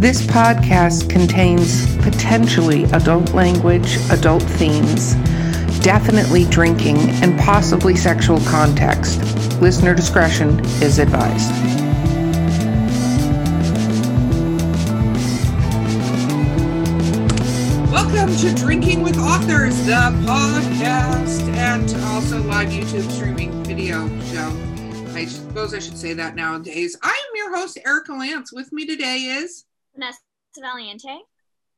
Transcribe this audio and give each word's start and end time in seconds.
This 0.00 0.22
podcast 0.22 1.10
contains 1.10 1.94
potentially 1.98 2.84
adult 2.84 3.34
language, 3.34 3.98
adult 4.08 4.42
themes, 4.42 5.12
definitely 5.82 6.46
drinking, 6.46 6.96
and 7.22 7.38
possibly 7.38 7.94
sexual 7.94 8.40
context. 8.46 9.20
Listener 9.60 9.94
discretion 9.94 10.58
is 10.80 10.98
advised. 10.98 11.50
Welcome 17.92 18.34
to 18.36 18.54
Drinking 18.54 19.02
with 19.02 19.18
Authors, 19.18 19.76
the 19.84 20.00
podcast, 20.24 21.46
and 21.56 21.94
also 22.06 22.40
live 22.44 22.68
YouTube 22.70 23.10
streaming 23.12 23.62
video 23.64 24.08
show. 24.32 24.50
I 25.14 25.26
suppose 25.26 25.74
I 25.74 25.78
should 25.78 25.98
say 25.98 26.14
that 26.14 26.36
nowadays. 26.36 26.96
I 27.02 27.10
am 27.10 27.36
your 27.36 27.54
host, 27.54 27.78
Erica 27.84 28.14
Lance. 28.14 28.50
With 28.50 28.72
me 28.72 28.86
today 28.86 29.24
is 29.24 29.66
Vanessa 30.00 30.20
Valiente. 30.58 31.18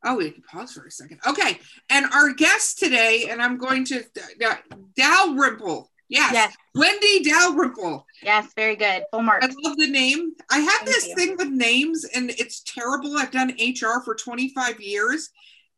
Oh, 0.04 0.16
we 0.16 0.30
can 0.30 0.42
pause 0.42 0.72
for 0.72 0.84
a 0.84 0.90
second. 0.90 1.20
Okay, 1.26 1.58
and 1.90 2.06
our 2.12 2.32
guest 2.32 2.78
today, 2.78 3.28
and 3.30 3.40
I'm 3.40 3.56
going 3.56 3.84
to 3.86 4.04
uh, 4.44 4.54
Dalrymple. 4.96 5.90
Yes. 6.08 6.32
Yes. 6.32 6.56
Wendy 6.74 7.22
Dalrymple. 7.22 8.04
Yes, 8.22 8.52
very 8.54 8.76
good. 8.76 9.04
Full 9.12 9.22
mark. 9.22 9.42
I 9.42 9.48
love 9.62 9.76
the 9.76 9.88
name. 9.88 10.32
I 10.50 10.58
have 10.58 10.72
Thank 10.80 10.86
this 10.86 11.08
you. 11.08 11.14
thing 11.14 11.36
with 11.36 11.48
names, 11.48 12.04
and 12.04 12.30
it's 12.30 12.62
terrible. 12.62 13.16
I've 13.16 13.30
done 13.30 13.54
HR 13.58 14.02
for 14.04 14.14
25 14.14 14.80
years. 14.80 15.30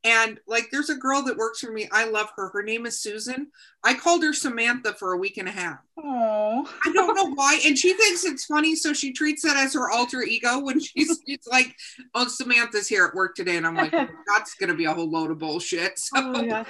And 0.05 0.39
like, 0.47 0.71
there's 0.71 0.91
a 0.91 0.95
girl 0.97 1.23
that 1.23 1.37
works 1.39 1.61
for 1.61 1.73
me. 1.73 1.89
I 1.91 2.05
love 2.05 2.29
her. 2.37 2.51
Her 2.51 2.63
name 2.63 2.85
is 2.85 3.01
Susan. 3.01 3.49
I 3.83 3.95
called 3.95 4.23
her 4.23 4.35
Samantha 4.35 4.93
for 4.93 5.13
a 5.15 5.17
week 5.17 5.39
and 5.39 5.49
a 5.49 5.51
half. 5.51 5.79
Oh. 5.99 6.71
I 6.85 6.93
don't 6.93 7.15
know 7.15 7.31
why. 7.35 7.59
And 7.65 7.77
she 7.79 7.95
thinks 7.95 8.23
it's 8.25 8.45
funny. 8.45 8.77
So 8.77 8.93
she 8.93 9.13
treats 9.15 9.43
that 9.43 9.57
as 9.57 9.73
her 9.73 9.91
alter 9.91 10.23
ego 10.23 10.59
when 10.61 10.79
she's, 10.79 11.21
she's 11.27 11.47
like, 11.51 11.75
oh, 12.15 12.29
Samantha's 12.29 12.87
here 12.87 13.07
at 13.07 13.15
work 13.15 13.35
today. 13.35 13.57
And 13.57 13.67
I'm 13.67 13.77
like, 13.77 13.93
that's 14.27 14.55
going 14.57 14.69
to 14.69 14.77
be 14.77 14.85
a 14.85 14.93
whole 14.93 15.11
load 15.11 15.31
of 15.31 15.39
bullshit. 15.39 15.99
So 15.99 16.11
Oh, 16.17 16.43
yeah. 16.43 16.65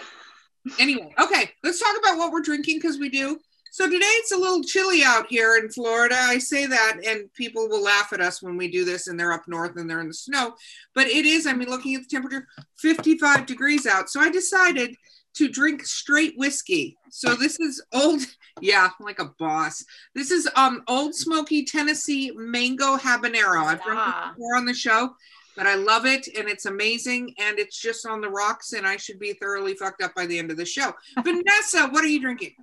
anyway, 0.78 1.12
okay, 1.20 1.50
let's 1.64 1.80
talk 1.80 1.96
about 1.98 2.16
what 2.18 2.30
we're 2.32 2.40
drinking 2.40 2.78
because 2.78 2.98
we 2.98 3.08
do. 3.08 3.40
So 3.74 3.86
today 3.90 4.06
it's 4.06 4.30
a 4.30 4.36
little 4.36 4.62
chilly 4.62 5.02
out 5.02 5.26
here 5.28 5.56
in 5.56 5.68
Florida. 5.68 6.14
I 6.16 6.38
say 6.38 6.64
that, 6.64 7.00
and 7.04 7.32
people 7.34 7.68
will 7.68 7.82
laugh 7.82 8.12
at 8.12 8.20
us 8.20 8.40
when 8.40 8.56
we 8.56 8.70
do 8.70 8.84
this, 8.84 9.08
and 9.08 9.18
they're 9.18 9.32
up 9.32 9.48
north 9.48 9.76
and 9.76 9.90
they're 9.90 10.00
in 10.00 10.06
the 10.06 10.14
snow. 10.14 10.54
But 10.94 11.08
it 11.08 11.26
is. 11.26 11.44
I 11.44 11.54
mean, 11.54 11.68
looking 11.68 11.96
at 11.96 12.02
the 12.02 12.08
temperature, 12.08 12.46
55 12.78 13.46
degrees 13.46 13.84
out. 13.84 14.10
So 14.10 14.20
I 14.20 14.30
decided 14.30 14.94
to 15.34 15.48
drink 15.48 15.84
straight 15.84 16.34
whiskey. 16.36 16.96
So 17.10 17.34
this 17.34 17.58
is 17.58 17.82
old, 17.92 18.20
yeah, 18.60 18.90
like 19.00 19.18
a 19.18 19.32
boss. 19.40 19.84
This 20.14 20.30
is 20.30 20.48
um 20.54 20.84
Old 20.86 21.12
Smoky 21.12 21.64
Tennessee 21.64 22.30
Mango 22.36 22.96
Habanero. 22.96 23.64
I've 23.64 23.82
drunk 23.82 23.98
Ah. 24.00 24.30
it 24.30 24.36
before 24.36 24.54
on 24.54 24.66
the 24.66 24.72
show, 24.74 25.16
but 25.56 25.66
I 25.66 25.74
love 25.74 26.06
it 26.06 26.28
and 26.38 26.48
it's 26.48 26.66
amazing 26.66 27.34
and 27.40 27.58
it's 27.58 27.80
just 27.80 28.06
on 28.06 28.20
the 28.20 28.30
rocks 28.30 28.72
and 28.72 28.86
I 28.86 28.98
should 28.98 29.18
be 29.18 29.32
thoroughly 29.32 29.74
fucked 29.74 30.00
up 30.00 30.14
by 30.14 30.26
the 30.26 30.38
end 30.38 30.52
of 30.52 30.58
the 30.58 30.64
show. 30.64 30.92
Vanessa, 31.24 31.88
what 31.88 32.04
are 32.04 32.06
you 32.06 32.20
drinking? 32.20 32.54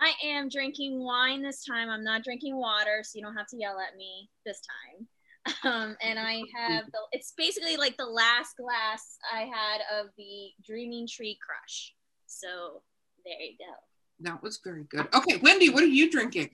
I 0.00 0.12
am 0.26 0.48
drinking 0.48 1.02
wine 1.02 1.42
this 1.42 1.64
time. 1.64 1.88
I'm 1.88 2.04
not 2.04 2.24
drinking 2.24 2.56
water, 2.56 3.02
so 3.02 3.18
you 3.18 3.24
don't 3.24 3.36
have 3.36 3.46
to 3.48 3.56
yell 3.56 3.78
at 3.80 3.96
me 3.96 4.28
this 4.44 4.60
time. 4.60 5.06
Um, 5.62 5.94
and 6.02 6.18
I 6.18 6.40
have 6.56 6.86
the, 6.86 6.98
it's 7.12 7.34
basically 7.36 7.76
like 7.76 7.98
the 7.98 8.06
last 8.06 8.56
glass 8.56 9.18
I 9.30 9.40
had 9.40 10.00
of 10.00 10.06
the 10.16 10.48
Dreaming 10.64 11.06
Tree 11.06 11.38
Crush. 11.44 11.92
So 12.24 12.80
there 13.26 13.38
you 13.38 13.56
go. 13.58 13.74
That 14.20 14.42
was 14.42 14.60
very 14.64 14.84
good. 14.84 15.06
Okay, 15.14 15.36
Wendy, 15.42 15.68
what 15.68 15.82
are 15.82 15.86
you 15.86 16.10
drinking? 16.10 16.48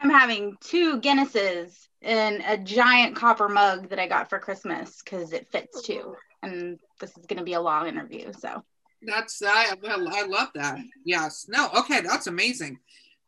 I'm 0.00 0.08
having 0.08 0.56
two 0.62 1.00
Guinnesses 1.00 1.86
in 2.00 2.42
a 2.46 2.56
giant 2.56 3.14
copper 3.14 3.48
mug 3.48 3.90
that 3.90 3.98
I 3.98 4.08
got 4.08 4.30
for 4.30 4.38
Christmas 4.38 5.02
because 5.02 5.32
it 5.32 5.48
fits 5.48 5.82
too. 5.82 6.14
And 6.42 6.78
this 6.98 7.10
is 7.18 7.26
going 7.26 7.38
to 7.38 7.44
be 7.44 7.52
a 7.52 7.60
long 7.60 7.86
interview. 7.86 8.32
So 8.32 8.64
That's 9.02 9.42
I 9.42 9.74
I 9.82 10.26
love 10.26 10.48
that. 10.54 10.78
Yes. 11.04 11.46
No. 11.48 11.70
Okay, 11.78 12.00
that's 12.00 12.26
amazing. 12.26 12.78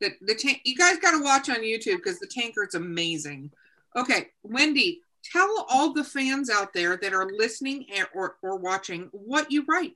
The 0.01 0.11
the 0.21 0.35
tank. 0.35 0.61
You 0.65 0.77
guys 0.77 0.99
got 0.99 1.13
to 1.13 1.23
watch 1.23 1.49
on 1.49 1.63
YouTube 1.63 1.97
because 1.97 2.19
the 2.19 2.27
tankard's 2.27 2.75
amazing. 2.75 3.51
Okay, 3.97 4.31
Wendy, 4.43 5.03
tell 5.25 5.67
all 5.71 5.93
the 5.93 6.05
fans 6.05 6.51
out 6.51 6.73
there 6.73 6.97
that 6.97 7.15
are 7.15 7.31
listening 7.31 7.87
or 8.15 8.37
or 8.43 8.57
watching 8.57 9.09
what 9.13 9.51
you 9.51 9.65
write. 9.69 9.95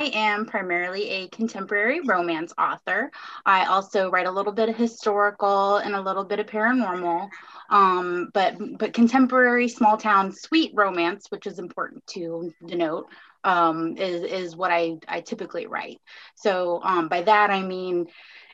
I 0.00 0.10
am 0.14 0.46
primarily 0.46 1.10
a 1.10 1.28
contemporary 1.28 2.00
romance 2.00 2.54
author. 2.56 3.10
I 3.44 3.66
also 3.66 4.10
write 4.10 4.26
a 4.26 4.30
little 4.30 4.52
bit 4.52 4.70
of 4.70 4.76
historical 4.76 5.76
and 5.76 5.94
a 5.94 6.00
little 6.00 6.24
bit 6.24 6.38
of 6.40 6.46
paranormal. 6.46 7.28
Um, 7.68 8.30
but 8.32 8.56
but 8.78 8.94
contemporary 8.94 9.68
small 9.68 9.98
town 9.98 10.32
sweet 10.32 10.72
romance, 10.74 11.26
which 11.28 11.46
is 11.46 11.58
important 11.58 12.06
to 12.08 12.52
denote, 12.66 13.08
um, 13.44 13.96
is 13.96 14.22
is 14.22 14.56
what 14.56 14.70
I 14.70 14.96
I 15.08 15.20
typically 15.20 15.66
write. 15.66 16.00
So 16.36 16.80
um, 16.82 17.08
by 17.08 17.22
that 17.22 17.50
I 17.50 17.62
mean 17.62 18.06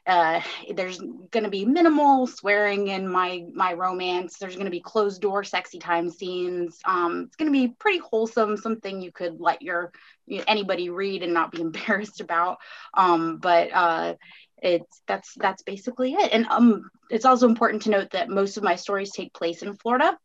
uh, 0.07 0.41
there's 0.75 0.99
going 0.99 1.43
to 1.45 1.51
be 1.51 1.65
minimal 1.65 2.27
swearing 2.29 2.89
in 2.89 3.09
my 3.09 3.45
my 3.53 3.73
romance. 3.73 4.39
There's 4.39 4.55
going 4.55 4.67
to 4.67 4.71
be 4.71 4.81
closed 4.81 5.21
door 5.21 5.43
sexy 5.43 5.79
time 5.79 6.11
scenes. 6.11 6.79
Um, 6.85 7.25
it's 7.27 7.37
going 7.37 7.53
to 7.53 7.59
be 7.59 7.75
pretty 7.79 7.99
wholesome, 7.99 8.57
something 8.57 9.01
you 9.03 9.11
could 9.11 9.41
let 9.41 9.63
your 9.63 9.91
you- 10.27 10.45
anybody 10.47 10.91
read 10.91 11.23
and 11.25 11.35
not 11.35 11.51
be 11.51 11.61
embarrassed 11.61 12.21
about. 12.21 12.59
Um, 12.95 13.39
but 13.39 13.71
uh, 13.73 14.15
it's 14.63 15.03
that's 15.09 15.35
that's 15.37 15.63
basically 15.63 16.13
it. 16.15 16.33
And 16.33 16.47
um, 16.47 16.89
it's 17.11 17.25
also 17.25 17.49
important 17.49 17.83
to 17.83 17.91
note 17.91 18.11
that 18.13 18.29
most 18.29 18.57
of 18.57 18.63
my 18.63 18.77
stories 18.77 19.11
take 19.11 19.35
place 19.35 19.63
in 19.63 19.75
Florida. 19.77 20.17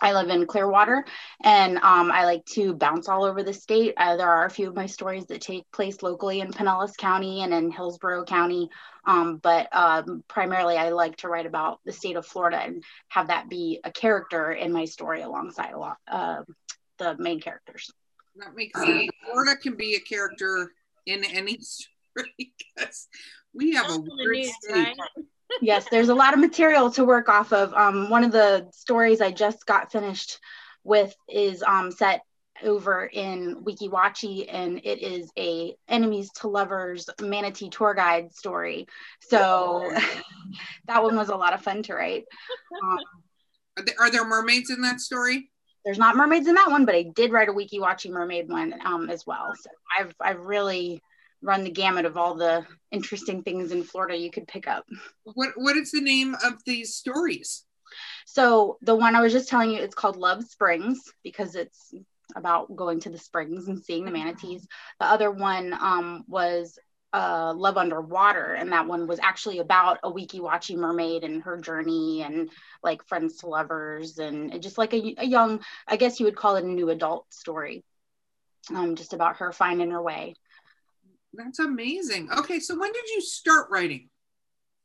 I 0.00 0.12
live 0.12 0.28
in 0.28 0.46
Clearwater, 0.46 1.04
and 1.42 1.76
um, 1.78 2.10
I 2.10 2.24
like 2.24 2.44
to 2.46 2.74
bounce 2.74 3.08
all 3.08 3.24
over 3.24 3.42
the 3.42 3.52
state. 3.52 3.94
Uh, 3.96 4.16
there 4.16 4.28
are 4.28 4.44
a 4.44 4.50
few 4.50 4.68
of 4.68 4.74
my 4.74 4.86
stories 4.86 5.26
that 5.26 5.40
take 5.40 5.70
place 5.72 6.02
locally 6.02 6.40
in 6.40 6.50
Pinellas 6.50 6.96
County 6.96 7.42
and 7.42 7.54
in 7.54 7.70
Hillsborough 7.70 8.24
County, 8.24 8.68
um, 9.06 9.36
but 9.38 9.68
um, 9.74 10.24
primarily 10.28 10.76
I 10.76 10.90
like 10.90 11.16
to 11.18 11.28
write 11.28 11.46
about 11.46 11.80
the 11.84 11.92
state 11.92 12.16
of 12.16 12.26
Florida 12.26 12.58
and 12.58 12.82
have 13.08 13.28
that 13.28 13.48
be 13.48 13.80
a 13.84 13.92
character 13.92 14.52
in 14.52 14.72
my 14.72 14.84
story 14.84 15.22
alongside 15.22 15.72
a 15.72 15.78
lot 15.78 15.96
uh, 16.08 16.42
the 16.98 17.16
main 17.18 17.40
characters. 17.40 17.90
That 18.36 18.54
makes 18.54 18.78
sense. 18.80 19.10
Florida 19.24 19.56
can 19.56 19.76
be 19.76 19.94
a 19.94 20.00
character 20.00 20.72
in 21.06 21.24
any 21.24 21.58
story 21.60 22.34
because 22.36 23.08
we 23.52 23.74
have 23.74 23.86
That's 23.86 23.98
a 23.98 24.00
in 24.00 24.08
weird 24.10 24.46
state. 24.46 24.72
right? 24.74 24.96
Yes, 25.60 25.86
there's 25.90 26.08
a 26.08 26.14
lot 26.14 26.34
of 26.34 26.40
material 26.40 26.90
to 26.92 27.04
work 27.04 27.28
off 27.28 27.52
of. 27.52 27.72
Um, 27.74 28.10
one 28.10 28.24
of 28.24 28.32
the 28.32 28.68
stories 28.72 29.20
I 29.20 29.30
just 29.30 29.66
got 29.66 29.92
finished 29.92 30.38
with 30.82 31.14
is 31.28 31.62
um, 31.62 31.90
set 31.90 32.22
over 32.62 33.04
in 33.04 33.62
Weeki 33.64 33.90
Wachee, 33.90 34.46
and 34.48 34.80
it 34.84 35.02
is 35.02 35.30
a 35.38 35.74
enemies 35.88 36.30
to 36.36 36.48
lovers 36.48 37.08
manatee 37.20 37.70
tour 37.70 37.94
guide 37.94 38.32
story. 38.32 38.86
So 39.20 39.92
that 40.86 41.02
one 41.02 41.16
was 41.16 41.28
a 41.28 41.36
lot 41.36 41.52
of 41.52 41.62
fun 41.62 41.82
to 41.84 41.94
write. 41.94 42.24
Um, 42.82 42.98
Are 43.78 43.84
there, 43.84 43.94
are 44.00 44.10
there 44.10 44.24
mermaids 44.24 44.70
in 44.70 44.80
that 44.82 45.00
story? 45.00 45.50
there's 45.84 45.98
not 45.98 46.16
mermaids 46.16 46.46
in 46.46 46.54
that 46.54 46.70
one, 46.70 46.86
but 46.86 46.94
I 46.94 47.02
did 47.14 47.30
write 47.30 47.48
a 47.48 47.52
Weeki 47.52 47.78
Wachee 47.78 48.10
mermaid 48.10 48.48
one 48.48 48.74
um, 48.84 49.10
as 49.10 49.26
well. 49.26 49.52
So 49.60 49.70
I've 49.98 50.14
I've 50.20 50.40
really 50.40 51.02
run 51.44 51.62
the 51.62 51.70
gamut 51.70 52.06
of 52.06 52.16
all 52.16 52.34
the 52.34 52.66
interesting 52.90 53.42
things 53.42 53.70
in 53.70 53.84
Florida 53.84 54.16
you 54.16 54.30
could 54.30 54.48
pick 54.48 54.66
up. 54.66 54.84
What 55.24 55.50
what 55.56 55.76
is 55.76 55.92
the 55.92 56.00
name 56.00 56.34
of 56.42 56.64
these 56.64 56.94
stories? 56.94 57.64
So 58.26 58.78
the 58.82 58.96
one 58.96 59.14
I 59.14 59.20
was 59.20 59.32
just 59.32 59.48
telling 59.48 59.70
you, 59.70 59.78
it's 59.78 59.94
called 59.94 60.16
Love 60.16 60.42
Springs 60.44 61.00
because 61.22 61.54
it's 61.54 61.94
about 62.34 62.74
going 62.74 63.00
to 63.00 63.10
the 63.10 63.18
springs 63.18 63.68
and 63.68 63.84
seeing 63.84 64.04
the 64.04 64.10
manatees. 64.10 64.66
The 64.98 65.06
other 65.06 65.30
one 65.30 65.72
um, 65.74 66.24
was 66.26 66.78
uh, 67.12 67.52
Love 67.54 67.76
Underwater, 67.76 68.54
and 68.54 68.72
that 68.72 68.88
one 68.88 69.06
was 69.06 69.20
actually 69.22 69.60
about 69.60 69.98
a 70.02 70.10
Weeki 70.10 70.40
Wachee 70.40 70.76
mermaid 70.76 71.22
and 71.22 71.42
her 71.42 71.58
journey 71.58 72.22
and 72.22 72.50
like 72.82 73.06
friends 73.06 73.36
to 73.38 73.46
lovers 73.46 74.18
and 74.18 74.60
just 74.60 74.78
like 74.78 74.92
a, 74.94 75.14
a 75.18 75.24
young, 75.24 75.60
I 75.86 75.96
guess 75.96 76.18
you 76.18 76.26
would 76.26 76.36
call 76.36 76.56
it 76.56 76.64
a 76.64 76.68
new 76.68 76.90
adult 76.90 77.32
story, 77.32 77.84
um, 78.74 78.96
just 78.96 79.12
about 79.12 79.36
her 79.36 79.52
finding 79.52 79.92
her 79.92 80.02
way. 80.02 80.34
That's 81.36 81.58
amazing. 81.58 82.30
Okay, 82.30 82.60
so 82.60 82.78
when 82.78 82.92
did 82.92 83.08
you 83.10 83.20
start 83.20 83.68
writing? 83.70 84.08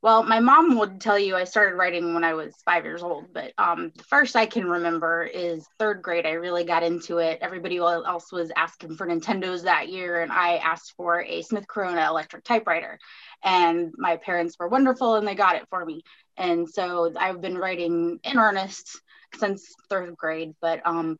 Well, 0.01 0.23
my 0.23 0.39
mom 0.39 0.77
would 0.77 1.01
tell 1.01 1.19
you 1.19 1.35
I 1.35 1.43
started 1.43 1.75
writing 1.75 2.13
when 2.13 2.23
I 2.23 2.33
was 2.33 2.55
five 2.63 2.85
years 2.85 3.03
old, 3.03 3.33
but 3.33 3.51
um, 3.57 3.91
the 3.97 4.03
first 4.03 4.37
I 4.37 4.45
can 4.45 4.65
remember 4.65 5.23
is 5.25 5.67
third 5.77 6.01
grade. 6.01 6.25
I 6.25 6.31
really 6.31 6.63
got 6.63 6.83
into 6.83 7.17
it. 7.17 7.39
Everybody 7.41 7.77
else 7.77 8.31
was 8.31 8.49
asking 8.55 8.95
for 8.95 9.05
Nintendos 9.05 9.63
that 9.63 9.89
year, 9.89 10.21
and 10.21 10.31
I 10.31 10.55
asked 10.57 10.93
for 10.95 11.21
a 11.21 11.41
Smith 11.41 11.67
Corona 11.67 12.07
electric 12.07 12.45
typewriter. 12.45 12.97
And 13.43 13.93
my 13.97 14.15
parents 14.15 14.55
were 14.57 14.69
wonderful 14.69 15.15
and 15.15 15.27
they 15.27 15.35
got 15.35 15.57
it 15.57 15.67
for 15.69 15.83
me. 15.83 16.03
And 16.37 16.69
so 16.69 17.11
I've 17.19 17.41
been 17.41 17.57
writing 17.57 18.19
in 18.23 18.37
earnest 18.37 19.01
since 19.37 19.67
third 19.89 20.15
grade. 20.15 20.53
But 20.61 20.81
um, 20.85 21.17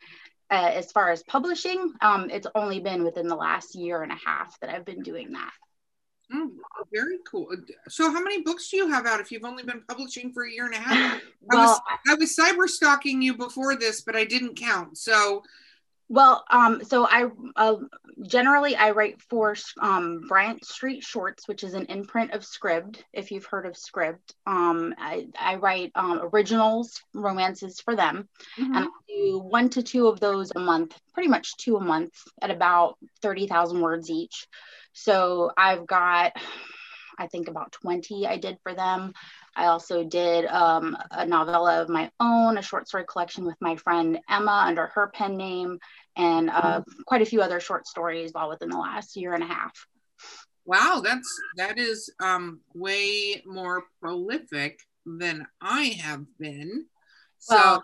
uh, 0.52 0.72
as 0.74 0.92
far 0.92 1.12
as 1.12 1.24
publishing, 1.24 1.94
um, 2.02 2.30
it's 2.30 2.48
only 2.56 2.80
been 2.80 3.04
within 3.04 3.28
the 3.28 3.36
last 3.36 3.76
year 3.76 4.02
and 4.04 4.12
a 4.12 4.20
half 4.26 4.60
that 4.60 4.70
I've 4.70 4.86
been 4.86 5.04
doing 5.04 5.32
that. 5.34 5.52
Oh, 6.32 6.52
very 6.94 7.18
cool. 7.30 7.48
So, 7.88 8.12
how 8.12 8.22
many 8.22 8.44
books 8.44 8.70
do 8.70 8.78
you 8.78 8.90
have 8.90 9.08
out 9.08 9.20
if 9.20 9.32
you've 9.32 9.46
only 9.46 9.64
been 9.64 9.82
publishing 9.88 10.32
for 10.32 10.46
a 10.46 10.52
year 10.52 10.66
and 10.66 10.76
a 10.76 10.80
half? 10.80 11.22
I 11.52 11.56
was 11.56 11.82
I 12.08 12.14
was 12.16 12.38
cyber 12.38 12.68
stalking 12.68 13.22
you 13.22 13.36
before 13.36 13.76
this, 13.76 14.02
but 14.02 14.16
I 14.16 14.26
didn't 14.26 14.56
count. 14.56 14.98
So, 14.98 15.42
Well, 16.12 16.44
um, 16.50 16.84
so 16.84 17.06
I 17.06 17.30
uh, 17.56 17.76
generally 18.24 18.76
I 18.76 18.92
write 18.92 19.22
for 19.22 19.56
um, 19.80 20.22
Bryant 20.28 20.66
Street 20.66 21.04
Shorts, 21.04 21.48
which 21.48 21.64
is 21.64 21.76
an 21.76 21.86
imprint 21.86 22.32
of 22.32 22.42
Scribd. 22.42 22.98
If 23.14 23.30
you've 23.30 23.46
heard 23.46 23.68
of 23.68 23.74
Scribd, 23.74 24.18
um, 24.48 24.96
I, 24.98 25.28
I 25.40 25.56
write 25.58 25.92
um, 25.94 26.20
originals, 26.34 27.04
romances 27.14 27.80
for 27.80 27.96
them, 27.96 28.28
mm-hmm. 28.60 28.76
and 28.76 28.86
I 28.86 28.90
do 29.08 29.38
one 29.38 29.70
to 29.70 29.84
two 29.84 30.08
of 30.08 30.20
those 30.20 30.52
a 30.56 30.60
month, 30.60 31.00
pretty 31.14 31.30
much 31.30 31.56
two 31.58 31.78
a 31.78 31.84
month, 31.84 32.16
at 32.42 32.50
about 32.50 32.98
thirty 33.22 33.46
thousand 33.46 33.80
words 33.80 34.10
each. 34.10 34.48
So 34.94 35.52
I've 35.56 35.86
got, 35.86 36.34
I 37.20 37.28
think 37.28 37.48
about 37.48 37.72
twenty 37.72 38.26
I 38.26 38.38
did 38.38 38.58
for 38.64 38.74
them. 38.74 39.14
I 39.56 39.66
also 39.66 40.04
did 40.04 40.46
um, 40.46 40.98
a 41.12 41.26
novella 41.26 41.82
of 41.82 41.90
my 41.90 42.12
own, 42.20 42.58
a 42.58 42.62
short 42.62 42.88
story 42.88 43.06
collection 43.08 43.46
with 43.46 43.56
my 43.60 43.76
friend 43.76 44.20
Emma 44.30 44.64
under 44.68 44.88
her 44.88 45.12
pen 45.14 45.38
name, 45.38 45.80
and 46.16 46.50
uh, 46.50 46.80
mm-hmm. 46.80 47.02
quite 47.06 47.22
a 47.22 47.26
few 47.26 47.42
other 47.42 47.60
short 47.60 47.88
stories 47.88 48.32
all 48.36 48.50
within 48.50 48.70
the 48.70 48.78
last 48.78 49.16
year 49.16 49.34
and 49.34 49.44
a 49.44 49.48
half. 49.48 49.74
Wow, 50.66 51.02
that's 51.04 51.28
that 51.58 51.80
is 51.80 52.12
um, 52.22 52.62
way 52.74 53.42
more 53.46 53.86
prolific 54.02 54.80
than 55.06 55.48
I 55.62 55.98
have 56.02 56.26
been. 56.38 56.86
So 57.40 57.56
well, 57.56 57.84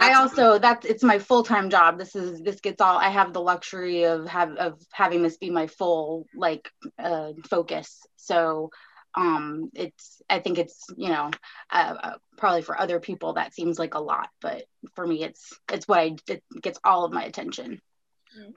I 0.00 0.14
also 0.14 0.58
that's 0.58 0.86
it's 0.86 1.02
my 1.02 1.18
full 1.18 1.42
time 1.42 1.70
job. 1.70 1.98
This 1.98 2.14
is 2.14 2.40
this 2.40 2.60
gets 2.60 2.80
all. 2.80 2.96
I 2.96 3.08
have 3.10 3.32
the 3.32 3.40
luxury 3.40 4.04
of 4.04 4.26
have 4.28 4.52
of 4.56 4.80
having 4.92 5.22
this 5.22 5.36
be 5.36 5.50
my 5.50 5.66
full 5.66 6.26
like 6.34 6.70
uh, 6.98 7.32
focus. 7.50 8.00
So 8.16 8.70
um 9.14 9.70
it's 9.74 10.20
i 10.28 10.38
think 10.38 10.58
it's 10.58 10.84
you 10.96 11.08
know 11.08 11.30
uh, 11.70 11.94
uh, 12.02 12.14
probably 12.36 12.62
for 12.62 12.78
other 12.78 13.00
people 13.00 13.34
that 13.34 13.54
seems 13.54 13.78
like 13.78 13.94
a 13.94 14.00
lot 14.00 14.28
but 14.40 14.64
for 14.94 15.06
me 15.06 15.22
it's 15.22 15.52
it's 15.72 15.88
what 15.88 16.00
i 16.00 16.16
it 16.28 16.42
gets 16.60 16.78
all 16.84 17.04
of 17.04 17.12
my 17.12 17.24
attention. 17.24 17.80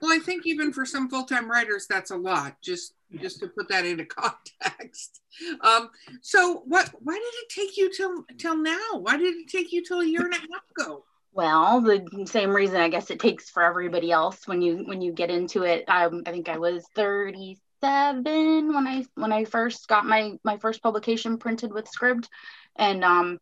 Well 0.02 0.12
i 0.12 0.20
think 0.20 0.46
even 0.46 0.74
for 0.74 0.86
some 0.86 1.10
full-time 1.10 1.50
writers 1.50 1.88
that's 1.88 2.12
a 2.12 2.18
lot 2.18 2.58
just 2.62 2.94
just 3.20 3.40
to 3.40 3.48
put 3.48 3.70
that 3.70 3.86
into 3.86 4.06
context. 4.22 5.22
Um 5.62 5.90
so 6.22 6.64
what 6.66 6.92
why 7.00 7.14
did 7.14 7.22
it 7.22 7.50
take 7.50 7.78
you 7.78 7.92
till 7.92 8.26
till 8.38 8.58
now? 8.58 9.00
Why 9.00 9.18
did 9.18 9.36
it 9.36 9.48
take 9.48 9.72
you 9.72 9.84
till 9.84 10.02
a 10.02 10.06
year 10.06 10.26
and 10.26 10.34
a 10.34 10.38
half 10.38 10.70
ago? 10.78 11.06
Well 11.34 11.82
the 11.82 12.26
same 12.26 12.52
reason 12.52 12.82
i 12.82 12.90
guess 12.90 13.10
it 13.10 13.20
takes 13.20 13.50
for 13.50 13.64
everybody 13.64 14.12
else 14.12 14.48
when 14.48 14.62
you 14.62 14.84
when 14.86 15.02
you 15.02 15.14
get 15.14 15.32
into 15.32 15.64
it. 15.64 15.86
Um, 15.88 16.24
i 16.26 16.32
think 16.32 16.50
i 16.50 16.58
was 16.58 16.86
30 16.94 17.58
seven 17.84 18.74
when 18.74 18.88
I 18.88 19.06
when 19.16 19.32
I 19.32 19.46
first 19.46 19.88
got 19.88 20.06
my 20.06 20.34
my 20.44 20.58
first 20.58 20.82
publication 20.82 21.38
printed 21.38 21.74
with 21.74 21.90
Scribd, 21.92 22.28
and 22.76 23.04
um, 23.04 23.40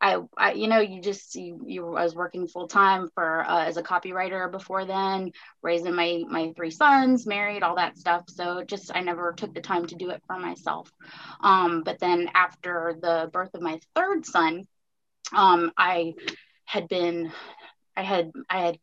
I, 0.00 0.18
I 0.36 0.52
you 0.52 0.68
know 0.68 0.80
you 0.80 1.00
just 1.00 1.34
you, 1.34 1.60
you 1.66 1.96
I 1.96 2.04
was 2.04 2.14
working 2.14 2.46
full 2.46 2.68
time 2.68 3.08
for 3.14 3.44
uh, 3.48 3.64
as 3.64 3.76
a 3.76 3.82
copywriter 3.82 4.50
before 4.50 4.84
then, 4.84 5.32
raising 5.62 5.94
my 5.94 6.22
my 6.28 6.52
three 6.56 6.70
sons, 6.70 7.26
married, 7.26 7.62
all 7.62 7.76
that 7.76 7.98
stuff. 7.98 8.24
So 8.28 8.62
just 8.64 8.90
I 8.94 9.00
never 9.00 9.32
took 9.32 9.54
the 9.54 9.60
time 9.60 9.86
to 9.86 9.96
do 9.96 10.10
it 10.10 10.22
for 10.26 10.38
myself. 10.38 10.90
Um, 11.42 11.82
but 11.82 11.98
then 11.98 12.30
after 12.34 12.96
the 13.00 13.28
birth 13.32 13.54
of 13.54 13.62
my 13.62 13.80
third 13.94 14.24
son, 14.24 14.66
um, 15.32 15.72
I 15.76 16.14
had 16.64 16.88
been 16.88 17.32
I 17.96 18.02
had 18.02 18.30
I 18.48 18.60
had 18.60 18.78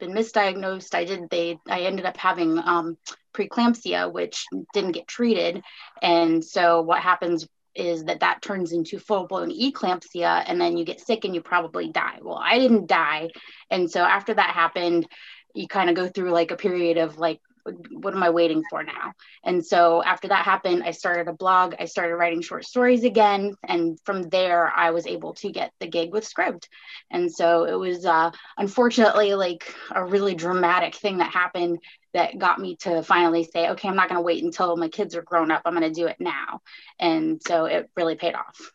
been 0.00 0.12
misdiagnosed. 0.12 0.94
I 0.94 1.04
did 1.04 1.30
they 1.30 1.58
I 1.68 1.82
ended 1.82 2.06
up 2.06 2.16
having 2.16 2.58
um, 2.58 2.96
preeclampsia, 3.34 4.12
which 4.12 4.44
didn't 4.72 4.92
get 4.92 5.06
treated, 5.06 5.62
and 6.02 6.44
so 6.44 6.82
what 6.82 7.00
happens 7.02 7.46
is 7.74 8.04
that 8.04 8.20
that 8.20 8.42
turns 8.42 8.72
into 8.72 8.98
full 8.98 9.26
blown 9.26 9.50
eclampsia, 9.50 10.42
and 10.46 10.60
then 10.60 10.76
you 10.76 10.84
get 10.84 11.00
sick 11.00 11.24
and 11.24 11.34
you 11.34 11.40
probably 11.40 11.90
die. 11.92 12.18
Well, 12.20 12.40
I 12.42 12.58
didn't 12.58 12.88
die, 12.88 13.30
and 13.70 13.90
so 13.90 14.02
after 14.02 14.34
that 14.34 14.50
happened, 14.50 15.06
you 15.54 15.68
kind 15.68 15.90
of 15.90 15.96
go 15.96 16.08
through 16.08 16.30
like 16.30 16.50
a 16.50 16.56
period 16.56 16.98
of 16.98 17.18
like 17.18 17.40
what 17.90 18.14
am 18.14 18.22
I 18.22 18.30
waiting 18.30 18.62
for 18.68 18.82
now? 18.82 19.12
And 19.44 19.64
so 19.64 20.02
after 20.02 20.28
that 20.28 20.44
happened, 20.44 20.82
I 20.84 20.92
started 20.92 21.28
a 21.28 21.32
blog. 21.32 21.74
I 21.78 21.84
started 21.84 22.16
writing 22.16 22.42
short 22.42 22.64
stories 22.64 23.04
again. 23.04 23.54
And 23.66 23.98
from 24.04 24.22
there, 24.24 24.68
I 24.74 24.90
was 24.90 25.06
able 25.06 25.34
to 25.34 25.50
get 25.50 25.72
the 25.80 25.86
gig 25.86 26.12
with 26.12 26.28
Scribd. 26.28 26.64
And 27.10 27.32
so 27.32 27.64
it 27.64 27.74
was 27.74 28.06
uh, 28.06 28.30
unfortunately 28.56 29.34
like 29.34 29.74
a 29.90 30.04
really 30.04 30.34
dramatic 30.34 30.94
thing 30.94 31.18
that 31.18 31.32
happened 31.32 31.78
that 32.12 32.38
got 32.38 32.58
me 32.58 32.76
to 32.76 33.02
finally 33.02 33.44
say, 33.44 33.70
okay, 33.70 33.88
I'm 33.88 33.96
not 33.96 34.08
going 34.08 34.18
to 34.18 34.22
wait 34.22 34.42
until 34.42 34.76
my 34.76 34.88
kids 34.88 35.14
are 35.14 35.22
grown 35.22 35.50
up. 35.50 35.62
I'm 35.64 35.74
going 35.74 35.92
to 35.92 36.00
do 36.00 36.06
it 36.06 36.16
now. 36.18 36.60
And 36.98 37.40
so 37.46 37.66
it 37.66 37.88
really 37.96 38.16
paid 38.16 38.34
off. 38.34 38.72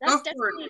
That's 0.00 0.22
definitely, 0.22 0.68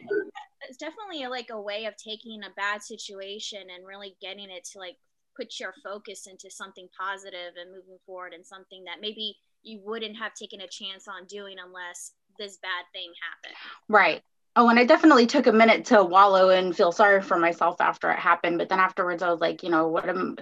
it's 0.69 0.77
definitely 0.77 1.25
like 1.29 1.51
a 1.51 1.61
way 1.61 1.85
of 1.85 1.97
taking 1.97 2.43
a 2.43 2.51
bad 2.57 2.83
situation 2.83 3.61
and 3.73 3.87
really 3.87 4.17
getting 4.21 4.51
it 4.51 4.65
to 4.73 4.81
like 4.81 4.97
put 5.37 5.59
your 5.59 5.75
focus 5.83 6.27
into 6.27 6.51
something 6.51 6.89
positive 6.99 7.55
and 7.61 7.71
moving 7.71 7.99
forward 8.07 8.33
and 8.33 8.45
something 8.45 8.85
that 8.85 9.01
maybe 9.01 9.37
you 9.63 9.81
wouldn't 9.85 10.17
have 10.17 10.35
taken 10.35 10.61
a 10.63 10.69
chance 10.69 11.07
on 11.09 11.27
doing 11.27 11.57
unless 11.65 12.13
this 12.39 12.59
bad 12.63 12.85
thing 12.93 13.13
happened. 13.31 13.57
Right. 13.89 14.23
Oh, 14.57 14.69
and 14.69 14.79
I 14.79 14.85
definitely 14.85 15.27
took 15.27 15.47
a 15.47 15.53
minute 15.53 15.85
to 15.87 16.03
wallow 16.03 16.51
and 16.51 16.77
feel 16.77 16.93
sorry 16.93 17.23
for 17.23 17.39
myself 17.39 17.81
after 17.81 18.11
it 18.11 18.19
happened. 18.19 18.59
But 18.59 18.69
then 18.69 18.81
afterwards, 18.81 19.23
I 19.23 19.31
was 19.31 19.41
like, 19.41 19.63
you 19.63 19.71
know, 19.71 19.89
what 19.89 20.09
am, 20.09 20.37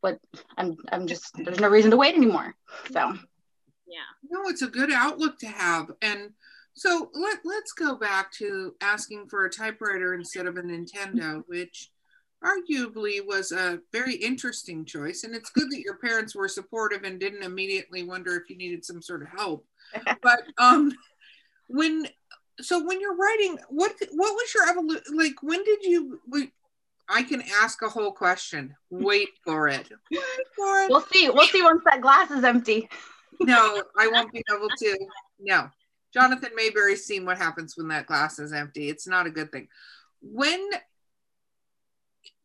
what 0.00 0.18
I'm, 0.58 0.76
I'm 0.92 1.06
just, 1.06 1.32
there's 1.36 1.60
no 1.60 1.68
reason 1.68 1.90
to 1.92 1.96
wait 1.96 2.14
anymore. 2.14 2.54
So, 2.92 2.98
yeah. 3.86 4.08
No, 4.28 4.48
it's 4.48 4.62
a 4.62 4.68
good 4.68 4.92
outlook 4.92 5.38
to 5.38 5.46
have. 5.46 5.90
And 6.02 6.30
so 6.74 7.10
let, 7.14 7.38
let's 7.44 7.72
go 7.72 7.96
back 7.96 8.30
to 8.34 8.74
asking 8.80 9.28
for 9.28 9.46
a 9.46 9.50
typewriter 9.50 10.14
instead 10.14 10.46
of 10.46 10.56
a 10.56 10.62
Nintendo, 10.62 11.42
which 11.46 11.90
arguably 12.44 13.24
was 13.24 13.52
a 13.52 13.80
very 13.92 14.14
interesting 14.14 14.84
choice. 14.84 15.24
And 15.24 15.34
it's 15.34 15.50
good 15.50 15.70
that 15.70 15.82
your 15.84 15.96
parents 15.96 16.34
were 16.34 16.48
supportive 16.48 17.04
and 17.04 17.20
didn't 17.20 17.42
immediately 17.42 18.02
wonder 18.02 18.36
if 18.36 18.48
you 18.48 18.56
needed 18.56 18.84
some 18.84 19.02
sort 19.02 19.22
of 19.22 19.28
help. 19.28 19.66
but 20.22 20.42
um, 20.58 20.92
when 21.68 22.06
so 22.60 22.84
when 22.84 23.00
you're 23.00 23.16
writing, 23.16 23.58
what 23.68 23.92
what 24.12 24.32
was 24.34 24.54
your 24.54 24.68
evolution? 24.68 25.16
Like 25.16 25.42
when 25.42 25.64
did 25.64 25.82
you? 25.82 26.20
I 27.08 27.24
can 27.24 27.42
ask 27.60 27.82
a 27.82 27.88
whole 27.88 28.12
question. 28.12 28.74
Wait 28.90 29.28
for 29.44 29.68
it. 29.68 29.88
Wait 30.10 30.22
for 30.56 30.82
it. 30.82 30.90
We'll 30.90 31.00
see. 31.00 31.28
We'll 31.28 31.46
see 31.46 31.62
once 31.62 31.82
that 31.84 32.00
glass 32.00 32.30
is 32.30 32.44
empty. 32.44 32.88
no, 33.40 33.82
I 33.98 34.06
won't 34.08 34.32
be 34.32 34.42
able 34.54 34.68
to. 34.68 34.98
No. 35.40 35.68
Jonathan 36.12 36.50
Maberry's 36.56 37.04
seen 37.04 37.24
what 37.24 37.38
happens 37.38 37.74
when 37.76 37.88
that 37.88 38.06
glass 38.06 38.38
is 38.38 38.52
empty. 38.52 38.88
It's 38.88 39.06
not 39.06 39.26
a 39.26 39.30
good 39.30 39.50
thing. 39.52 39.68
When 40.20 40.68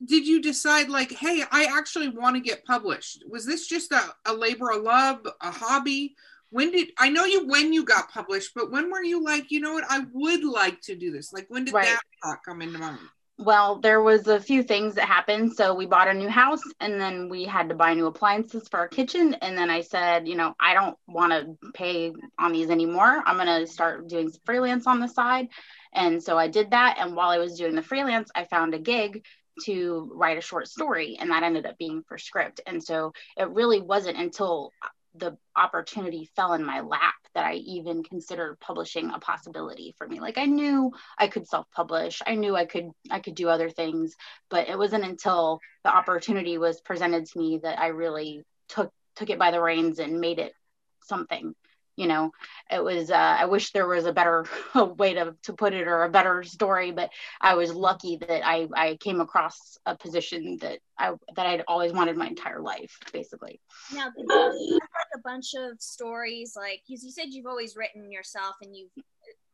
did 0.03 0.27
you 0.27 0.41
decide 0.41 0.89
like 0.89 1.11
hey 1.11 1.43
i 1.51 1.65
actually 1.77 2.09
want 2.09 2.35
to 2.35 2.41
get 2.41 2.65
published? 2.65 3.23
Was 3.29 3.45
this 3.45 3.67
just 3.67 3.91
a, 3.91 4.01
a 4.25 4.33
labor 4.33 4.71
of 4.71 4.83
love 4.83 5.25
a 5.41 5.51
hobby? 5.51 6.15
When 6.49 6.71
did 6.71 6.89
i 6.97 7.09
know 7.09 7.25
you 7.25 7.47
when 7.47 7.71
you 7.71 7.85
got 7.85 8.11
published 8.11 8.51
but 8.55 8.71
when 8.71 8.91
were 8.91 9.03
you 9.03 9.23
like 9.23 9.51
you 9.51 9.61
know 9.61 9.73
what? 9.73 9.85
I 9.89 10.05
would 10.11 10.43
like 10.43 10.81
to 10.81 10.95
do 10.95 11.11
this. 11.11 11.31
Like 11.31 11.45
when 11.49 11.65
did 11.65 11.73
right. 11.73 11.85
that 11.85 11.99
thought 12.23 12.39
come 12.45 12.61
into 12.61 12.79
mind? 12.79 12.99
Well 13.37 13.79
there 13.79 14.01
was 14.01 14.27
a 14.27 14.39
few 14.39 14.63
things 14.63 14.95
that 14.95 15.07
happened. 15.07 15.53
So 15.53 15.73
we 15.73 15.85
bought 15.85 16.09
a 16.09 16.13
new 16.13 16.29
house 16.29 16.61
and 16.81 16.99
then 16.99 17.29
we 17.29 17.45
had 17.45 17.69
to 17.69 17.75
buy 17.75 17.93
new 17.93 18.07
appliances 18.07 18.67
for 18.67 18.79
our 18.79 18.89
kitchen. 18.89 19.33
And 19.35 19.57
then 19.57 19.69
i 19.69 19.79
said 19.79 20.27
you 20.27 20.35
know 20.35 20.55
i 20.59 20.73
don't 20.73 20.97
want 21.07 21.31
to 21.31 21.71
pay 21.73 22.13
on 22.37 22.51
these 22.51 22.69
anymore. 22.69 23.23
I'm 23.25 23.37
going 23.37 23.47
to 23.47 23.67
start 23.71 24.09
doing 24.09 24.31
freelance 24.45 24.87
on 24.87 24.99
the 24.99 25.07
side. 25.07 25.47
And 25.93 26.21
so 26.21 26.37
i 26.37 26.49
did 26.49 26.71
that. 26.71 26.97
And 26.99 27.15
while 27.15 27.29
i 27.29 27.37
was 27.37 27.57
doing 27.57 27.75
the 27.75 27.81
freelance 27.81 28.29
i 28.35 28.43
found 28.43 28.73
a 28.73 28.79
gig 28.79 29.23
to 29.63 30.11
write 30.13 30.37
a 30.37 30.41
short 30.41 30.67
story 30.67 31.17
and 31.19 31.31
that 31.31 31.43
ended 31.43 31.65
up 31.65 31.77
being 31.77 32.03
for 32.07 32.17
Scribd. 32.17 32.59
And 32.67 32.83
so 32.83 33.13
it 33.37 33.49
really 33.49 33.81
wasn't 33.81 34.17
until 34.17 34.71
uh, 34.83 34.87
the 35.17 35.37
opportunity 35.55 36.29
fell 36.35 36.53
in 36.53 36.63
my 36.65 36.81
lap 36.81 37.13
that 37.33 37.45
i 37.45 37.53
even 37.53 38.03
considered 38.03 38.59
publishing 38.59 39.11
a 39.11 39.19
possibility 39.19 39.95
for 39.97 40.07
me. 40.07 40.19
Like 40.19 40.37
i 40.37 40.45
knew 40.45 40.91
i 41.17 41.27
could 41.27 41.47
self-publish. 41.47 42.21
I 42.25 42.35
knew 42.35 42.55
i 42.55 42.65
could 42.65 42.89
i 43.09 43.19
could 43.19 43.35
do 43.35 43.47
other 43.47 43.69
things 43.69 44.15
but 44.49 44.67
it 44.67 44.77
wasn't 44.77 45.05
until 45.05 45.59
the 45.83 45.95
opportunity 45.95 46.57
was 46.57 46.81
presented 46.81 47.25
to 47.27 47.39
me 47.39 47.59
that 47.63 47.79
i 47.79 47.87
really 47.87 48.43
took 48.67 48.91
took 49.15 49.29
it 49.29 49.39
by 49.39 49.51
the 49.51 49.61
reins 49.61 49.99
and 49.99 50.19
made 50.19 50.39
it 50.39 50.53
something 51.03 51.53
you 51.95 52.07
know 52.07 52.31
it 52.71 52.83
was 52.83 53.11
uh, 53.11 53.37
i 53.39 53.45
wish 53.45 53.71
there 53.71 53.87
was 53.87 54.05
a 54.05 54.13
better 54.13 54.45
way 54.97 55.13
to, 55.13 55.35
to 55.43 55.53
put 55.53 55.73
it 55.73 55.87
or 55.87 56.03
a 56.03 56.09
better 56.09 56.43
story 56.43 56.91
but 56.91 57.09
i 57.41 57.55
was 57.55 57.73
lucky 57.73 58.17
that 58.17 58.45
i 58.45 58.67
i 58.75 58.95
came 58.97 59.21
across 59.21 59.77
a 59.85 59.95
position 59.95 60.57
that 60.61 60.79
i 60.97 61.13
that 61.35 61.45
i'd 61.45 61.63
always 61.67 61.93
wanted 61.93 62.17
my 62.17 62.27
entire 62.27 62.61
life 62.61 62.97
basically. 63.13 63.59
Now 63.93 64.11
like 64.15 64.51
a 65.15 65.19
bunch 65.23 65.53
of 65.55 65.81
stories 65.81 66.53
like 66.55 66.81
you, 66.87 66.97
you 67.01 67.11
said 67.11 67.27
you've 67.29 67.45
always 67.45 67.75
written 67.75 68.11
yourself 68.11 68.55
and 68.61 68.75
you've 68.75 68.91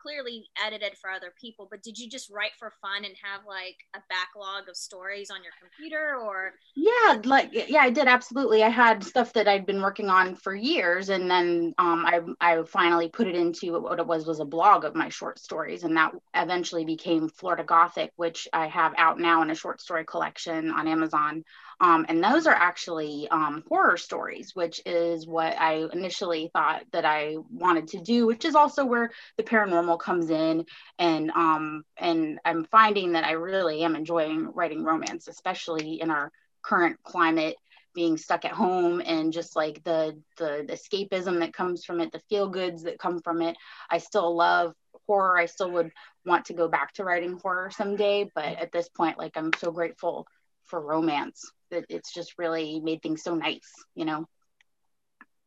clearly 0.02 0.50
edited 0.66 0.98
for 0.98 1.10
other 1.10 1.34
people, 1.40 1.68
but 1.70 1.84
did 1.84 1.98
you 1.98 2.10
just 2.10 2.30
write 2.30 2.52
for 2.58 2.74
fun 2.82 3.06
and 3.06 3.16
have 3.22 3.42
like 3.46 3.78
a 3.96 4.00
backlog 4.10 4.70
of 4.70 4.76
stories 4.76 5.30
on 5.30 5.44
your 5.44 5.54
computer 5.60 6.16
or? 6.16 6.54
Yeah, 6.76 7.22
like 7.26 7.50
yeah, 7.52 7.82
I 7.82 7.90
did 7.90 8.08
absolutely. 8.08 8.64
I 8.64 8.70
had 8.70 9.04
stuff 9.04 9.34
that 9.34 9.48
I'd 9.48 9.66
been 9.66 9.82
working 9.82 10.10
on 10.10 10.36
for 10.36 10.56
years, 10.56 11.10
and 11.10 11.30
then 11.30 11.74
um, 11.78 12.06
I 12.06 12.22
I 12.40 12.64
finally 12.64 13.10
put 13.10 13.28
it 13.28 13.36
into 13.36 13.80
what 13.80 14.00
it 14.00 14.08
was 14.08 14.26
was 14.26 14.40
a 14.40 14.46
blog 14.46 14.86
of 14.86 14.96
my 14.96 15.10
short 15.10 15.40
stories, 15.40 15.84
and 15.84 15.96
that 15.98 16.14
eventually 16.34 16.86
became 16.86 17.30
Florida 17.30 17.64
Gothic, 17.64 18.12
which 18.16 18.48
I 18.54 18.68
have 18.68 18.94
out 18.98 19.20
now 19.20 19.42
in 19.42 19.52
a 19.52 19.56
short 19.56 19.82
story 19.82 20.06
collection 20.06 20.72
on 20.72 20.88
Amazon. 20.88 21.44
Um, 21.82 22.06
and 22.08 22.24
those 22.24 22.46
are 22.46 22.54
actually 22.54 23.28
um, 23.32 23.64
horror 23.68 23.98
stories, 23.98 24.56
which 24.56 24.80
is 24.86 25.26
what 25.26 25.60
I 25.60 25.88
initially 25.92 26.52
thought 26.54 26.84
that 26.92 27.06
I 27.06 27.38
wanted 27.50 27.88
to 27.90 28.02
do, 28.02 28.28
which 28.28 28.46
is 28.46 28.54
also 28.54 28.86
where 28.86 29.10
the 29.36 29.44
paranormal 29.44 30.00
comes 30.00 30.30
in. 30.30 30.68
And 31.00 31.32
um, 31.32 31.84
and 31.98 32.40
I'm 32.46 32.66
finding 32.66 33.14
that 33.14 33.24
I 33.24 33.32
really 33.32 33.84
am 33.84 33.96
enjoying 33.96 34.52
writing 34.54 34.84
romance, 34.84 35.28
especially 35.28 36.00
in 36.00 36.12
our 36.12 36.32
current 36.62 37.02
climate, 37.02 37.56
being 37.96 38.16
stuck 38.16 38.46
at 38.46 38.52
home 38.52 39.02
and 39.04 39.34
just 39.34 39.56
like 39.56 39.84
the 39.84 40.16
the, 40.38 40.64
the 40.68 40.74
escapism 40.74 41.40
that 41.40 41.52
comes 41.52 41.84
from 41.84 42.00
it, 42.00 42.12
the 42.12 42.22
feel 42.30 42.48
goods 42.48 42.84
that 42.84 43.00
come 43.00 43.22
from 43.22 43.42
it. 43.42 43.58
I 43.90 43.98
still 43.98 44.36
love 44.36 44.76
horror. 45.08 45.36
I 45.36 45.48
still 45.48 45.72
would 45.72 45.90
want 46.28 46.46
to 46.46 46.54
go 46.54 46.68
back 46.68 46.94
to 46.94 47.04
writing 47.04 47.40
horror 47.42 47.72
someday, 47.72 48.30
but 48.36 48.46
at 48.46 48.72
this 48.72 48.88
point, 48.88 49.18
like 49.18 49.36
I'm 49.36 49.50
so 49.58 49.72
grateful 49.72 50.28
for 50.72 50.82
romance 50.82 51.52
that 51.70 51.86
it's 51.90 52.14
just 52.14 52.40
really 52.40 52.80
made 52.80 53.04
things 53.04 53.22
so 53.22 53.36
nice, 53.36 53.72
you 53.94 54.06
know. 54.06 54.28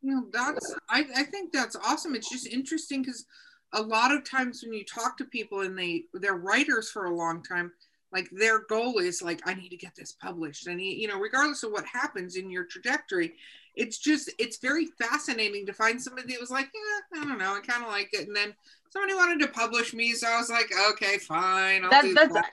You 0.02 0.14
know, 0.14 0.26
that's 0.31 0.75
I, 0.90 1.04
I 1.16 1.23
think 1.25 1.52
that's 1.52 1.76
awesome. 1.76 2.14
It's 2.14 2.31
just 2.31 2.47
interesting 2.47 3.02
because 3.02 3.25
a 3.73 3.83
lot 3.83 4.12
of 4.12 4.28
times 4.28 4.62
when 4.62 4.75
you 4.75 4.85
talk 4.85 5.16
to 5.16 5.25
people 5.25 5.62
and 5.62 5.76
they 5.76 6.04
they're 6.12 6.35
writers 6.37 6.90
for 6.90 7.07
a 7.07 7.16
long 7.16 7.43
time, 7.43 7.73
like 8.12 8.28
their 8.31 8.61
goal 8.66 8.99
is 8.99 9.23
like 9.23 9.40
I 9.47 9.54
need 9.54 9.71
to 9.71 9.76
get 9.78 9.95
this 9.97 10.12
published. 10.12 10.66
and 10.66 10.81
you 10.81 11.09
know, 11.09 11.19
regardless 11.19 11.62
of 11.62 11.73
what 11.73 11.87
happens 11.87 12.37
in 12.37 12.50
your 12.50 12.64
trajectory, 12.64 13.33
it's 13.75 13.99
just 13.99 14.31
it's 14.38 14.59
very 14.59 14.88
fascinating 15.00 15.64
to 15.66 15.73
find 15.73 16.00
somebody 16.00 16.35
that 16.35 16.40
was 16.40 16.50
like, 16.50 16.69
yeah, 16.75 17.21
I 17.21 17.25
don't 17.25 17.38
know, 17.38 17.57
I 17.57 17.61
kind 17.61 17.83
of 17.83 17.90
like 17.90 18.11
it, 18.12 18.28
and 18.28 18.37
then 18.37 18.54
somebody 18.90 19.14
wanted 19.14 19.40
to 19.40 19.49
publish 19.49 19.95
me, 19.95 20.12
so 20.12 20.28
I 20.28 20.38
was 20.38 20.50
like, 20.50 20.71
okay, 20.90 21.16
fine, 21.16 21.85
I'll 21.85 21.90
that, 21.90 22.02
do 22.02 22.14
that's 22.14 22.35
that. 22.35 22.50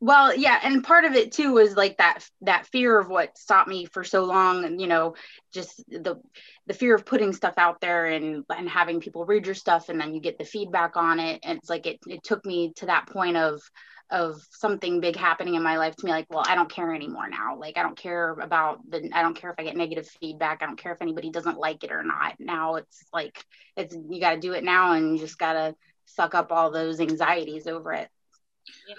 Well 0.00 0.36
yeah 0.36 0.58
and 0.62 0.84
part 0.84 1.04
of 1.04 1.14
it 1.14 1.32
too 1.32 1.52
was 1.52 1.76
like 1.76 1.96
that 1.98 2.26
that 2.40 2.66
fear 2.66 2.98
of 2.98 3.08
what 3.08 3.36
stopped 3.38 3.68
me 3.68 3.86
for 3.86 4.04
so 4.04 4.24
long 4.24 4.64
and 4.64 4.80
you 4.80 4.86
know 4.86 5.14
just 5.52 5.82
the 5.88 6.20
the 6.66 6.74
fear 6.74 6.94
of 6.94 7.04
putting 7.04 7.32
stuff 7.32 7.54
out 7.56 7.80
there 7.80 8.06
and 8.06 8.44
and 8.50 8.68
having 8.68 9.00
people 9.00 9.24
read 9.24 9.46
your 9.46 9.54
stuff 9.54 9.88
and 9.88 10.00
then 10.00 10.14
you 10.14 10.20
get 10.20 10.38
the 10.38 10.44
feedback 10.44 10.96
on 10.96 11.20
it. 11.20 11.40
And 11.42 11.58
it's 11.58 11.68
like 11.68 11.86
it, 11.86 11.98
it 12.06 12.22
took 12.22 12.44
me 12.44 12.72
to 12.76 12.86
that 12.86 13.08
point 13.08 13.36
of 13.36 13.60
of 14.10 14.40
something 14.50 15.00
big 15.00 15.16
happening 15.16 15.54
in 15.54 15.62
my 15.62 15.78
life 15.78 15.96
to 15.96 16.04
me 16.04 16.12
like 16.12 16.26
well 16.28 16.44
i 16.46 16.54
don't 16.54 16.70
care 16.70 16.94
anymore 16.94 17.28
now. 17.28 17.58
Like 17.58 17.78
i 17.78 17.82
don't 17.82 17.96
care 17.96 18.32
about 18.32 18.78
the 18.88 19.10
i 19.12 19.22
don't 19.22 19.36
care 19.36 19.50
if 19.50 19.56
i 19.58 19.64
get 19.64 19.76
negative 19.76 20.08
feedback. 20.20 20.62
I 20.62 20.66
don't 20.66 20.78
care 20.78 20.92
if 20.92 21.02
anybody 21.02 21.30
doesn't 21.30 21.58
like 21.58 21.84
it 21.84 21.92
or 21.92 22.02
not. 22.02 22.34
Now 22.38 22.76
it's 22.76 23.04
like 23.12 23.44
it's 23.76 23.94
you 23.94 24.20
got 24.20 24.34
to 24.34 24.40
do 24.40 24.52
it 24.52 24.64
now 24.64 24.92
and 24.92 25.12
you 25.12 25.18
just 25.18 25.38
got 25.38 25.54
to 25.54 25.74
suck 26.06 26.34
up 26.34 26.52
all 26.52 26.70
those 26.70 27.00
anxieties 27.00 27.66
over 27.66 27.92
it. 27.92 28.08
Yeah. 28.88 28.96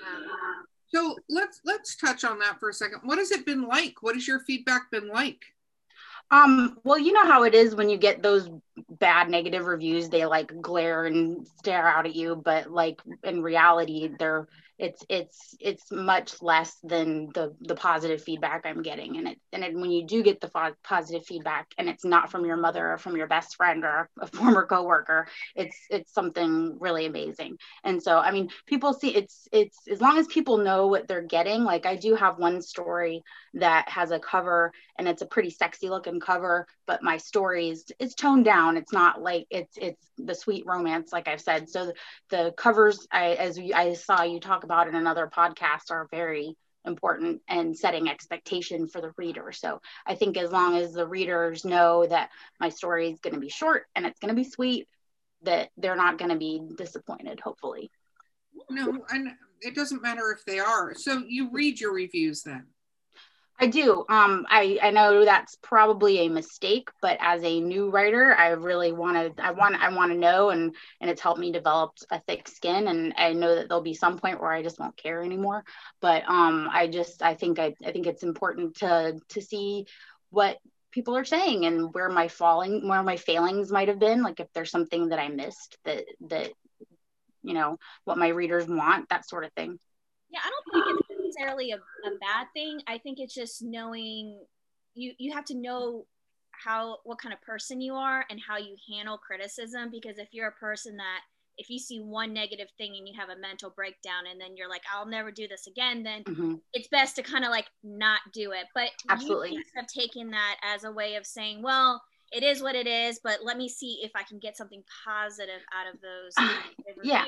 So 0.95 1.17
let's 1.29 1.59
let's 1.65 1.97
touch 1.97 2.23
on 2.23 2.39
that 2.39 2.57
for 2.57 2.69
a 2.69 2.73
second. 2.73 3.01
What 3.03 3.17
has 3.17 3.31
it 3.31 3.45
been 3.45 3.67
like? 3.67 4.01
What 4.01 4.15
has 4.15 4.25
your 4.25 4.39
feedback 4.39 4.89
been 4.91 5.09
like? 5.09 5.43
Um, 6.31 6.77
well, 6.85 6.97
you 6.97 7.11
know 7.11 7.25
how 7.25 7.43
it 7.43 7.53
is 7.53 7.75
when 7.75 7.89
you 7.89 7.97
get 7.97 8.23
those 8.23 8.49
bad 8.89 9.29
negative 9.29 9.65
reviews, 9.65 10.07
they 10.07 10.25
like 10.25 10.61
glare 10.61 11.05
and 11.05 11.45
stare 11.59 11.85
out 11.87 12.05
at 12.05 12.15
you, 12.15 12.35
but 12.37 12.71
like 12.71 13.01
in 13.23 13.43
reality, 13.43 14.09
they're 14.17 14.47
it's 14.77 15.05
it's 15.09 15.55
it's 15.61 15.91
much 15.91 16.41
less 16.41 16.77
than 16.83 17.29
the 17.33 17.55
the 17.61 17.75
positive 17.75 18.21
feedback 18.21 18.65
I'm 18.65 18.81
getting. 18.81 19.17
And 19.17 19.27
it 19.29 19.39
and 19.53 19.63
it, 19.63 19.73
when 19.73 19.91
you 19.91 20.05
do 20.05 20.21
get 20.21 20.41
the 20.41 20.49
fo- 20.49 20.75
positive 20.83 21.25
feedback 21.25 21.67
and 21.77 21.87
it's 21.87 22.03
not 22.03 22.29
from 22.29 22.45
your 22.45 22.57
mother 22.57 22.91
or 22.91 22.97
from 22.97 23.15
your 23.15 23.27
best 23.27 23.55
friend 23.55 23.85
or 23.85 24.09
a 24.21 24.27
former 24.27 24.65
coworker, 24.65 25.27
it's 25.55 25.77
it's 25.89 26.13
something 26.13 26.77
really 26.79 27.05
amazing. 27.05 27.57
And 27.83 28.03
so 28.03 28.17
I 28.17 28.31
mean, 28.31 28.49
people 28.65 28.93
see 28.93 29.15
it's 29.15 29.47
it's 29.51 29.79
as 29.89 30.01
long 30.01 30.17
as 30.17 30.27
people 30.27 30.57
know 30.57 30.87
what 30.87 31.07
they're 31.07 31.21
getting, 31.21 31.63
like 31.63 31.85
I 31.85 31.95
do 31.95 32.15
have 32.15 32.37
one 32.37 32.61
story 32.61 33.23
that 33.53 33.87
has 33.87 34.11
a 34.11 34.19
cover 34.19 34.73
and 34.97 35.07
it's 35.07 35.21
a 35.21 35.25
pretty 35.25 35.49
sexy 35.49 35.89
looking 35.89 36.19
cover, 36.19 36.67
but 36.85 37.01
my 37.01 37.17
story 37.17 37.69
is 37.69 37.85
it's 37.99 38.15
toned 38.15 38.45
down. 38.45 38.75
It's 38.77 38.91
not 38.91 39.21
like 39.21 39.47
it's 39.49 39.77
it's 39.77 40.05
the 40.17 40.35
sweet 40.35 40.65
romance, 40.65 41.11
like 41.13 41.27
I've 41.27 41.41
said. 41.41 41.69
So 41.69 41.87
the, 41.87 41.93
the 42.29 42.53
covers, 42.57 43.07
I 43.11 43.33
as 43.33 43.57
we, 43.57 43.73
I 43.73 43.93
saw 43.93 44.23
you 44.23 44.39
talk 44.39 44.64
about 44.65 44.89
in 44.89 44.95
another 44.95 45.31
podcast, 45.33 45.91
are 45.91 46.09
very 46.11 46.57
important 46.85 47.41
and 47.47 47.75
setting 47.75 48.09
expectation 48.09 48.87
for 48.87 49.01
the 49.01 49.13
reader. 49.17 49.51
So 49.51 49.81
I 50.05 50.15
think 50.15 50.37
as 50.37 50.51
long 50.51 50.75
as 50.75 50.91
the 50.91 51.07
readers 51.07 51.65
know 51.65 52.05
that 52.05 52.29
my 52.59 52.69
story 52.69 53.09
is 53.09 53.19
going 53.21 53.33
to 53.33 53.39
be 53.39 53.49
short 53.49 53.85
and 53.95 54.05
it's 54.05 54.19
going 54.19 54.35
to 54.35 54.41
be 54.41 54.47
sweet, 54.47 54.87
that 55.43 55.69
they're 55.77 55.95
not 55.95 56.17
going 56.17 56.31
to 56.31 56.37
be 56.37 56.61
disappointed. 56.77 57.39
Hopefully. 57.39 57.89
No, 58.69 59.05
and 59.09 59.29
it 59.61 59.75
doesn't 59.75 60.01
matter 60.01 60.31
if 60.31 60.45
they 60.45 60.59
are. 60.59 60.93
So 60.95 61.23
you 61.27 61.49
read 61.51 61.79
your 61.79 61.93
reviews 61.93 62.43
then. 62.43 62.67
I 63.57 63.67
do. 63.67 64.03
Um, 64.09 64.45
I 64.49 64.79
I 64.83 64.91
know 64.91 65.23
that's 65.23 65.55
probably 65.61 66.19
a 66.19 66.29
mistake, 66.29 66.89
but 67.01 67.17
as 67.21 67.41
a 67.43 67.61
new 67.61 67.89
writer, 67.89 68.35
I 68.35 68.49
really 68.49 68.91
wanted 68.91 69.39
I 69.39 69.51
want 69.51 69.75
I 69.75 69.93
want 69.95 70.11
to 70.11 70.17
know, 70.17 70.49
and 70.49 70.75
and 70.99 71.09
it's 71.09 71.21
helped 71.21 71.39
me 71.39 71.53
develop 71.53 71.93
a 72.11 72.19
thick 72.27 72.49
skin, 72.49 72.87
and 72.89 73.13
I 73.17 73.31
know 73.31 73.55
that 73.55 73.69
there'll 73.69 73.81
be 73.81 73.93
some 73.93 74.17
point 74.19 74.41
where 74.41 74.51
I 74.51 74.61
just 74.61 74.79
won't 74.79 74.97
care 74.97 75.23
anymore. 75.23 75.63
But 76.01 76.23
um, 76.27 76.69
I 76.71 76.87
just 76.87 77.21
I 77.21 77.35
think 77.35 77.57
I 77.57 77.73
I 77.85 77.93
think 77.93 78.07
it's 78.07 78.23
important 78.23 78.75
to 78.77 79.17
to 79.29 79.41
see 79.41 79.85
what 80.31 80.57
people 80.91 81.15
are 81.15 81.25
saying 81.25 81.65
and 81.65 81.93
where 81.93 82.09
my 82.09 82.27
falling 82.27 82.87
where 82.89 83.03
my 83.03 83.15
failings 83.15 83.71
might 83.71 83.87
have 83.87 83.99
been 83.99 84.21
like 84.21 84.39
if 84.39 84.47
there's 84.53 84.71
something 84.71 85.09
that 85.09 85.19
i 85.19 85.27
missed 85.27 85.77
that 85.83 86.05
that 86.21 86.49
you 87.43 87.53
know 87.53 87.77
what 88.05 88.17
my 88.17 88.29
readers 88.29 88.65
want 88.65 89.09
that 89.09 89.27
sort 89.27 89.43
of 89.43 89.51
thing 89.53 89.77
Yeah, 90.29 90.39
I 90.43 90.49
don't 90.49 90.85
think 90.85 90.99
it's 90.99 91.04
necessarily 91.35 91.71
a, 91.71 91.77
a 91.77 92.11
bad 92.19 92.47
thing. 92.53 92.79
I 92.87 92.97
think 92.97 93.19
it's 93.19 93.33
just 93.33 93.61
knowing 93.61 94.39
you 94.93 95.13
you 95.17 95.33
have 95.33 95.45
to 95.45 95.55
know 95.55 96.05
how 96.51 96.97
what 97.03 97.19
kind 97.19 97.33
of 97.33 97.41
person 97.41 97.81
you 97.81 97.93
are 97.93 98.25
and 98.29 98.39
how 98.45 98.57
you 98.57 98.75
handle 98.89 99.17
criticism 99.17 99.89
because 99.91 100.17
if 100.17 100.29
you're 100.31 100.47
a 100.47 100.51
person 100.53 100.97
that 100.97 101.19
if 101.57 101.69
you 101.69 101.79
see 101.79 101.99
one 101.99 102.33
negative 102.33 102.67
thing 102.77 102.95
and 102.97 103.07
you 103.07 103.13
have 103.17 103.29
a 103.29 103.39
mental 103.39 103.69
breakdown 103.69 104.23
and 104.29 104.39
then 104.39 104.55
you're 104.55 104.69
like 104.69 104.83
I'll 104.93 105.05
never 105.05 105.31
do 105.31 105.47
this 105.47 105.67
again 105.67 106.03
then 106.03 106.23
Mhm. 106.23 106.61
it's 106.73 106.87
best 106.87 107.17
to 107.17 107.23
kind 107.23 107.43
of 107.43 107.51
like 107.51 107.67
not 107.83 108.21
do 108.33 108.51
it 108.51 108.67
but 108.73 108.89
Absolutely. 109.09 109.55
you 109.55 109.63
have 109.75 109.87
taken 109.87 110.31
that 110.31 110.57
as 110.63 110.85
a 110.85 110.91
way 110.91 111.15
of 111.15 111.25
saying 111.25 111.61
well 111.61 112.01
it 112.31 112.43
is 112.43 112.61
what 112.61 112.75
it 112.75 112.87
is 112.87 113.19
but 113.23 113.39
let 113.43 113.57
me 113.57 113.67
see 113.67 113.99
if 114.01 114.11
I 114.15 114.23
can 114.23 114.39
get 114.39 114.55
something 114.57 114.83
positive 115.05 115.61
out 115.73 115.93
of 115.93 115.99
those 116.01 116.35
yeah 117.03 117.25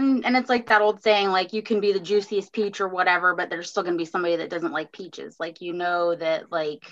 and 0.00 0.24
and 0.24 0.36
it's 0.36 0.48
like 0.48 0.66
that 0.66 0.82
old 0.82 1.02
saying 1.02 1.28
like 1.28 1.52
you 1.52 1.62
can 1.62 1.80
be 1.80 1.92
the 1.92 2.00
juiciest 2.00 2.52
peach 2.52 2.80
or 2.80 2.88
whatever 2.88 3.34
but 3.34 3.50
there's 3.50 3.70
still 3.70 3.82
going 3.82 3.94
to 3.94 3.98
be 3.98 4.04
somebody 4.04 4.36
that 4.36 4.50
doesn't 4.50 4.72
like 4.72 4.92
peaches. 4.92 5.36
Like 5.38 5.60
you 5.60 5.72
know 5.72 6.14
that 6.14 6.50
like 6.50 6.84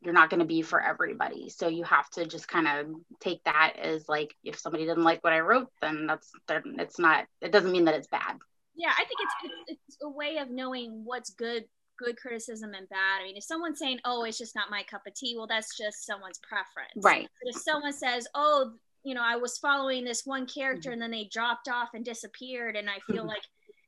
you're 0.00 0.14
not 0.14 0.30
going 0.30 0.40
to 0.40 0.46
be 0.46 0.62
for 0.62 0.80
everybody. 0.80 1.48
So 1.48 1.68
you 1.68 1.84
have 1.84 2.10
to 2.10 2.26
just 2.26 2.48
kind 2.48 2.66
of 2.66 2.86
take 3.20 3.42
that 3.44 3.74
as 3.80 4.08
like 4.08 4.34
if 4.42 4.58
somebody 4.58 4.84
doesn't 4.86 5.04
like 5.04 5.22
what 5.22 5.32
i 5.32 5.40
wrote 5.40 5.68
then 5.80 6.06
that's 6.06 6.30
then 6.48 6.76
it's 6.78 6.98
not 6.98 7.26
it 7.40 7.52
doesn't 7.52 7.72
mean 7.72 7.84
that 7.84 7.94
it's 7.94 8.08
bad. 8.08 8.38
Yeah 8.74 8.92
i 8.92 9.04
think 9.04 9.20
it's, 9.20 9.54
it's 9.68 9.80
it's 9.88 9.98
a 10.02 10.08
way 10.08 10.38
of 10.38 10.50
knowing 10.50 11.02
what's 11.04 11.30
good 11.30 11.64
good 11.98 12.16
criticism 12.16 12.74
and 12.74 12.88
bad. 12.88 13.20
I 13.20 13.24
mean 13.24 13.36
if 13.36 13.44
someone's 13.44 13.78
saying 13.78 14.00
oh 14.04 14.24
it's 14.24 14.38
just 14.38 14.54
not 14.54 14.70
my 14.70 14.82
cup 14.84 15.02
of 15.06 15.14
tea 15.14 15.34
well 15.36 15.46
that's 15.46 15.76
just 15.76 16.06
someone's 16.06 16.40
preference. 16.48 17.04
Right. 17.04 17.28
But 17.42 17.54
if 17.54 17.62
someone 17.62 17.92
says 17.92 18.26
oh 18.34 18.72
you 19.04 19.14
know 19.14 19.22
i 19.24 19.36
was 19.36 19.58
following 19.58 20.04
this 20.04 20.24
one 20.24 20.46
character 20.46 20.90
and 20.90 21.00
then 21.00 21.10
they 21.10 21.24
dropped 21.24 21.68
off 21.68 21.90
and 21.94 22.04
disappeared 22.04 22.76
and 22.76 22.88
i 22.88 22.98
feel 23.10 23.24
Mhm. 23.24 23.28
like 23.28 23.42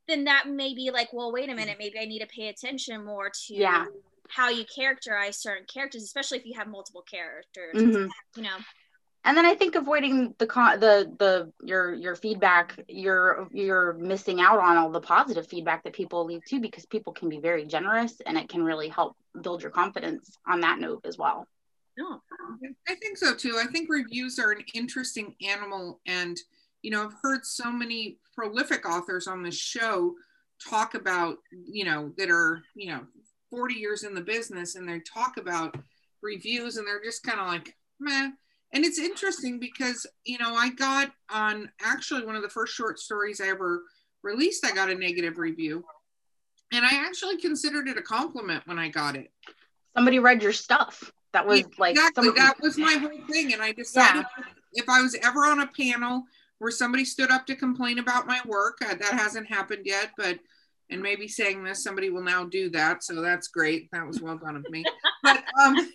then 0.09 0.25
that 0.25 0.49
may 0.49 0.75
be 0.75 0.91
like 0.91 1.13
well 1.13 1.33
wait 1.33 1.49
a 1.51 1.55
minute 1.55 1.77
maybe 1.79 1.99
i 1.99 2.05
need 2.05 2.21
to 2.21 2.27
pay 2.27 2.49
attention 2.49 3.05
more 3.05 3.31
to 3.31 3.55
Yeah. 3.55 3.87
how 4.29 4.49
you 4.49 4.65
characterize 4.65 5.37
certain 5.39 5.67
characters 5.73 6.03
especially 6.03 6.39
if 6.39 6.47
you 6.47 6.55
have 6.59 6.69
multiple 6.69 7.03
characters 7.03 7.75
Mhm. 7.75 8.09
you 8.37 8.43
know 8.43 8.57
and 9.25 9.37
then 9.37 9.47
i 9.47 9.55
think 9.55 9.75
avoiding 9.75 10.35
the 10.39 10.47
con 10.47 10.81
the 10.81 11.11
the 11.19 11.53
your 11.63 11.95
your 11.95 12.15
feedback 12.17 12.79
you're 12.89 13.49
you're 13.53 13.95
missing 13.95 14.41
out 14.41 14.59
on 14.59 14.77
all 14.77 14.91
the 14.91 15.01
positive 15.01 15.47
feedback 15.47 15.85
that 15.85 15.93
people 15.93 16.25
leave 16.25 16.45
too 16.45 16.61
because 16.61 16.85
people 16.87 17.13
can 17.13 17.29
be 17.29 17.39
very 17.39 17.65
generous 17.65 18.21
and 18.27 18.37
it 18.37 18.49
can 18.49 18.63
really 18.63 18.89
help 18.89 19.17
build 19.41 19.63
your 19.63 19.71
confidence 19.71 20.37
on 20.47 20.61
that 20.61 20.79
note 20.79 21.01
as 21.05 21.17
well 21.17 21.47
no 21.97 22.21
I 22.89 22.95
think 22.95 23.19
so 23.19 23.35
too. 23.35 23.59
I 23.61 23.67
think 23.67 23.89
reviews 23.89 24.39
are 24.39 24.53
an 24.53 24.65
interesting 24.75 25.35
animal. 25.47 26.01
And, 26.07 26.39
you 26.83 26.91
know, 26.91 27.05
I've 27.05 27.17
heard 27.23 27.45
so 27.45 27.71
many 27.71 28.19
prolific 28.35 28.89
authors 28.89 29.27
on 29.27 29.43
this 29.43 29.57
show 29.57 30.15
talk 30.69 30.95
about, 30.95 31.39
you 31.53 31.85
know, 31.85 32.13
that 32.17 32.31
are, 32.31 32.63
you 32.75 32.91
know, 32.91 33.01
40 33.51 33.75
years 33.75 34.05
in 34.05 34.15
the 34.15 34.21
business 34.21 34.75
and 34.75 34.89
they 34.89 35.01
talk 35.01 35.37
about 35.37 35.77
reviews 36.23 36.77
and 36.77 36.87
they're 36.87 37.03
just 37.03 37.23
kind 37.23 37.41
of 37.41 37.47
like, 37.47 37.75
meh. 38.01 38.31
And 38.73 38.85
it's 38.85 38.99
interesting 38.99 39.61
because, 39.61 40.07
you 40.25 40.39
know, 40.39 40.55
I 40.55 40.71
got 40.71 41.13
on 41.31 41.71
actually 41.83 42.25
one 42.25 42.35
of 42.35 42.43
the 42.43 42.49
first 42.49 42.75
short 42.75 42.99
stories 42.99 43.41
I 43.41 43.49
ever 43.49 43.83
released, 44.23 44.67
I 44.67 44.73
got 44.73 44.91
a 44.91 44.95
negative 44.95 45.39
review. 45.39 45.85
And 46.73 46.85
I 46.85 47.07
actually 47.07 47.37
considered 47.37 47.87
it 47.87 47.99
a 47.99 48.03
compliment 48.03 48.67
when 48.67 48.79
I 48.79 48.89
got 48.89 49.15
it. 49.15 49.31
Somebody 49.95 50.19
read 50.19 50.43
your 50.43 50.53
stuff. 50.53 51.13
That 51.35 51.47
was 51.47 51.61
Yeah, 51.61 51.67
like 51.79 51.91
exactly. 51.97 52.25
somebody- 52.29 52.41
That 52.47 52.61
was 52.63 52.79
my 52.79 52.93
whole 52.95 53.27
thing. 53.29 53.53
And 53.53 53.61
I 53.61 53.73
decided 53.73 54.25
if 54.73 54.89
I 54.89 55.03
was 55.03 55.15
ever 55.17 55.45
on 55.45 55.61
a 55.61 55.67
panel 55.67 56.25
where 56.59 56.71
somebody 56.71 57.05
stood 57.05 57.31
up 57.31 57.45
to 57.47 57.57
complain 57.57 57.99
about 57.99 58.27
my 58.27 58.41
work, 58.47 58.79
uh, 58.83 58.95
that 58.95 59.13
hasn't 59.13 59.49
happened 59.49 59.83
yet, 59.85 60.13
but 60.17 60.39
and 60.91 61.03
maybe 61.03 61.27
saying 61.27 61.65
this, 61.65 61.83
somebody 61.83 62.11
will 62.11 62.23
now 62.23 62.45
do 62.45 62.69
that. 62.71 63.03
So 63.03 63.21
that's 63.21 63.49
great. 63.49 63.89
That 63.93 64.07
was 64.07 64.21
well 64.21 64.37
done 64.39 64.55
of 64.57 64.69
me. 64.71 64.85
But 65.23 65.43
um, 65.61 65.91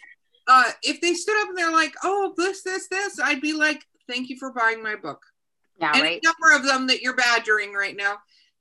uh, 0.47 0.71
if 0.83 0.99
they 0.99 1.13
stood 1.13 1.39
up 1.41 1.49
and 1.49 1.57
they're 1.57 1.71
like, 1.71 1.93
"Oh, 2.03 2.33
this, 2.35 2.63
this, 2.63 2.87
this," 2.89 3.19
I'd 3.19 3.39
be 3.39 3.53
like, 3.53 3.85
"Thank 4.07 4.29
you 4.29 4.37
for 4.37 4.51
buying 4.51 4.81
my 4.83 4.95
book." 4.95 5.21
yeah, 5.79 5.91
Any 5.93 6.01
right. 6.01 6.23
number 6.23 6.53
of 6.57 6.65
them 6.65 6.87
that 6.87 7.01
you're 7.01 7.15
badgering 7.15 7.71
right 7.73 7.95
now. 7.95 8.17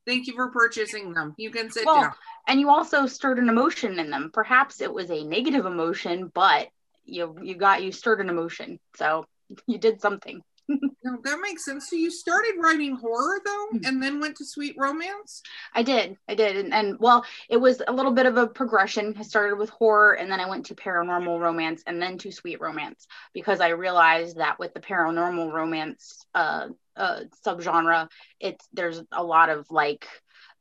Thank 0.07 0.27
you 0.27 0.35
for 0.35 0.49
purchasing 0.51 1.13
them. 1.13 1.35
You 1.39 1.51
can 1.51 1.71
sit 1.71 1.85
Well, 1.87 2.03
down. 2.03 2.13
And 2.49 2.59
you 2.59 2.71
also 2.71 3.07
stirred 3.07 3.39
an 3.39 3.49
emotion 3.49 3.99
in 4.01 4.11
them. 4.11 4.31
Perhaps 4.33 4.81
it 4.81 4.93
was 4.93 5.11
a 5.11 5.23
negative 5.25 5.67
emotion, 5.67 6.31
but 6.35 6.69
you 7.05 7.37
you 7.43 7.55
got 7.55 7.83
you 7.83 7.93
stirred 7.93 8.21
an 8.21 8.29
emotion. 8.29 8.81
So 8.97 9.27
you 9.67 9.79
did 9.79 10.01
something. 10.01 10.43
No, 11.03 11.17
that 11.25 11.39
makes 11.41 11.65
sense. 11.65 11.89
So 11.89 11.97
you 11.97 12.11
started 12.11 12.55
writing 12.59 12.95
horror 12.97 13.41
though, 13.43 13.67
Mhm. 13.73 13.87
and 13.89 14.03
then 14.03 14.21
went 14.21 14.37
to 14.37 14.45
sweet 14.45 14.75
romance. 14.77 15.43
I 15.73 15.83
did. 15.83 16.19
I 16.29 16.35
did. 16.35 16.57
And, 16.57 16.75
and 16.75 16.99
well, 17.01 17.25
it 17.49 17.57
was 17.57 17.81
a 17.87 17.93
little 17.93 18.13
bit 18.13 18.27
of 18.27 18.37
a 18.37 18.47
progression. 18.49 19.15
I 19.19 19.23
started 19.23 19.57
with 19.57 19.71
horror 19.71 20.15
and 20.15 20.31
then 20.31 20.41
I 20.41 20.49
went 20.49 20.67
to 20.67 20.75
paranormal 20.75 21.41
romance 21.41 21.83
and 21.87 22.03
then 22.03 22.19
to 22.19 22.33
sweet 22.33 22.61
romance 22.61 23.07
because 23.33 23.61
I 23.61 23.69
realized 23.69 24.37
that 24.39 24.59
with 24.59 24.75
the 24.75 24.81
paranormal 24.81 25.51
romance 25.53 26.27
uh, 26.35 26.67
uh, 26.97 27.21
subgenre, 27.47 28.09
it's 28.39 28.67
there's 28.75 29.01
a 29.13 29.23
lot 29.25 29.49
of 29.49 29.71
like 29.71 30.07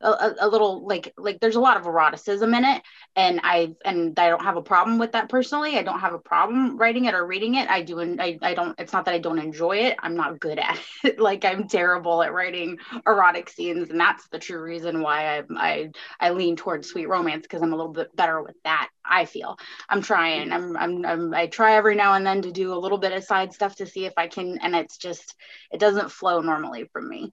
a, 0.00 0.08
a- 0.10 0.34
a 0.40 0.48
little 0.48 0.86
like 0.86 1.12
like 1.18 1.40
there's 1.40 1.56
a 1.56 1.60
lot 1.60 1.76
of 1.76 1.86
eroticism 1.86 2.54
in 2.54 2.64
it 2.64 2.82
and 3.16 3.40
I 3.42 3.74
and 3.84 4.18
I 4.18 4.28
don't 4.28 4.42
have 4.44 4.56
a 4.56 4.62
problem 4.62 4.98
with 4.98 5.12
that 5.12 5.28
personally. 5.28 5.76
I 5.76 5.82
don't 5.82 6.00
have 6.00 6.14
a 6.14 6.18
problem 6.18 6.76
writing 6.78 7.06
it 7.06 7.14
or 7.14 7.26
reading 7.26 7.56
it. 7.56 7.68
I 7.68 7.82
do 7.82 7.98
and 8.00 8.20
I, 8.20 8.38
I 8.42 8.54
don't 8.54 8.78
it's 8.78 8.92
not 8.92 9.04
that 9.06 9.14
I 9.14 9.18
don't 9.18 9.38
enjoy 9.38 9.78
it. 9.78 9.96
I'm 10.00 10.14
not 10.16 10.38
good 10.40 10.58
at 10.58 10.78
it. 11.04 11.18
like 11.20 11.44
I'm 11.44 11.68
terrible 11.68 12.22
at 12.22 12.32
writing 12.32 12.78
erotic 13.06 13.48
scenes 13.48 13.90
and 13.90 14.00
that's 14.00 14.28
the 14.28 14.38
true 14.38 14.62
reason 14.62 15.02
why 15.02 15.38
I 15.38 15.42
I 15.56 15.90
I 16.20 16.30
lean 16.30 16.56
towards 16.56 16.88
sweet 16.88 17.08
romance 17.08 17.42
because 17.42 17.62
I'm 17.62 17.72
a 17.72 17.76
little 17.76 17.92
bit 17.92 18.14
better 18.14 18.42
with 18.42 18.56
that. 18.64 18.88
I 19.04 19.24
feel 19.24 19.56
I'm 19.88 20.02
trying. 20.02 20.52
I'm, 20.52 20.76
I'm 20.76 21.04
I'm 21.04 21.34
I 21.34 21.46
try 21.46 21.74
every 21.76 21.94
now 21.94 22.14
and 22.14 22.26
then 22.26 22.42
to 22.42 22.52
do 22.52 22.72
a 22.72 22.78
little 22.78 22.98
bit 22.98 23.12
of 23.12 23.24
side 23.24 23.52
stuff 23.52 23.76
to 23.76 23.86
see 23.86 24.04
if 24.06 24.12
I 24.16 24.28
can, 24.28 24.58
and 24.58 24.74
it's 24.76 24.96
just 24.98 25.34
it 25.70 25.80
doesn't 25.80 26.10
flow 26.12 26.40
normally 26.40 26.84
from 26.92 27.08
me. 27.08 27.32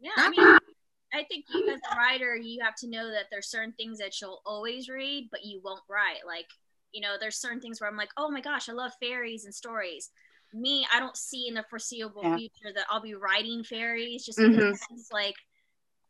Yeah, 0.00 0.10
I 0.16 0.28
mean, 0.30 0.58
I 1.14 1.24
think 1.24 1.46
you, 1.48 1.68
as 1.68 1.80
a 1.92 1.96
writer, 1.96 2.36
you 2.36 2.62
have 2.62 2.74
to 2.76 2.88
know 2.88 3.10
that 3.10 3.26
there's 3.30 3.48
certain 3.50 3.72
things 3.74 3.98
that 3.98 4.20
you'll 4.20 4.42
always 4.46 4.88
read, 4.88 5.28
but 5.30 5.44
you 5.44 5.60
won't 5.64 5.82
write. 5.88 6.26
Like, 6.26 6.46
you 6.92 7.00
know, 7.00 7.16
there's 7.20 7.36
certain 7.36 7.60
things 7.60 7.80
where 7.80 7.90
I'm 7.90 7.96
like, 7.96 8.10
oh 8.16 8.30
my 8.30 8.40
gosh, 8.40 8.68
I 8.68 8.72
love 8.72 8.92
fairies 9.00 9.44
and 9.44 9.54
stories. 9.54 10.10
Me, 10.54 10.86
I 10.92 11.00
don't 11.00 11.16
see 11.16 11.48
in 11.48 11.54
the 11.54 11.64
foreseeable 11.70 12.24
Yeah. 12.24 12.34
future 12.34 12.72
that 12.74 12.86
I'll 12.90 13.00
be 13.02 13.14
writing 13.14 13.64
fairies 13.64 14.24
just 14.26 14.38
Mhm. 14.38 14.58
because 14.58 14.80
it's 14.90 15.10
like, 15.12 15.34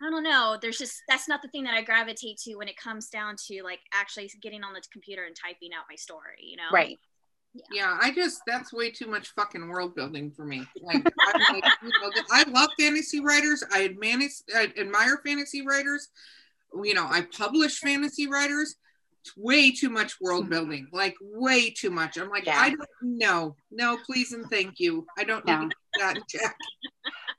I 0.03 0.11
don't 0.11 0.25
know. 0.25 0.59
There's 0.61 0.79
just 0.79 1.03
that's 1.09 1.29
not 1.29 1.43
the 1.43 1.49
thing 1.49 1.65
that 1.65 1.75
I 1.75 1.83
gravitate 1.83 2.39
to 2.41 2.57
when 2.57 2.69
it 2.69 2.77
comes 2.77 3.09
down 3.09 3.37
to 3.49 3.63
like 3.63 3.81
actually 3.95 4.31
getting 4.43 4.65
on 4.65 4.73
the 4.73 4.83
computer 4.93 5.25
and 5.25 5.37
typing 5.37 5.73
out 5.73 5.85
my 5.89 5.97
story. 5.97 6.41
You 6.43 6.57
know, 6.57 6.65
Right. 6.71 6.99
Yeah, 7.71 7.99
I 8.01 8.13
just 8.13 8.41
that's 8.47 8.73
way 8.73 8.91
too 8.91 9.07
much 9.07 9.35
fucking 9.35 9.69
world 9.69 9.95
building 9.95 10.31
for 10.31 10.45
me. 10.45 10.67
Like, 10.81 10.97
you 11.05 11.61
know, 11.61 12.11
I 12.31 12.45
love 12.49 12.71
fantasy 12.79 13.21
writers. 13.21 13.63
I 13.73 13.85
admire, 13.85 14.29
I 14.55 14.73
admire 14.79 15.21
fantasy 15.25 15.65
writers. 15.67 16.09
You 16.83 16.95
know, 16.95 17.07
I 17.09 17.27
publish 17.37 17.79
fantasy 17.79 18.27
writers. 18.27 18.77
It's 19.21 19.37
way 19.37 19.71
too 19.71 19.91
much 19.91 20.21
world 20.21 20.45
mm-hmm. 20.45 20.53
building. 20.53 20.89
Like 20.93 21.15
way 21.21 21.71
too 21.71 21.91
much. 21.91 22.17
I'm 22.17 22.31
like, 22.31 22.47
Yeah. 22.47 22.59
I 22.59 22.71
don't 22.71 22.89
know. 23.03 23.57
No, 23.71 23.99
please 24.07 24.33
and 24.33 24.47
thank 24.51 24.81
you. 24.81 25.07
I 25.19 25.25
don't 25.25 25.47
No. 25.47 25.69
to 25.69 25.75
that. 25.99 26.19
Jack. 26.29 26.57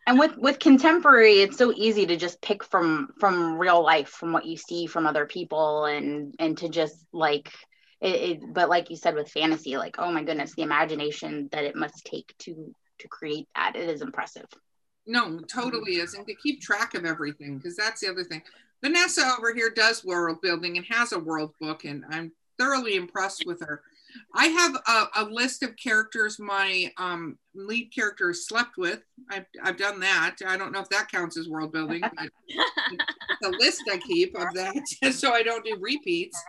and 0.08 0.20
with 0.20 0.38
with 0.38 0.60
contemporary 0.60 1.41
it's 1.41 1.58
so 1.58 1.74
easy 1.75 2.05
to 2.05 2.15
just 2.15 2.41
pick 2.41 2.63
from 2.63 3.10
from 3.20 3.58
real 3.58 3.82
life 3.82 4.10
from 4.10 4.32
what 4.32 4.45
you 4.45 4.58
see 4.58 4.86
from 4.86 5.08
other 5.08 5.26
people 5.26 5.86
and 5.86 6.36
and 6.39 6.58
to 6.58 6.69
just 6.69 6.95
like 7.13 7.52
it, 8.04 8.16
it 8.16 8.54
but 8.54 8.70
like 8.70 8.89
you 8.89 8.98
said 8.98 9.16
with 9.16 9.32
fantasy 9.32 9.78
like 9.78 9.96
oh 9.98 10.12
my 10.12 10.24
goodness 10.24 10.54
the 10.56 10.62
imagination 10.62 11.50
that 11.52 11.63
it 11.63 11.76
must 11.76 12.06
take 12.06 12.34
to 12.39 12.74
to 13.00 13.08
create 13.08 13.48
that 13.56 13.76
it 13.76 13.89
is 13.89 14.02
impressive 14.02 14.48
No, 15.06 15.39
totally 15.42 15.96
is. 15.96 16.13
And 16.13 16.26
to 16.28 16.36
keep 16.36 16.62
track 16.62 16.94
of 16.94 17.06
everything, 17.06 17.58
because 17.58 17.76
that's 17.76 18.02
the 18.02 18.10
other 18.10 18.24
thing. 18.24 18.42
Vanessa 18.84 19.36
over 19.38 19.54
here 19.54 19.70
does 19.70 20.06
world 20.06 20.42
building 20.42 20.78
and 20.78 20.86
has 20.89 21.12
a 21.12 21.20
world 21.20 21.54
book, 21.60 21.84
and 21.86 22.04
I'm 22.10 22.32
thoroughly 22.60 22.96
impressed 22.96 23.44
with 23.46 23.60
her. 23.62 23.82
I 24.36 24.46
have 24.48 24.76
a, 24.88 25.24
a 25.24 25.26
list 25.26 25.63
of 25.63 25.76
characters 25.76 26.39
my 26.39 26.92
um, 26.98 27.38
lead 27.56 27.92
character 27.94 28.34
slept 28.34 28.78
with. 28.78 29.02
I've, 29.32 29.46
I've 29.63 29.78
done 29.78 30.00
that. 30.02 30.36
I 30.46 30.56
don't 30.56 30.72
know 30.72 30.82
if 30.82 30.89
that 30.89 31.12
counts 31.12 31.38
as 31.38 31.50
world 31.50 31.72
building, 31.72 32.02
but 32.02 32.30
a 33.44 33.50
list 33.50 33.84
I 33.92 33.98
keep 33.98 34.36
of 34.36 34.54
that 34.54 34.76
so 35.12 35.34
I 35.34 35.44
don't 35.44 35.66
do 35.66 35.78
repeats. 35.80 36.42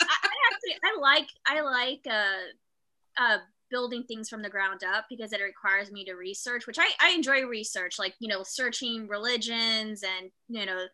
Actually 0.00 0.76
I 0.84 1.00
like 1.00 1.28
I 1.46 1.60
like 1.60 2.06
uh 2.10 3.22
uh 3.22 3.38
building 3.70 4.02
things 4.04 4.30
from 4.30 4.40
the 4.40 4.48
ground 4.48 4.80
up 4.82 5.04
because 5.10 5.32
it 5.32 5.42
requires 5.42 5.92
me 5.92 6.04
to 6.04 6.14
research 6.14 6.66
which 6.66 6.78
I, 6.78 6.88
I 7.02 7.10
enjoy 7.10 7.42
research 7.42 7.98
like 7.98 8.14
you 8.18 8.28
know 8.28 8.42
searching 8.42 9.08
religions 9.08 10.02
and 10.02 10.30
you 10.48 10.64
know 10.64 10.86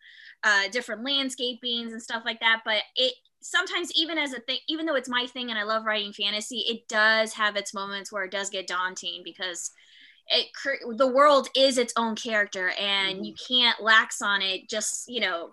uh 0.42 0.68
different 0.72 1.04
landscapings 1.04 1.92
and 1.92 2.02
stuff 2.02 2.22
like 2.24 2.40
that. 2.40 2.62
But 2.64 2.82
it 2.96 3.14
sometimes 3.40 3.92
even 3.94 4.18
as 4.18 4.32
a 4.32 4.40
thing 4.40 4.58
even 4.68 4.86
though 4.86 4.96
it's 4.96 5.08
my 5.08 5.26
thing 5.26 5.50
and 5.50 5.58
I 5.58 5.64
love 5.64 5.84
writing 5.84 6.12
fantasy 6.12 6.64
it 6.66 6.88
does 6.88 7.34
have 7.34 7.56
its 7.56 7.74
moments 7.74 8.10
where 8.10 8.24
it 8.24 8.30
does 8.30 8.50
get 8.50 8.66
daunting 8.66 9.20
because 9.22 9.70
it 10.28 10.46
the 10.96 11.06
world 11.06 11.48
is 11.54 11.76
its 11.76 11.92
own 11.96 12.16
character 12.16 12.70
and 12.80 13.26
you 13.26 13.34
can't 13.34 13.82
lax 13.82 14.22
on 14.22 14.40
it 14.40 14.68
just 14.68 15.08
you 15.08 15.20
know 15.20 15.50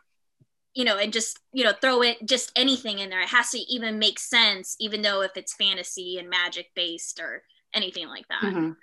you 0.73 0.86
know, 0.86 0.97
and 0.97 1.12
just, 1.12 1.39
you 1.51 1.63
know, 1.63 1.73
throw 1.81 2.01
it 2.01 2.17
just 2.25 2.51
anything 2.55 2.99
in 2.99 3.10
there. 3.10 3.21
It 3.21 3.29
has 3.29 3.49
to 3.51 3.60
even 3.60 3.99
make 3.99 4.19
sense, 4.19 4.75
even 4.79 5.01
though 5.01 5.21
if 5.21 5.31
it's 5.36 5.53
fantasy 5.53 6.17
and 6.17 6.29
magic 6.29 6.71
based 6.75 7.19
or 7.19 7.43
anything 7.73 8.07
like 8.07 8.27
that. 8.29 8.41
Mhm. 8.41 8.75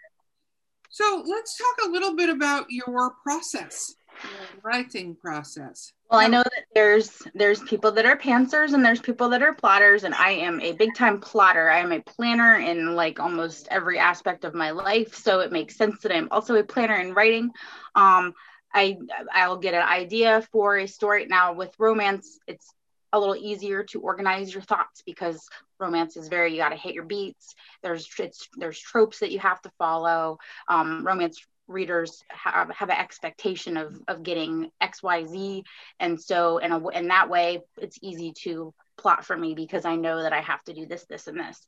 So 0.91 1.23
let's 1.27 1.57
talk 1.57 1.87
a 1.87 1.91
little 1.91 2.17
bit 2.17 2.29
about 2.31 2.67
your 2.71 3.15
process, 3.23 3.95
your 4.25 4.63
writing 4.63 5.17
process. 5.17 5.93
Well, 6.11 6.21
I 6.21 6.27
know 6.27 6.43
that 6.43 6.65
there's 6.75 7.23
there's 7.35 7.63
people 7.65 7.93
that 7.93 8.07
are 8.07 8.17
pantsers 8.17 8.73
and 8.73 8.83
there's 8.83 9.01
people 9.01 9.29
that 9.29 9.43
are 9.43 9.53
plotters, 9.53 10.05
and 10.05 10.15
I 10.15 10.31
am 10.31 10.59
a 10.63 10.73
big 10.73 10.95
time 10.95 11.21
plotter. 11.21 11.69
I 11.69 11.81
am 11.81 11.93
a 11.93 12.01
planner 12.01 12.57
in 12.57 12.97
like 12.97 13.21
almost 13.21 13.69
every 13.71 13.99
aspect 13.99 14.45
of 14.45 14.55
my 14.55 14.71
life, 14.71 15.15
so 15.15 15.41
it 15.41 15.53
makes 15.53 15.77
sense 15.77 16.01
that 16.01 16.13
I'm 16.13 16.29
also 16.31 16.55
a 16.55 16.65
planner 16.65 16.97
in 16.97 17.13
writing. 17.13 17.51
Um, 17.95 18.33
I 18.73 18.99
I'll 19.33 19.59
get 19.59 19.75
an 19.75 19.83
idea 19.83 20.43
for 20.53 20.77
a 20.77 20.87
story. 20.87 21.27
Now 21.27 21.53
with 21.53 21.75
romance, 21.79 22.39
it's 22.47 22.73
a 23.13 23.19
little 23.19 23.37
easier 23.37 23.85
to 23.85 24.01
organize 24.01 24.53
your 24.53 24.63
thoughts 24.63 25.03
because 25.05 25.49
romance 25.81 26.17
is 26.17 26.29
very 26.29 26.53
you 26.53 26.59
got 26.59 26.71
to 26.71 26.77
hit 26.77 26.95
your 26.95 27.05
beats. 27.05 27.55
There's 27.83 28.09
there's 28.57 28.79
tropes 28.79 29.21
that 29.21 29.33
you 29.33 29.39
have 29.39 29.61
to 29.63 29.71
follow. 29.79 30.39
Um, 30.69 31.07
romance 31.07 31.45
readers 31.69 32.23
have, 32.29 32.71
have 32.71 32.89
an 32.89 32.97
expectation 32.97 33.77
of 33.77 34.01
of 34.09 34.23
getting 34.23 34.71
X 34.81 35.03
Y 35.03 35.25
Z 35.27 35.65
and 36.01 36.21
so 36.21 36.59
in 36.59 36.73
a 36.73 36.89
in 36.89 37.09
that 37.09 37.29
way 37.29 37.61
it's 37.77 37.99
easy 38.03 38.33
to 38.33 38.73
plot 38.99 39.25
for 39.25 39.37
me 39.37 39.55
because 39.55 39.85
i 39.85 39.97
know 39.97 40.23
that 40.23 40.33
i 40.33 40.41
have 40.41 40.63
to 40.65 40.75
do 40.75 40.87
this 40.87 41.05
this 41.05 41.27
and 41.27 41.39
this 41.39 41.67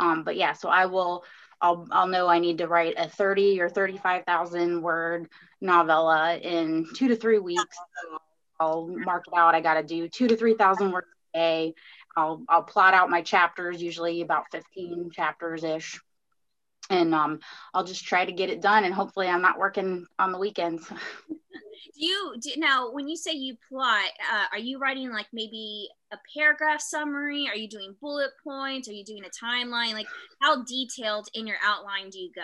um, 0.00 0.24
but 0.24 0.36
yeah 0.36 0.52
so 0.52 0.68
i 0.68 0.86
will 0.86 1.24
I'll, 1.62 1.86
I'll 1.92 2.08
know 2.08 2.26
I 2.26 2.40
need 2.40 2.58
to 2.58 2.66
write 2.66 2.94
a 2.98 3.08
30 3.08 3.60
or 3.60 3.68
35,000 3.68 4.82
word 4.82 5.28
novella 5.60 6.36
in 6.36 6.88
two 6.96 7.06
to 7.06 7.14
three 7.14 7.38
weeks. 7.38 7.76
I'll 8.58 8.88
mark 8.88 9.24
it 9.28 9.36
out. 9.36 9.54
I 9.54 9.60
got 9.60 9.74
to 9.74 9.84
do 9.84 10.08
two 10.08 10.26
to 10.26 10.36
3,000 10.36 10.90
words 10.90 11.06
a 11.34 11.38
day. 11.38 11.74
I'll, 12.16 12.42
I'll 12.48 12.64
plot 12.64 12.94
out 12.94 13.10
my 13.10 13.22
chapters, 13.22 13.80
usually 13.80 14.22
about 14.22 14.46
15 14.50 15.10
chapters 15.12 15.62
ish. 15.62 16.00
And 16.92 17.14
um, 17.14 17.40
I'll 17.74 17.84
just 17.84 18.04
try 18.04 18.24
to 18.24 18.32
get 18.32 18.50
it 18.50 18.60
done. 18.60 18.84
And 18.84 18.94
hopefully 18.94 19.28
I'm 19.28 19.42
not 19.42 19.58
working 19.58 20.06
on 20.18 20.32
the 20.32 20.38
weekends. 20.38 20.86
Do 21.94 22.06
you 22.06 22.34
do 22.40 22.50
now 22.56 22.90
when 22.90 23.06
you 23.06 23.16
say 23.16 23.32
you 23.32 23.56
plot, 23.68 24.10
uh, 24.32 24.44
are 24.52 24.58
you 24.58 24.78
writing 24.78 25.10
like 25.10 25.26
maybe 25.32 25.88
a 26.12 26.16
paragraph 26.34 26.80
summary? 26.80 27.48
Are 27.48 27.56
you 27.56 27.68
doing 27.68 27.94
bullet 28.00 28.30
points? 28.42 28.88
Are 28.88 28.92
you 28.92 29.04
doing 29.04 29.24
a 29.24 29.44
timeline? 29.44 29.92
Like 29.92 30.06
how 30.40 30.64
detailed 30.64 31.28
in 31.34 31.46
your 31.46 31.58
outline 31.62 32.10
do 32.10 32.18
you 32.18 32.30
go? 32.34 32.42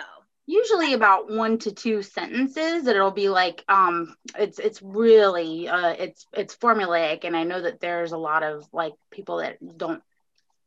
usually 0.49 0.93
about 0.93 1.29
one 1.29 1.59
to 1.59 1.71
two 1.71 2.01
sentences 2.01 2.87
it'll 2.87 3.11
be 3.11 3.29
like 3.29 3.63
um 3.69 4.15
it's 4.35 4.57
it's 4.57 4.81
really 4.81 5.67
uh 5.67 5.91
it's 5.91 6.25
it's 6.33 6.55
formulaic 6.55 7.23
and 7.23 7.37
i 7.37 7.43
know 7.43 7.61
that 7.61 7.79
there's 7.79 8.13
a 8.13 8.17
lot 8.17 8.41
of 8.41 8.67
like 8.73 8.93
people 9.11 9.37
that 9.37 9.57
don't 9.77 10.01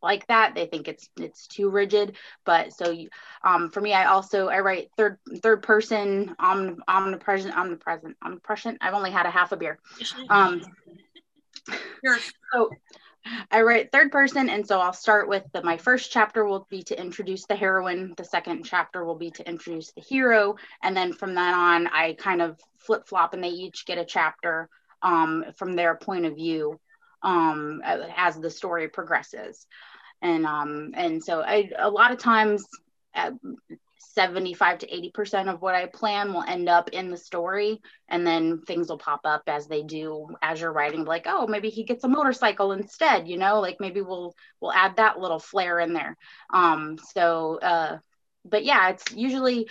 like 0.03 0.27
that 0.27 0.55
they 0.55 0.67
think 0.67 0.88
it's 0.88 1.09
it's 1.19 1.47
too 1.47 1.71
rigid 1.71 2.17
but 2.45 2.73
so 2.73 2.97
um, 3.45 3.71
for 3.71 3.81
me 3.81 3.93
i 3.93 4.07
also 4.07 4.49
i 4.49 4.61
write 4.61 4.91
third 4.97 5.19
third 5.43 5.62
person 5.62 6.35
omn, 6.41 6.79
omnipresent 6.88 7.57
omnipresent 7.57 8.17
omnipresent 8.23 8.79
i've 8.81 8.95
only 8.95 9.11
had 9.11 9.27
a 9.27 9.31
half 9.31 9.53
a 9.53 9.57
beer 9.57 9.79
um 10.31 10.62
so 12.53 12.71
I 13.51 13.62
write 13.62 13.93
third 13.93 14.11
person, 14.11 14.49
and 14.49 14.67
so 14.67 14.81
I'll 14.81 14.93
start 14.93 15.29
with 15.29 15.45
the, 15.53 15.62
my 15.62 15.77
first 15.77 16.11
chapter 16.11 16.45
will 16.45 16.67
be 16.69 16.83
to 16.85 17.01
introduce 17.01 17.47
the 17.47 17.55
heroine. 17.55 18.15
The 18.17 18.25
second 18.25 18.65
chapter 18.65 19.05
will 19.05 19.15
be 19.15 19.31
to 19.33 19.49
introduce 19.49 19.93
the 19.93 20.01
hero, 20.01 20.57
and 20.83 20.97
then 20.97 21.12
from 21.12 21.35
then 21.35 21.55
on, 21.55 21.87
I 21.87 22.15
kind 22.15 22.43
of 22.43 22.59
flip 22.79 23.07
flop, 23.07 23.35
and 23.35 23.43
they 23.43 23.51
each 23.51 23.87
get 23.87 23.99
a 23.99 24.05
chapter 24.05 24.69
um, 25.03 25.45
from 25.57 25.75
their 25.75 25.95
point 25.95 26.27
of 26.27 26.35
view 26.35 26.81
um, 27.23 27.81
as 27.85 28.38
the 28.41 28.51
story 28.51 28.88
progresses. 28.88 29.67
And 30.22 30.46
um, 30.46 30.92
and 30.94 31.22
so 31.22 31.42
I, 31.42 31.70
a 31.78 31.90
lot 31.90 32.12
of 32.12 32.18
times, 32.18 32.64
uh, 33.14 33.32
75 34.14 34.80
to 34.80 34.87
80% 34.87 35.52
of 35.52 35.62
what 35.62 35.74
I 35.74 35.87
plan 35.87 36.32
will 36.32 36.42
end 36.42 36.68
up 36.68 36.90
in 36.90 37.11
the 37.11 37.16
story. 37.16 37.80
And 38.08 38.26
then 38.26 38.61
things 38.62 38.88
will 38.88 38.98
pop 38.98 39.20
up 39.24 39.42
as 39.46 39.66
they 39.66 39.82
do 39.82 40.28
as 40.42 40.61
you're 40.61 40.72
writing, 40.72 41.04
like, 41.04 41.24
oh, 41.26 41.46
maybe 41.46 41.70
he 41.70 41.85
gets 41.85 42.04
a 42.04 42.08
motorcycle 42.08 42.72
instead, 42.72 43.26
you 43.28 43.38
know, 43.38 43.61
like 43.61 43.78
maybe 43.80 44.00
we'll 44.00 44.35
we'll 44.61 44.72
add 44.72 44.96
that 44.96 45.18
little 45.18 45.38
flair 45.38 45.80
in 45.80 45.92
there. 45.92 46.16
Um, 46.52 46.98
so 46.98 47.58
uh, 47.61 47.98
but 48.44 48.64
yeah, 48.64 48.90
it's 48.90 49.04
usually 49.12 49.68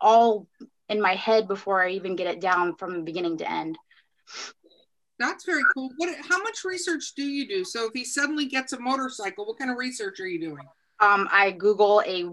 all 0.00 0.46
in 0.88 1.00
my 1.00 1.14
head 1.14 1.48
before 1.48 1.82
I 1.82 1.90
even 1.90 2.16
get 2.16 2.28
it 2.28 2.40
down 2.40 2.76
from 2.76 3.04
beginning 3.04 3.38
to 3.38 3.50
end. 3.50 3.78
That's 5.18 5.44
very 5.44 5.62
cool. 5.74 5.90
What 5.96 6.14
how 6.28 6.42
much 6.42 6.64
research 6.64 7.14
do 7.14 7.22
you 7.22 7.48
do? 7.48 7.64
So 7.64 7.86
if 7.86 7.92
he 7.94 8.04
suddenly 8.04 8.46
gets 8.46 8.72
a 8.72 8.80
motorcycle, 8.80 9.46
what 9.46 9.58
kind 9.58 9.70
of 9.70 9.78
research 9.78 10.20
are 10.20 10.26
you 10.26 10.40
doing? 10.40 10.66
Um, 11.00 11.28
I 11.30 11.52
Google 11.52 12.02
a 12.06 12.28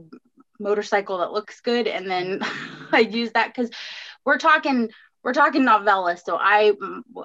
motorcycle 0.60 1.20
that 1.20 1.32
looks 1.32 1.62
good 1.62 1.88
and 1.88 2.10
then 2.10 2.40
i 2.92 3.00
use 3.00 3.32
that 3.34 3.54
because 3.54 3.70
we're 4.26 4.38
talking 4.38 4.90
we're 5.24 5.34
talking 5.34 5.64
novella 5.64 6.18
so 6.18 6.38
i 6.40 6.72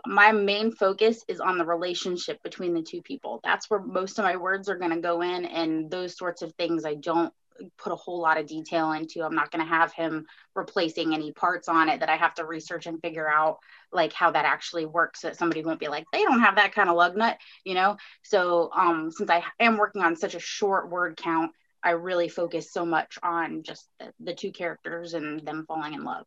my 0.06 0.32
main 0.32 0.72
focus 0.72 1.24
is 1.28 1.40
on 1.40 1.58
the 1.58 1.64
relationship 1.64 2.42
between 2.42 2.74
the 2.74 2.82
two 2.82 3.02
people 3.02 3.40
that's 3.44 3.70
where 3.70 3.80
most 3.80 4.18
of 4.18 4.24
my 4.24 4.36
words 4.36 4.68
are 4.68 4.76
going 4.76 4.90
to 4.90 5.00
go 5.00 5.22
in 5.22 5.44
and 5.44 5.90
those 5.90 6.16
sorts 6.16 6.42
of 6.42 6.52
things 6.54 6.84
i 6.84 6.94
don't 6.94 7.32
put 7.76 7.92
a 7.92 7.96
whole 7.96 8.20
lot 8.20 8.38
of 8.38 8.46
detail 8.46 8.92
into 8.92 9.22
i'm 9.22 9.34
not 9.34 9.50
going 9.50 9.64
to 9.64 9.70
have 9.72 9.92
him 9.92 10.26
replacing 10.54 11.14
any 11.14 11.32
parts 11.32 11.68
on 11.68 11.88
it 11.88 12.00
that 12.00 12.08
i 12.08 12.16
have 12.16 12.34
to 12.34 12.44
research 12.44 12.86
and 12.86 13.00
figure 13.00 13.28
out 13.28 13.58
like 13.92 14.12
how 14.12 14.30
that 14.30 14.44
actually 14.44 14.86
works 14.86 15.20
so 15.20 15.28
that 15.28 15.36
somebody 15.36 15.62
won't 15.62 15.80
be 15.80 15.88
like 15.88 16.04
they 16.12 16.22
don't 16.22 16.40
have 16.40 16.56
that 16.56 16.74
kind 16.74 16.88
of 16.88 16.96
lug 16.96 17.16
nut 17.16 17.38
you 17.64 17.74
know 17.74 17.96
so 18.22 18.70
um 18.76 19.10
since 19.10 19.30
i 19.30 19.42
am 19.60 19.76
working 19.76 20.02
on 20.02 20.16
such 20.16 20.34
a 20.34 20.40
short 20.40 20.90
word 20.90 21.16
count 21.16 21.52
I 21.82 21.90
really 21.90 22.28
focus 22.28 22.72
so 22.72 22.84
much 22.84 23.18
on 23.22 23.62
just 23.62 23.88
the, 24.00 24.12
the 24.20 24.34
two 24.34 24.50
characters 24.50 25.14
and 25.14 25.46
them 25.46 25.64
falling 25.66 25.94
in 25.94 26.04
love. 26.04 26.26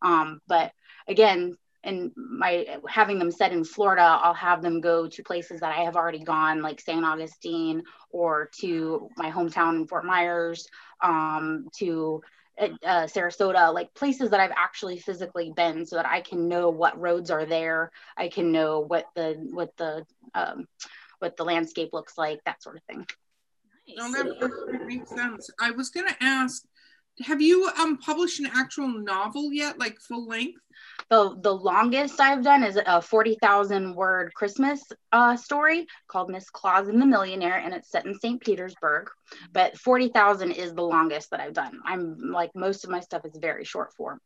Um, 0.00 0.40
but 0.46 0.72
again, 1.08 1.56
and 1.84 2.12
my 2.16 2.66
having 2.88 3.18
them 3.18 3.30
set 3.30 3.52
in 3.52 3.64
Florida, 3.64 4.02
I'll 4.02 4.34
have 4.34 4.62
them 4.62 4.80
go 4.80 5.08
to 5.08 5.22
places 5.22 5.60
that 5.60 5.76
I 5.76 5.82
have 5.82 5.96
already 5.96 6.22
gone, 6.22 6.62
like 6.62 6.80
St. 6.80 7.04
Augustine, 7.04 7.82
or 8.10 8.50
to 8.60 9.08
my 9.16 9.30
hometown 9.30 9.76
in 9.76 9.86
Fort 9.86 10.04
Myers, 10.04 10.68
um, 11.02 11.66
to 11.78 12.22
uh, 12.60 12.68
uh, 12.84 13.06
Sarasota, 13.06 13.72
like 13.74 13.92
places 13.94 14.30
that 14.30 14.40
I've 14.40 14.52
actually 14.56 14.98
physically 14.98 15.52
been, 15.54 15.84
so 15.84 15.96
that 15.96 16.06
I 16.06 16.20
can 16.20 16.48
know 16.48 16.70
what 16.70 17.00
roads 17.00 17.30
are 17.30 17.46
there. 17.46 17.90
I 18.16 18.28
can 18.28 18.52
know 18.52 18.80
what 18.80 19.06
the 19.16 19.34
what 19.50 19.76
the 19.76 20.06
um, 20.34 20.66
what 21.18 21.36
the 21.36 21.44
landscape 21.44 21.90
looks 21.92 22.16
like, 22.16 22.40
that 22.44 22.62
sort 22.62 22.76
of 22.76 22.82
thing. 22.84 23.06
No, 23.96 24.10
that, 24.12 24.26
that 24.70 24.86
makes 24.86 25.10
sense. 25.10 25.50
I 25.60 25.72
was 25.72 25.90
going 25.90 26.06
to 26.06 26.16
ask, 26.20 26.62
have 27.24 27.42
you 27.42 27.70
um 27.78 27.98
published 27.98 28.40
an 28.40 28.48
actual 28.52 28.88
novel 28.88 29.52
yet, 29.52 29.78
like 29.78 29.98
full 30.00 30.26
length? 30.26 30.61
The 31.10 31.36
the 31.40 31.54
longest 31.54 32.20
I've 32.20 32.42
done 32.42 32.62
is 32.64 32.78
a 32.84 33.02
forty 33.02 33.36
thousand 33.40 33.94
word 33.94 34.32
Christmas 34.34 34.82
uh, 35.12 35.36
story 35.36 35.86
called 36.08 36.30
Miss 36.30 36.48
Claus 36.50 36.88
and 36.88 37.00
the 37.00 37.06
Millionaire, 37.06 37.58
and 37.58 37.74
it's 37.74 37.90
set 37.90 38.06
in 38.06 38.18
St. 38.18 38.40
Petersburg. 38.40 39.10
But 39.52 39.78
forty 39.78 40.08
thousand 40.08 40.52
is 40.52 40.74
the 40.74 40.82
longest 40.82 41.30
that 41.30 41.40
I've 41.40 41.54
done. 41.54 41.80
I'm 41.84 42.32
like 42.32 42.50
most 42.54 42.84
of 42.84 42.90
my 42.90 43.00
stuff 43.00 43.24
is 43.24 43.36
very 43.40 43.64
short 43.64 43.94
form 43.94 44.20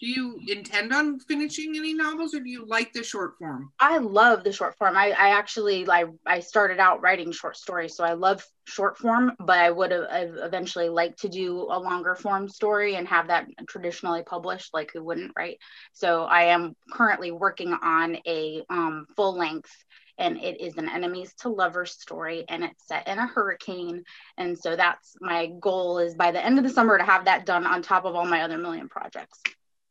do 0.00 0.06
you 0.06 0.40
intend 0.48 0.92
on 0.92 1.20
finishing 1.20 1.76
any 1.76 1.92
novels 1.92 2.34
or 2.34 2.40
do 2.40 2.48
you 2.48 2.64
like 2.64 2.92
the 2.92 3.04
short 3.04 3.36
form? 3.38 3.70
I 3.78 3.98
love 3.98 4.44
the 4.44 4.52
short 4.52 4.76
form. 4.78 4.96
I, 4.96 5.08
I 5.10 5.30
actually 5.30 5.84
like 5.84 6.06
i 6.26 6.40
started 6.40 6.78
out 6.78 7.02
writing 7.02 7.32
short 7.32 7.56
stories 7.56 7.94
so 7.94 8.04
i 8.04 8.12
love 8.12 8.44
short 8.64 8.96
form 8.98 9.32
but 9.38 9.58
i 9.58 9.70
would 9.70 9.90
have 9.90 10.36
eventually 10.36 10.88
like 10.88 11.16
to 11.16 11.28
do 11.28 11.62
a 11.70 11.78
longer 11.78 12.14
form 12.14 12.48
story 12.48 12.94
and 12.94 13.06
have 13.08 13.28
that 13.28 13.46
traditionally 13.68 14.22
published 14.22 14.72
like 14.72 14.90
who 14.92 15.04
wouldn't 15.04 15.32
right? 15.36 15.58
So 15.92 16.24
i 16.24 16.44
am 16.44 16.74
currently 16.92 17.30
working 17.30 17.72
on 17.72 18.16
a 18.26 18.62
um, 18.70 19.06
full 19.16 19.36
length 19.36 19.70
and 20.18 20.36
it 20.36 20.60
is 20.60 20.76
an 20.76 20.88
enemies 20.88 21.32
to 21.40 21.48
lovers 21.48 21.92
story 21.92 22.44
and 22.48 22.62
it's 22.62 22.86
set 22.86 23.08
in 23.08 23.18
a 23.18 23.26
hurricane 23.26 24.04
and 24.36 24.58
so 24.58 24.76
that's 24.76 25.16
my 25.20 25.46
goal 25.60 25.98
is 25.98 26.14
by 26.14 26.30
the 26.30 26.44
end 26.44 26.58
of 26.58 26.64
the 26.64 26.70
summer 26.70 26.96
to 26.98 27.04
have 27.04 27.24
that 27.24 27.46
done 27.46 27.66
on 27.66 27.82
top 27.82 28.04
of 28.04 28.14
all 28.14 28.26
my 28.26 28.42
other 28.42 28.58
million 28.58 28.88
projects 28.88 29.40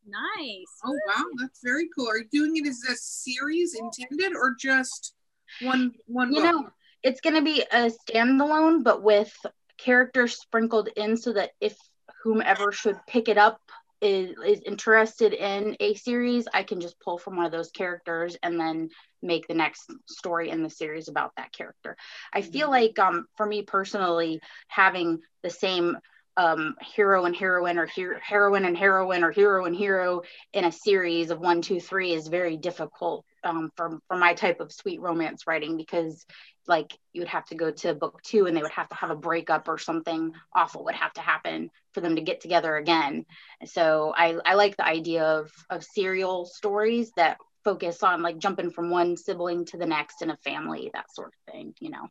Nice. 0.06 0.66
Oh 0.86 0.98
wow, 1.08 1.24
that's 1.40 1.62
very 1.64 1.90
cool. 1.96 2.10
Are 2.10 2.18
you 2.18 2.28
doing 2.32 2.58
it 2.58 2.68
as 2.68 2.82
a 2.90 2.96
series 2.96 3.76
intended 3.76 4.36
or 4.36 4.56
just 4.60 5.14
one 5.62 5.94
one 6.08 6.34
you 6.34 6.42
book? 6.42 6.54
know, 6.54 6.70
it's 7.04 7.22
gonna 7.22 7.42
be 7.42 7.64
a 7.72 7.92
standalone, 7.92 8.84
but 8.84 9.04
with 9.04 9.34
characters 9.78 10.40
sprinkled 10.40 10.90
in 10.96 11.18
so 11.18 11.34
that 11.34 11.52
if 11.62 11.78
whomever 12.24 12.72
should 12.72 13.00
pick 13.08 13.30
it 13.30 13.38
up 13.38 13.62
is 14.02 14.36
is 14.46 14.62
interested 14.66 15.34
in 15.34 15.76
a 15.80 15.94
series, 15.96 16.48
I 16.54 16.64
can 16.64 16.82
just 16.82 17.00
pull 17.00 17.18
from 17.18 17.36
one 17.36 17.46
of 17.46 17.52
those 17.52 17.72
characters 17.72 18.38
and 18.42 18.60
then 18.60 18.90
make 19.22 19.48
the 19.48 19.54
next 19.54 19.92
story 20.08 20.50
in 20.50 20.64
the 20.64 20.70
series 20.70 21.10
about 21.10 21.34
that 21.38 21.52
character. 21.52 21.98
I 22.34 22.42
feel 22.42 22.70
mm-hmm. 22.70 22.72
like 22.72 23.00
um 23.00 23.26
for 23.36 23.46
me 23.46 23.64
personally 23.64 24.40
having 24.68 25.20
the 25.44 25.50
same 25.50 25.98
um, 26.38 26.76
hero 26.82 27.26
and 27.26 27.36
heroine 27.36 27.78
or 27.78 27.88
heroine 28.22 28.66
and 28.66 28.78
heroine 28.78 29.24
or 29.24 29.32
hero 29.32 29.66
and 29.66 29.76
hero 29.76 30.22
in 30.54 30.66
a 30.66 30.72
series 30.72 31.32
of 31.32 31.40
one, 31.40 31.62
two, 31.62 31.80
three 31.80 32.14
is 32.14 32.28
very 32.28 32.58
difficult 32.58 33.26
um, 33.44 33.72
for, 33.76 34.00
for 34.08 34.18
my 34.18 34.34
type 34.34 34.60
of 34.60 34.72
sweet 34.72 35.02
romance 35.02 35.48
writing 35.48 35.78
because 35.78 36.26
like 36.68 36.98
you 37.14 37.22
would 37.22 37.28
have 37.28 37.46
to 37.46 37.56
go 37.56 37.72
to 37.72 37.96
book 37.96 38.22
two 38.24 38.46
and 38.46 38.56
they 38.56 38.62
would 38.62 38.72
have 38.72 38.88
to 38.88 38.96
have 38.96 39.10
a 39.10 39.16
breakup 39.16 39.68
or 39.68 39.78
something 39.78 40.32
awful 40.54 40.86
would 40.86 40.96
have 40.96 41.12
to 41.14 41.22
happen 41.22 41.70
for 41.94 42.02
them 42.02 42.16
to 42.16 42.22
get 42.22 42.42
together 42.42 42.78
again. 42.78 43.26
So 43.66 44.14
I, 44.16 44.38
I 44.46 44.54
like 44.54 44.78
the 44.78 44.86
idea 44.86 45.24
of, 45.24 45.52
of 45.70 45.84
serial 45.84 46.46
stories 46.46 47.12
that 47.18 47.38
focus 47.64 48.04
on 48.04 48.22
like 48.22 48.38
jumping 48.38 48.72
from 48.72 48.90
one 48.90 49.18
sibling 49.18 49.66
to 49.66 49.78
the 49.78 49.86
next 49.86 50.22
in 50.22 50.30
a 50.30 50.38
family, 50.38 50.92
that 50.94 51.14
sort 51.14 51.34
of 51.34 51.54
thing, 51.54 51.74
you 51.80 51.90
know. 51.90 52.08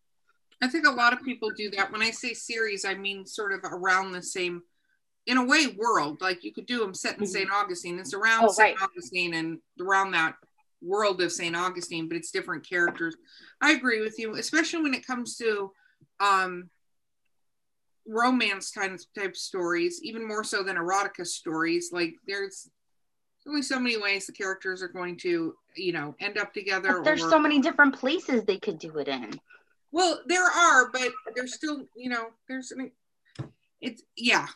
I 0.61 0.69
think 0.69 0.87
a 0.87 0.91
lot 0.91 1.13
of 1.13 1.23
people 1.23 1.51
do 1.51 1.71
that. 1.71 1.93
When 1.93 2.03
I 2.03 2.11
say 2.11 2.35
series, 2.35 2.85
I 2.85 2.95
mean 2.95 3.27
sort 3.27 3.53
of 3.53 3.61
around 3.65 4.13
the 4.13 4.23
same, 4.23 4.63
in 5.27 5.37
a 5.37 5.45
way, 5.45 5.69
world. 5.77 6.21
Like 6.21 6.43
you 6.43 6.53
could 6.53 6.67
do 6.67 6.81
them 6.81 6.95
set 6.95 7.15
in 7.15 7.25
mm-hmm. 7.25 7.27
St. 7.27 7.51
Augustine. 7.53 7.99
It's 7.99 8.15
around 8.15 8.47
oh, 8.47 8.53
St. 8.53 8.79
Right. 8.79 8.89
Augustine 8.89 9.35
and 9.35 9.59
around 9.81 10.13
that 10.13 10.35
world 10.83 11.21
of 11.23 11.33
St. 11.33 11.57
Augustine, 11.57 12.09
but 12.09 12.17
it's 12.17 12.31
different 12.31 12.69
characters. 12.69 13.17
I 13.61 13.73
agree 13.73 14.01
with 14.01 14.19
you, 14.19 14.35
especially 14.37 14.83
when 14.83 14.95
it 14.95 15.07
comes 15.07 15.37
to 15.37 15.73
um, 16.21 16.71
romance 18.07 18.71
kind 18.71 18.93
of 18.93 19.05
type 19.17 19.37
stories, 19.37 20.01
even 20.03 20.27
more 20.27 20.45
so 20.45 20.63
than 20.63 20.77
erotica 20.77 21.27
stories. 21.27 21.91
Like 21.93 22.15
there's 22.27 22.69
only 23.47 23.63
so 23.63 23.79
many 23.79 24.01
ways 24.01 24.27
the 24.27 24.33
characters 24.33 24.83
are 24.83 24.89
going 24.89 25.17
to, 25.19 25.55
you 25.77 25.93
know, 25.93 26.15
end 26.21 26.39
up 26.39 26.53
together. 26.53 26.95
But 26.95 27.05
there's 27.05 27.23
or, 27.23 27.31
so 27.31 27.39
many 27.39 27.61
different 27.61 27.95
places 27.95 28.45
they 28.45 28.59
could 28.59 28.79
do 28.79 28.99
it 28.99 29.09
in. 29.09 29.39
Well, 29.93 30.21
there 30.27 30.45
are, 30.45 30.91
but 30.91 31.13
there's 31.35 31.55
still, 31.55 31.87
you 31.97 32.11
know, 32.11 32.29
there's, 32.49 32.73
I 32.73 32.79
mean, 32.79 32.93
it's, 33.81 34.03
yeah, 34.17 34.47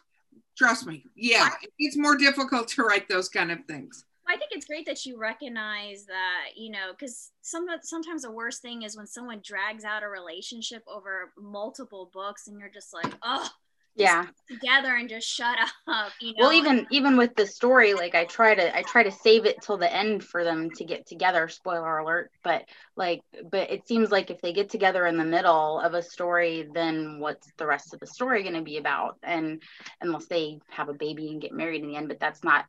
trust 0.57 0.87
me. 0.87 1.05
Yeah, 1.17 1.51
it's 1.79 1.97
more 1.97 2.17
difficult 2.17 2.69
to 2.69 2.83
write 2.83 3.09
those 3.09 3.29
kind 3.29 3.51
of 3.51 3.65
things. 3.67 4.05
I 4.29 4.37
think 4.37 4.51
it's 4.53 4.67
great 4.67 4.87
that 4.87 5.05
you 5.05 5.19
recognize 5.19 6.07
that, 6.07 6.51
you 6.57 6.71
know, 6.71 6.93
because 6.93 7.33
some 7.43 7.67
sometimes 7.83 8.23
the 8.23 8.31
worst 8.31 8.63
thing 8.63 8.83
is 8.83 8.97
when 8.97 9.07
someone 9.07 9.41
drags 9.45 9.85
out 9.85 10.05
a 10.05 10.09
relationship 10.09 10.83
over 10.87 11.33
multiple 11.37 12.09
books 12.13 12.47
and 12.47 12.59
you're 12.59 12.71
just 12.71 12.95
like, 12.95 13.13
oh, 13.23 13.49
yeah. 13.95 14.27
together 14.49 14.95
and 14.95 15.09
just 15.09 15.27
shut 15.27 15.59
up 15.87 16.13
you 16.21 16.29
know? 16.29 16.35
well 16.41 16.53
even 16.53 16.87
even 16.91 17.17
with 17.17 17.35
the 17.37 17.47
story 17.47 17.95
like 17.95 18.15
i 18.15 18.25
try 18.25 18.55
to 18.55 18.77
i 18.77 18.83
try 18.83 19.03
to 19.03 19.11
save 19.11 19.45
it 19.45 19.61
till 19.61 19.77
the 19.77 19.93
end 19.93 20.25
for 20.25 20.45
them 20.45 20.71
to 20.71 20.85
get 20.85 21.07
together 21.07 21.49
spoiler 21.49 21.99
alert 21.99 22.31
but 22.43 22.65
like 22.97 23.21
but 23.51 23.71
it 23.71 23.87
seems 23.87 24.11
like 24.11 24.31
if 24.31 24.41
they 24.41 24.53
get 24.53 24.71
together 24.71 25.07
in 25.07 25.17
the 25.17 25.25
middle 25.25 25.81
of 25.81 25.95
a 25.95 26.03
story 26.03 26.69
then 26.73 27.19
what's 27.19 27.49
the 27.57 27.67
rest 27.67 27.93
of 27.95 28.01
the 28.01 28.07
story 28.07 28.43
going 28.43 28.55
to 28.55 28.63
be 28.63 28.77
about? 28.77 29.19
And 29.23 29.63
unless 30.01 30.27
they 30.27 30.59
have 30.71 30.89
a 30.89 30.95
baby 30.95 31.31
and 31.31 31.41
get 31.41 31.53
married 31.53 31.83
in 31.83 31.89
the 31.89 31.97
end 31.97 32.09
but 32.09 32.21
that's 32.21 32.45
not 32.45 32.67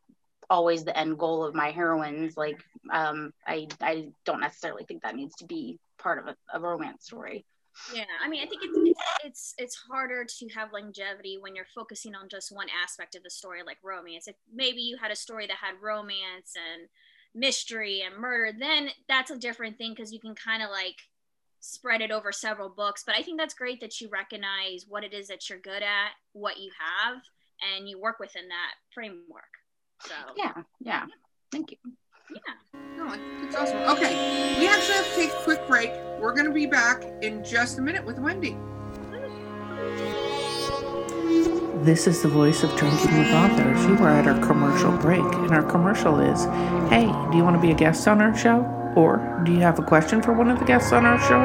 always 0.50 0.84
the 0.84 0.96
end 0.96 1.18
goal 1.18 1.44
of 1.44 1.54
my 1.54 1.70
heroines 1.70 2.36
like 2.36 2.62
um 2.92 3.32
i 3.46 3.66
i 3.80 4.08
don't 4.26 4.40
necessarily 4.40 4.84
think 4.84 5.02
that 5.02 5.16
needs 5.16 5.34
to 5.36 5.46
be 5.46 5.78
part 5.98 6.18
of 6.18 6.26
a, 6.26 6.58
a 6.58 6.60
romance 6.60 7.06
story 7.06 7.46
Yeah, 7.92 8.04
I 8.22 8.28
mean, 8.28 8.42
I 8.42 8.46
think 8.46 8.62
it's, 8.64 8.78
it's 8.78 9.00
it's 9.24 9.54
it's 9.58 9.74
harder 9.74 10.24
to 10.24 10.48
have 10.54 10.72
longevity 10.72 11.38
when 11.40 11.54
you're 11.56 11.66
focusing 11.74 12.14
on 12.14 12.28
just 12.28 12.54
one 12.54 12.68
aspect 12.82 13.14
of 13.14 13.22
the 13.22 13.30
story, 13.30 13.62
like 13.64 13.78
romance. 13.82 14.28
If 14.28 14.36
maybe 14.52 14.80
you 14.80 14.96
had 14.96 15.10
a 15.10 15.16
story 15.16 15.46
that 15.46 15.56
had 15.56 15.74
romance 15.82 16.54
and 16.56 16.88
mystery 17.34 18.02
and 18.06 18.16
murder, 18.16 18.56
then 18.58 18.90
that's 19.08 19.30
a 19.30 19.38
different 19.38 19.76
thing 19.76 19.92
because 19.94 20.12
you 20.12 20.20
can 20.20 20.34
kind 20.34 20.62
of 20.62 20.70
like 20.70 20.96
spread 21.60 22.00
it 22.00 22.10
over 22.10 22.30
several 22.30 22.68
books. 22.68 23.02
But 23.04 23.16
I 23.16 23.22
think 23.22 23.38
that's 23.38 23.54
great 23.54 23.80
that 23.80 24.00
you 24.00 24.08
recognize 24.08 24.86
what 24.88 25.02
it 25.04 25.12
is 25.12 25.28
that 25.28 25.48
you're 25.48 25.58
good 25.58 25.82
at, 25.82 26.10
what 26.32 26.58
you 26.58 26.70
have, 26.78 27.22
and 27.74 27.88
you 27.88 28.00
work 28.00 28.18
within 28.20 28.48
that 28.48 28.74
framework. 28.92 29.42
So 30.02 30.14
yeah, 30.36 30.52
yeah. 30.80 31.06
Thank 31.50 31.72
you. 31.72 31.76
Yeah. 32.34 32.80
No, 32.96 33.14
it's 33.42 33.54
awesome. 33.56 33.76
Okay, 33.96 34.58
we 34.58 34.66
actually 34.66 34.94
have 34.94 35.08
to 35.08 35.14
take 35.14 35.30
a 35.30 35.42
quick 35.44 35.66
break. 35.66 35.90
We're 36.20 36.32
going 36.32 36.46
to 36.46 36.52
be 36.52 36.66
back 36.66 37.04
in 37.22 37.44
just 37.44 37.78
a 37.78 37.82
minute 37.82 38.04
with 38.04 38.18
Wendy. 38.18 38.56
This 41.84 42.06
is 42.06 42.22
the 42.22 42.28
voice 42.28 42.62
of 42.62 42.74
Drinking 42.76 43.18
with 43.18 43.28
Authors. 43.28 43.84
You 43.84 43.94
are 44.04 44.08
at 44.08 44.26
our 44.26 44.40
commercial 44.46 44.96
break, 44.98 45.20
and 45.20 45.50
our 45.50 45.62
commercial 45.62 46.18
is 46.18 46.44
Hey, 46.90 47.06
do 47.30 47.36
you 47.36 47.44
want 47.44 47.56
to 47.56 47.62
be 47.62 47.72
a 47.72 47.74
guest 47.74 48.08
on 48.08 48.22
our 48.22 48.36
show? 48.36 48.62
Or 48.96 49.42
do 49.44 49.52
you 49.52 49.58
have 49.58 49.78
a 49.78 49.82
question 49.82 50.22
for 50.22 50.32
one 50.32 50.50
of 50.50 50.58
the 50.58 50.64
guests 50.64 50.92
on 50.92 51.04
our 51.04 51.20
show? 51.20 51.42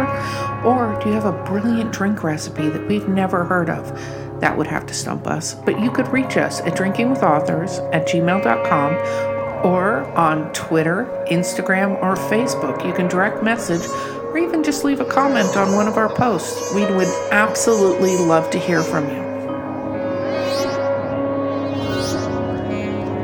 Or 0.67 0.97
do 1.01 1.09
you 1.09 1.15
have 1.15 1.25
a 1.25 1.43
brilliant 1.43 1.91
drink 1.91 2.23
recipe 2.23 2.69
that 2.69 2.87
we've 2.87 3.09
never 3.09 3.43
heard 3.43 3.69
of? 3.69 3.91
That 4.39 4.57
would 4.57 4.67
have 4.67 4.85
to 4.85 4.93
stump 4.93 5.27
us. 5.27 5.55
But 5.55 5.79
you 5.81 5.91
could 5.91 6.07
reach 6.07 6.37
us 6.37 6.61
at 6.61 6.73
drinkingwithauthors 6.73 7.93
at 7.93 8.07
gmail.com 8.07 9.38
or 9.63 10.03
on 10.17 10.51
Twitter, 10.53 11.05
Instagram, 11.29 12.01
or 12.01 12.15
Facebook. 12.15 12.85
You 12.85 12.93
can 12.93 13.07
direct 13.07 13.43
message 13.43 13.87
or 14.29 14.37
even 14.37 14.63
just 14.63 14.83
leave 14.83 14.99
a 14.99 15.05
comment 15.05 15.57
on 15.57 15.75
one 15.75 15.87
of 15.87 15.97
our 15.97 16.09
posts. 16.09 16.73
We 16.73 16.85
would 16.85 17.07
absolutely 17.31 18.15
love 18.15 18.49
to 18.51 18.59
hear 18.59 18.83
from 18.83 19.07
you. 19.09 19.21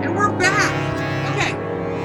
And 0.04 0.16
we're 0.16 0.36
back. 0.38 0.72
Okay, 1.32 1.52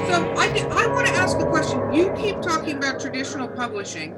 so 0.07 0.33
I, 0.37 0.83
I 0.83 0.87
want 0.87 1.07
to 1.07 1.13
ask 1.13 1.39
a 1.39 1.45
question. 1.45 1.93
You 1.93 2.13
keep 2.13 2.41
talking 2.41 2.77
about 2.77 2.99
traditional 2.99 3.47
publishing, 3.47 4.15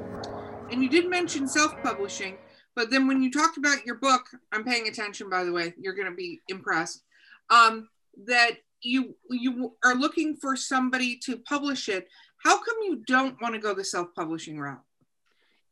and 0.70 0.82
you 0.82 0.90
did 0.90 1.08
mention 1.08 1.48
self 1.48 1.74
publishing, 1.82 2.36
but 2.76 2.90
then 2.90 3.06
when 3.06 3.22
you 3.22 3.30
talked 3.30 3.56
about 3.56 3.86
your 3.86 3.96
book, 3.96 4.26
I'm 4.52 4.64
paying 4.64 4.88
attention, 4.88 5.30
by 5.30 5.44
the 5.44 5.52
way, 5.52 5.74
you're 5.78 5.94
going 5.94 6.10
to 6.10 6.16
be 6.16 6.40
impressed. 6.48 7.02
Um, 7.50 7.88
that 8.26 8.58
you 8.84 9.16
you 9.30 9.74
are 9.84 9.94
looking 9.94 10.36
for 10.36 10.56
somebody 10.56 11.16
to 11.16 11.36
publish 11.38 11.88
it 11.88 12.08
how 12.38 12.56
come 12.56 12.76
you 12.82 13.02
don't 13.06 13.40
want 13.40 13.54
to 13.54 13.60
go 13.60 13.74
the 13.74 13.84
self-publishing 13.84 14.58
route 14.58 14.82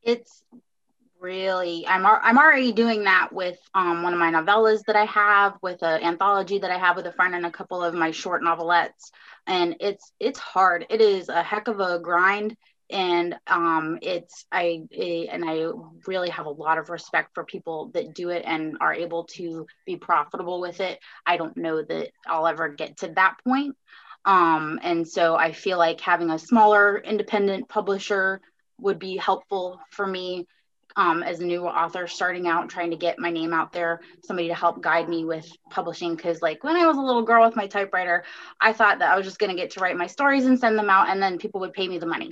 It's 0.02 0.42
really 1.22 1.86
I'm 1.86 2.04
I'm 2.04 2.36
already 2.36 2.72
doing 2.72 3.04
that 3.04 3.32
with 3.32 3.58
um, 3.74 4.02
one 4.02 4.12
of 4.12 4.18
my 4.18 4.30
novellas 4.30 4.82
that 4.86 4.96
I 4.96 5.04
have, 5.04 5.56
with 5.62 5.82
an 5.82 6.02
anthology 6.02 6.58
that 6.58 6.70
I 6.70 6.78
have 6.78 6.96
with 6.96 7.06
a 7.06 7.12
friend, 7.12 7.34
and 7.34 7.46
a 7.46 7.50
couple 7.50 7.82
of 7.82 7.94
my 7.94 8.10
short 8.10 8.42
novelettes. 8.42 9.12
And 9.46 9.76
it's 9.80 10.12
it's 10.18 10.38
hard. 10.38 10.86
It 10.90 11.00
is 11.00 11.28
a 11.28 11.42
heck 11.42 11.68
of 11.68 11.80
a 11.80 12.00
grind, 12.00 12.56
and 12.92 13.34
um, 13.46 13.98
it's 14.02 14.44
I 14.52 14.82
and 14.96 15.44
I 15.44 15.66
really 16.06 16.30
have 16.30 16.46
a 16.46 16.50
lot 16.50 16.78
of 16.78 16.90
respect 16.90 17.34
for 17.34 17.44
people 17.44 17.90
that 17.94 18.14
do 18.14 18.28
it 18.28 18.44
and 18.46 18.76
are 18.80 18.94
able 18.94 19.24
to 19.36 19.66
be 19.86 19.96
profitable 19.96 20.60
with 20.60 20.80
it. 20.80 21.00
I 21.26 21.36
don't 21.36 21.56
know 21.56 21.82
that 21.82 22.10
I'll 22.26 22.46
ever 22.46 22.68
get 22.68 22.98
to 22.98 23.08
that 23.08 23.36
point. 23.44 23.76
Um, 24.24 24.78
and 24.82 25.08
so 25.08 25.34
I 25.34 25.52
feel 25.52 25.78
like 25.78 26.00
having 26.00 26.30
a 26.30 26.38
smaller 26.38 26.98
independent 26.98 27.68
publisher 27.68 28.40
would 28.78 28.98
be 28.98 29.16
helpful 29.16 29.80
for 29.90 30.06
me 30.06 30.46
um, 30.96 31.22
as 31.22 31.40
a 31.40 31.44
new 31.44 31.66
author 31.66 32.06
starting 32.06 32.46
out 32.46 32.68
trying 32.68 32.90
to 32.90 32.96
get 32.96 33.18
my 33.18 33.30
name 33.30 33.54
out 33.54 33.72
there 33.72 34.00
somebody 34.24 34.48
to 34.48 34.54
help 34.54 34.82
guide 34.82 35.08
me 35.08 35.24
with 35.24 35.50
publishing 35.70 36.14
because 36.14 36.42
like 36.42 36.62
when 36.62 36.76
i 36.76 36.86
was 36.86 36.98
a 36.98 37.00
little 37.00 37.22
girl 37.22 37.46
with 37.46 37.56
my 37.56 37.66
typewriter 37.66 38.24
i 38.60 38.74
thought 38.74 38.98
that 38.98 39.10
i 39.10 39.16
was 39.16 39.24
just 39.24 39.38
going 39.38 39.48
to 39.48 39.56
get 39.56 39.70
to 39.70 39.80
write 39.80 39.96
my 39.96 40.06
stories 40.06 40.44
and 40.44 40.58
send 40.58 40.78
them 40.78 40.90
out 40.90 41.08
and 41.08 41.22
then 41.22 41.38
people 41.38 41.60
would 41.60 41.72
pay 41.72 41.88
me 41.88 41.96
the 41.96 42.04
money 42.04 42.30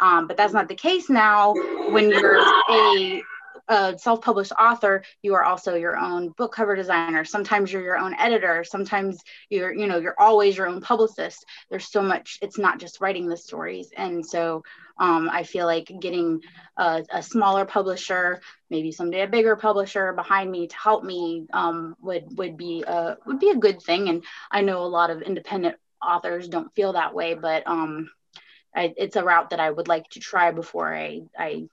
um, 0.00 0.26
but 0.26 0.36
that's 0.36 0.52
not 0.52 0.68
the 0.68 0.74
case 0.74 1.08
now. 1.08 1.54
When 1.90 2.10
you're 2.10 2.38
a 2.70 3.22
a 3.68 3.98
self-published 3.98 4.52
author 4.52 5.02
you 5.22 5.34
are 5.34 5.44
also 5.44 5.74
your 5.74 5.96
own 5.96 6.30
book 6.30 6.52
cover 6.52 6.74
designer. 6.74 7.24
Sometimes 7.24 7.70
you're 7.70 7.82
your 7.82 7.98
own 7.98 8.14
editor. 8.18 8.64
Sometimes 8.64 9.22
you're 9.50 9.72
you 9.74 9.86
know 9.86 9.98
you're 9.98 10.18
always 10.18 10.56
your 10.56 10.68
own 10.68 10.80
publicist. 10.80 11.44
There's 11.70 11.90
so 11.90 12.02
much 12.02 12.38
it's 12.40 12.58
not 12.58 12.80
just 12.80 13.00
writing 13.00 13.28
the 13.28 13.36
stories. 13.36 13.90
And 13.96 14.24
so 14.24 14.62
um, 15.00 15.28
i 15.30 15.44
feel 15.44 15.66
like 15.66 15.92
getting 16.00 16.40
a, 16.76 17.04
a 17.12 17.22
smaller 17.22 17.64
publisher 17.64 18.40
maybe 18.68 18.90
someday 18.90 19.20
a 19.20 19.28
bigger 19.28 19.54
publisher 19.54 20.12
behind 20.12 20.50
me 20.50 20.66
to 20.66 20.76
help 20.76 21.04
me 21.04 21.46
um, 21.52 21.94
would 22.02 22.36
would 22.36 22.56
be 22.56 22.82
a 22.86 23.16
would 23.26 23.38
be 23.38 23.50
a 23.50 23.56
good 23.56 23.82
thing. 23.82 24.08
And 24.08 24.24
i 24.50 24.62
know 24.62 24.82
a 24.82 24.86
lot 24.86 25.10
of 25.10 25.22
independent 25.22 25.76
authors 26.02 26.48
don't 26.48 26.74
feel 26.74 26.94
that 26.94 27.14
way 27.14 27.34
but 27.34 27.66
um, 27.66 28.08
I, 28.78 28.94
it's 28.96 29.16
a 29.16 29.24
route 29.24 29.50
that 29.50 29.60
i 29.60 29.70
would 29.70 29.88
like 29.88 30.08
to 30.10 30.20
try 30.20 30.50
before 30.52 30.94
i 30.94 31.22
i 31.38 31.68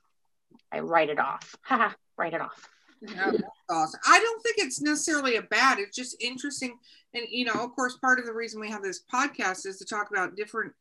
I 0.76 0.80
write 0.80 1.10
it 1.10 1.20
off. 1.20 1.56
Haha, 1.62 1.94
write 2.18 2.34
it 2.34 2.42
off. 2.42 2.70
Yeah, 3.02 3.32
that's 3.32 3.44
awesome. 3.70 4.00
I 4.08 4.20
don't 4.20 4.42
think 4.42 4.56
it's 4.58 4.82
necessarily 4.82 5.36
a 5.36 5.42
bad. 5.42 5.80
It's 5.80 5.96
just 5.96 6.22
interesting, 6.22 6.78
and 7.14 7.26
you 7.30 7.46
know, 7.46 7.54
of 7.54 7.76
course, 7.76 7.98
part 7.98 8.20
of 8.20 8.26
the 8.26 8.34
reason 8.34 8.60
we 8.60 8.70
have 8.70 8.82
this 8.82 9.04
podcast 9.12 9.66
is 9.66 9.78
to 9.78 9.86
talk 9.86 10.10
about 10.10 10.36
different 10.36 10.74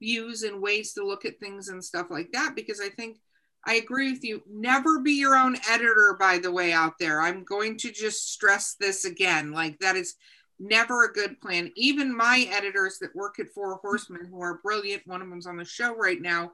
views 0.00 0.42
and 0.42 0.62
ways 0.62 0.92
to 0.92 1.06
look 1.06 1.24
at 1.24 1.40
things 1.40 1.68
and 1.68 1.82
stuff 1.82 2.08
like 2.10 2.30
that. 2.32 2.52
Because 2.54 2.80
I 2.80 2.88
think 2.88 3.18
I 3.66 3.74
agree 3.74 4.12
with 4.12 4.22
you. 4.22 4.42
Never 4.48 5.00
be 5.00 5.12
your 5.12 5.34
own 5.34 5.56
editor. 5.68 6.16
By 6.20 6.38
the 6.38 6.52
way, 6.52 6.72
out 6.72 6.98
there, 7.00 7.20
I'm 7.20 7.42
going 7.42 7.78
to 7.78 7.90
just 7.90 8.32
stress 8.32 8.76
this 8.78 9.04
again. 9.04 9.52
Like 9.52 9.78
that 9.80 9.96
is 9.96 10.14
never 10.62 11.04
a 11.04 11.12
good 11.12 11.40
plan. 11.40 11.70
Even 11.76 12.16
my 12.16 12.46
editors 12.50 12.98
that 13.00 13.14
work 13.14 13.38
at 13.38 13.52
Four 13.52 13.76
Horsemen, 13.82 14.26
who 14.30 14.40
are 14.40 14.60
brilliant, 14.62 15.06
one 15.06 15.20
of 15.20 15.28
them's 15.28 15.46
on 15.46 15.56
the 15.56 15.64
show 15.64 15.94
right 15.94 16.20
now, 16.20 16.52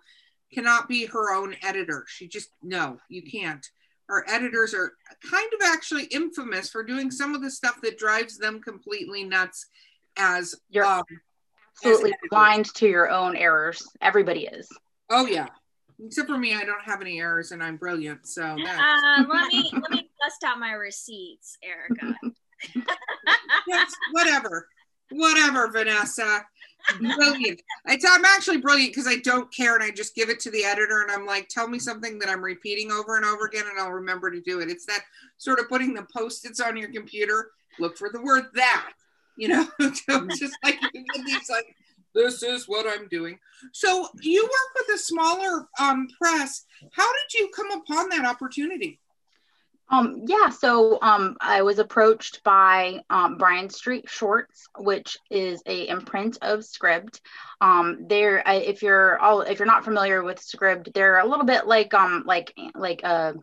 cannot 0.52 0.88
be 0.88 1.04
her 1.06 1.34
own 1.34 1.54
editor. 1.62 2.04
She 2.08 2.26
just 2.26 2.48
no, 2.62 2.98
you 3.08 3.22
can't. 3.22 3.64
Our 4.10 4.24
editors 4.26 4.72
are 4.72 4.94
kind 5.30 5.50
of 5.52 5.60
actually 5.66 6.04
infamous 6.04 6.70
for 6.70 6.82
doing 6.82 7.10
some 7.10 7.34
of 7.34 7.42
the 7.42 7.50
stuff 7.50 7.78
that 7.82 7.98
drives 7.98 8.38
them 8.38 8.60
completely 8.62 9.22
nuts. 9.24 9.66
As 10.16 10.54
You're 10.70 10.84
um, 10.86 11.04
Absolutely 11.76 12.10
editors. 12.10 12.28
blind 12.30 12.74
to 12.74 12.88
your 12.88 13.08
own 13.10 13.36
errors. 13.36 13.86
Everybody 14.00 14.46
is. 14.46 14.68
oh 15.10 15.26
yeah, 15.26 15.46
except 16.04 16.28
for 16.28 16.38
me, 16.38 16.54
I 16.54 16.64
don't 16.64 16.82
have 16.82 17.00
any 17.02 17.20
errors 17.20 17.52
and 17.52 17.62
I'm 17.62 17.76
brilliant. 17.76 18.26
So 18.26 18.42
that, 18.64 19.18
Um, 19.20 19.28
let 19.28 19.46
me 19.52 19.70
let 19.74 19.90
me 19.90 20.10
bust 20.20 20.42
out 20.44 20.58
my 20.58 20.72
receipts, 20.72 21.56
Erica. 21.62 22.16
Whatever, 24.12 24.68
whatever, 25.10 25.68
Vanessa. 25.68 26.44
Brilliant. 26.98 27.60
I'm 27.86 28.24
actually 28.24 28.58
brilliant 28.58 28.94
because 28.94 29.06
I 29.06 29.16
don't 29.16 29.52
care 29.52 29.74
and 29.74 29.84
I 29.84 29.90
just 29.90 30.14
give 30.14 30.30
it 30.30 30.40
to 30.40 30.50
the 30.50 30.64
editor 30.64 31.02
and 31.02 31.10
I'm 31.10 31.26
like, 31.26 31.48
tell 31.48 31.68
me 31.68 31.78
something 31.78 32.18
that 32.20 32.28
I'm 32.28 32.42
repeating 32.42 32.90
over 32.90 33.16
and 33.16 33.26
over 33.26 33.46
again 33.46 33.64
and 33.68 33.78
I'll 33.78 33.92
remember 33.92 34.30
to 34.30 34.40
do 34.40 34.60
it. 34.60 34.70
It's 34.70 34.86
that 34.86 35.02
sort 35.36 35.60
of 35.60 35.68
putting 35.68 35.92
the 35.92 36.06
post-its 36.16 36.60
on 36.60 36.76
your 36.76 36.90
computer. 36.90 37.50
Look 37.78 37.98
for 37.98 38.10
the 38.10 38.22
word 38.22 38.44
that, 38.54 38.90
you 39.36 39.48
know, 39.48 39.66
just 39.80 40.56
like 40.64 40.78
you 40.94 41.04
get 41.14 41.26
these 41.26 41.50
like 41.50 41.74
this 42.14 42.42
is 42.42 42.66
what 42.66 42.86
I'm 42.88 43.06
doing. 43.08 43.38
So 43.72 44.08
you 44.22 44.42
work 44.42 44.86
with 44.86 44.96
a 44.96 44.98
smaller 44.98 45.68
um, 45.78 46.08
press. 46.20 46.64
How 46.92 47.06
did 47.06 47.38
you 47.38 47.50
come 47.54 47.70
upon 47.70 48.08
that 48.10 48.24
opportunity? 48.24 48.98
Um, 49.90 50.24
yeah, 50.26 50.50
so 50.50 50.98
um, 51.00 51.36
I 51.40 51.62
was 51.62 51.78
approached 51.78 52.42
by 52.44 53.00
um, 53.08 53.38
Bryan 53.38 53.70
Street 53.70 54.04
Shorts, 54.08 54.66
which 54.78 55.16
is 55.30 55.62
a 55.66 55.88
imprint 55.88 56.36
of 56.42 56.60
Scribd. 56.60 57.20
Um, 57.62 58.06
they're 58.06 58.46
I- 58.46 58.56
if 58.56 58.82
you're 58.82 59.18
all 59.18 59.40
if 59.40 59.58
you're 59.58 59.66
not 59.66 59.84
familiar 59.84 60.22
with 60.22 60.40
Scribd, 60.40 60.92
they're 60.92 61.18
a 61.20 61.26
little 61.26 61.46
bit 61.46 61.66
like 61.66 61.94
um 61.94 62.24
like 62.26 62.52
like 62.74 63.02
a 63.02 63.34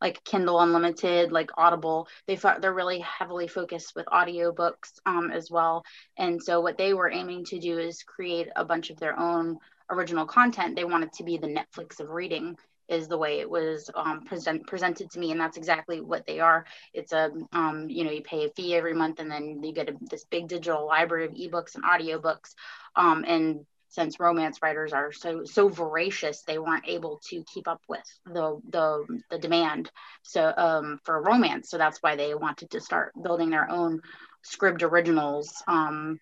like 0.00 0.22
Kindle 0.22 0.60
Unlimited, 0.60 1.32
like 1.32 1.50
Audible. 1.56 2.06
They 2.28 2.36
fo- 2.36 2.60
they're 2.60 2.72
really 2.72 3.00
heavily 3.00 3.48
focused 3.48 3.94
with 3.96 4.06
audiobooks 4.06 5.00
um, 5.06 5.32
as 5.32 5.50
well. 5.50 5.84
And 6.16 6.40
so 6.40 6.60
what 6.60 6.78
they 6.78 6.94
were 6.94 7.10
aiming 7.10 7.46
to 7.46 7.58
do 7.58 7.78
is 7.78 8.04
create 8.04 8.48
a 8.54 8.64
bunch 8.64 8.90
of 8.90 9.00
their 9.00 9.18
own 9.18 9.58
original 9.90 10.26
content. 10.26 10.76
They 10.76 10.84
wanted 10.84 11.12
to 11.14 11.24
be 11.24 11.38
the 11.38 11.48
Netflix 11.48 11.98
of 11.98 12.10
reading 12.10 12.56
is 12.88 13.08
the 13.08 13.18
way 13.18 13.40
it 13.40 13.48
was 13.48 13.90
um, 13.94 14.22
present, 14.24 14.66
presented 14.66 15.10
to 15.10 15.18
me 15.18 15.30
and 15.30 15.40
that's 15.40 15.56
exactly 15.56 16.00
what 16.00 16.26
they 16.26 16.40
are. 16.40 16.64
It's 16.92 17.12
a 17.12 17.30
um, 17.52 17.88
you 17.88 18.04
know 18.04 18.10
you 18.10 18.22
pay 18.22 18.44
a 18.44 18.50
fee 18.50 18.74
every 18.74 18.94
month 18.94 19.20
and 19.20 19.30
then 19.30 19.62
you 19.62 19.72
get 19.72 19.88
a, 19.88 19.96
this 20.10 20.24
big 20.24 20.48
digital 20.48 20.86
library 20.86 21.26
of 21.26 21.32
ebooks 21.32 21.74
and 21.74 21.84
audiobooks. 21.84 22.54
Um, 22.96 23.24
and 23.26 23.66
since 23.90 24.20
romance 24.20 24.60
writers 24.62 24.92
are 24.92 25.12
so 25.12 25.44
so 25.44 25.68
voracious 25.68 26.42
they 26.42 26.58
weren't 26.58 26.86
able 26.86 27.20
to 27.24 27.42
keep 27.52 27.66
up 27.66 27.80
with 27.88 28.04
the 28.26 28.60
the, 28.68 29.20
the 29.30 29.38
demand 29.38 29.90
so 30.22 30.52
um, 30.56 31.00
for 31.04 31.22
romance. 31.22 31.70
So 31.70 31.78
that's 31.78 32.02
why 32.02 32.16
they 32.16 32.34
wanted 32.34 32.70
to 32.70 32.80
start 32.80 33.12
building 33.20 33.50
their 33.50 33.70
own 33.70 34.00
Scribd 34.44 34.82
originals 34.82 35.62
um, 35.66 36.20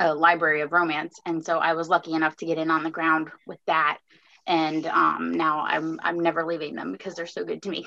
a 0.00 0.14
library 0.14 0.60
of 0.60 0.72
romance. 0.72 1.18
And 1.24 1.44
so 1.44 1.58
i 1.58 1.72
was 1.72 1.88
lucky 1.88 2.12
enough 2.12 2.36
to 2.36 2.46
get 2.46 2.58
in 2.58 2.70
on 2.70 2.82
the 2.82 2.90
ground 2.90 3.30
with 3.46 3.58
that 3.66 3.98
and 4.48 4.86
um, 4.86 5.32
now 5.32 5.60
I'm 5.60 6.00
I'm 6.02 6.18
never 6.18 6.44
leaving 6.44 6.74
them 6.74 6.90
because 6.90 7.14
they're 7.14 7.26
so 7.26 7.44
good 7.44 7.62
to 7.62 7.68
me. 7.68 7.86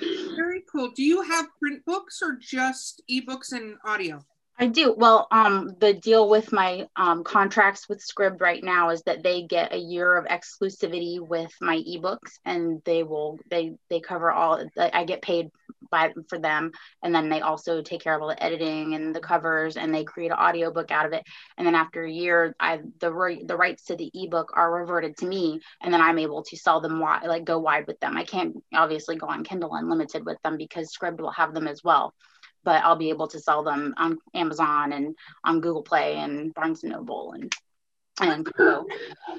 Very 0.36 0.64
cool. 0.70 0.90
Do 0.90 1.02
you 1.02 1.22
have 1.22 1.46
print 1.58 1.84
books 1.86 2.20
or 2.20 2.36
just 2.38 3.00
ebooks 3.10 3.52
and 3.52 3.76
audio? 3.84 4.24
I 4.60 4.66
do. 4.66 4.92
Well, 4.92 5.28
um, 5.30 5.76
the 5.78 5.94
deal 5.94 6.28
with 6.28 6.52
my 6.52 6.88
um, 6.96 7.22
contracts 7.22 7.88
with 7.88 8.04
Scribd 8.04 8.40
right 8.40 8.62
now 8.62 8.90
is 8.90 9.02
that 9.02 9.22
they 9.22 9.42
get 9.42 9.72
a 9.72 9.78
year 9.78 10.16
of 10.16 10.24
exclusivity 10.26 11.20
with 11.20 11.52
my 11.60 11.76
ebooks, 11.76 12.40
and 12.44 12.82
they 12.84 13.04
will 13.04 13.38
they 13.48 13.76
they 13.88 14.00
cover 14.00 14.32
all. 14.32 14.60
I 14.76 15.04
get 15.04 15.22
paid 15.22 15.50
by 15.90 16.12
for 16.28 16.38
them, 16.38 16.72
and 17.02 17.14
then 17.14 17.28
they 17.28 17.40
also 17.40 17.82
take 17.82 18.02
care 18.02 18.14
of 18.14 18.22
all 18.22 18.28
the 18.28 18.42
editing 18.42 18.94
and 18.94 19.14
the 19.14 19.20
covers, 19.20 19.76
and 19.76 19.94
they 19.94 20.04
create 20.04 20.30
an 20.30 20.38
audiobook 20.38 20.90
out 20.90 21.06
of 21.06 21.12
it. 21.12 21.24
And 21.56 21.66
then 21.66 21.74
after 21.74 22.04
a 22.04 22.10
year, 22.10 22.54
I 22.60 22.80
the 23.00 23.38
the 23.44 23.56
rights 23.56 23.84
to 23.84 23.96
the 23.96 24.10
ebook 24.14 24.52
are 24.54 24.72
reverted 24.72 25.16
to 25.18 25.26
me, 25.26 25.60
and 25.82 25.92
then 25.92 26.00
I'm 26.00 26.18
able 26.18 26.42
to 26.44 26.56
sell 26.56 26.80
them 26.80 27.00
wide, 27.00 27.26
like 27.26 27.44
go 27.44 27.58
wide 27.58 27.86
with 27.86 28.00
them. 28.00 28.16
I 28.16 28.24
can't 28.24 28.56
obviously 28.74 29.16
go 29.16 29.26
on 29.26 29.44
Kindle 29.44 29.74
Unlimited 29.74 30.24
with 30.24 30.38
them 30.42 30.56
because 30.56 30.92
Scribd 30.92 31.20
will 31.20 31.32
have 31.32 31.54
them 31.54 31.68
as 31.68 31.82
well 31.84 32.14
but 32.64 32.84
I'll 32.84 32.96
be 32.96 33.08
able 33.08 33.28
to 33.28 33.40
sell 33.40 33.62
them 33.62 33.94
on 33.96 34.18
Amazon 34.34 34.92
and 34.92 35.16
on 35.44 35.60
Google 35.60 35.82
Play 35.82 36.16
and 36.16 36.52
Barnes 36.52 36.82
and 36.82 36.92
Noble 36.92 37.32
and 37.32 37.50
and 38.20 38.48
so, 38.56 38.86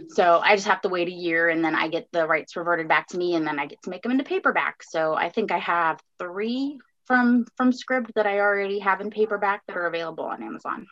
so 0.09 0.41
I 0.43 0.55
just 0.55 0.67
have 0.67 0.81
to 0.81 0.89
wait 0.89 1.07
a 1.07 1.11
year 1.11 1.49
and 1.49 1.63
then 1.63 1.75
I 1.75 1.87
get 1.87 2.07
the 2.11 2.27
rights 2.27 2.55
reverted 2.55 2.87
back 2.87 3.07
to 3.09 3.17
me 3.17 3.35
and 3.35 3.45
then 3.45 3.59
I 3.59 3.65
get 3.65 3.81
to 3.83 3.89
make 3.89 4.03
them 4.03 4.11
into 4.11 4.23
paperback. 4.23 4.83
So 4.83 5.13
I 5.13 5.29
think 5.29 5.51
I 5.51 5.59
have 5.59 5.99
three 6.17 6.79
from 7.05 7.45
from 7.57 7.71
Scribd 7.71 8.13
that 8.15 8.27
I 8.27 8.39
already 8.39 8.79
have 8.79 9.01
in 9.01 9.09
paperback 9.09 9.65
that 9.67 9.75
are 9.75 9.87
available 9.87 10.25
on 10.25 10.43
Amazon. 10.43 10.87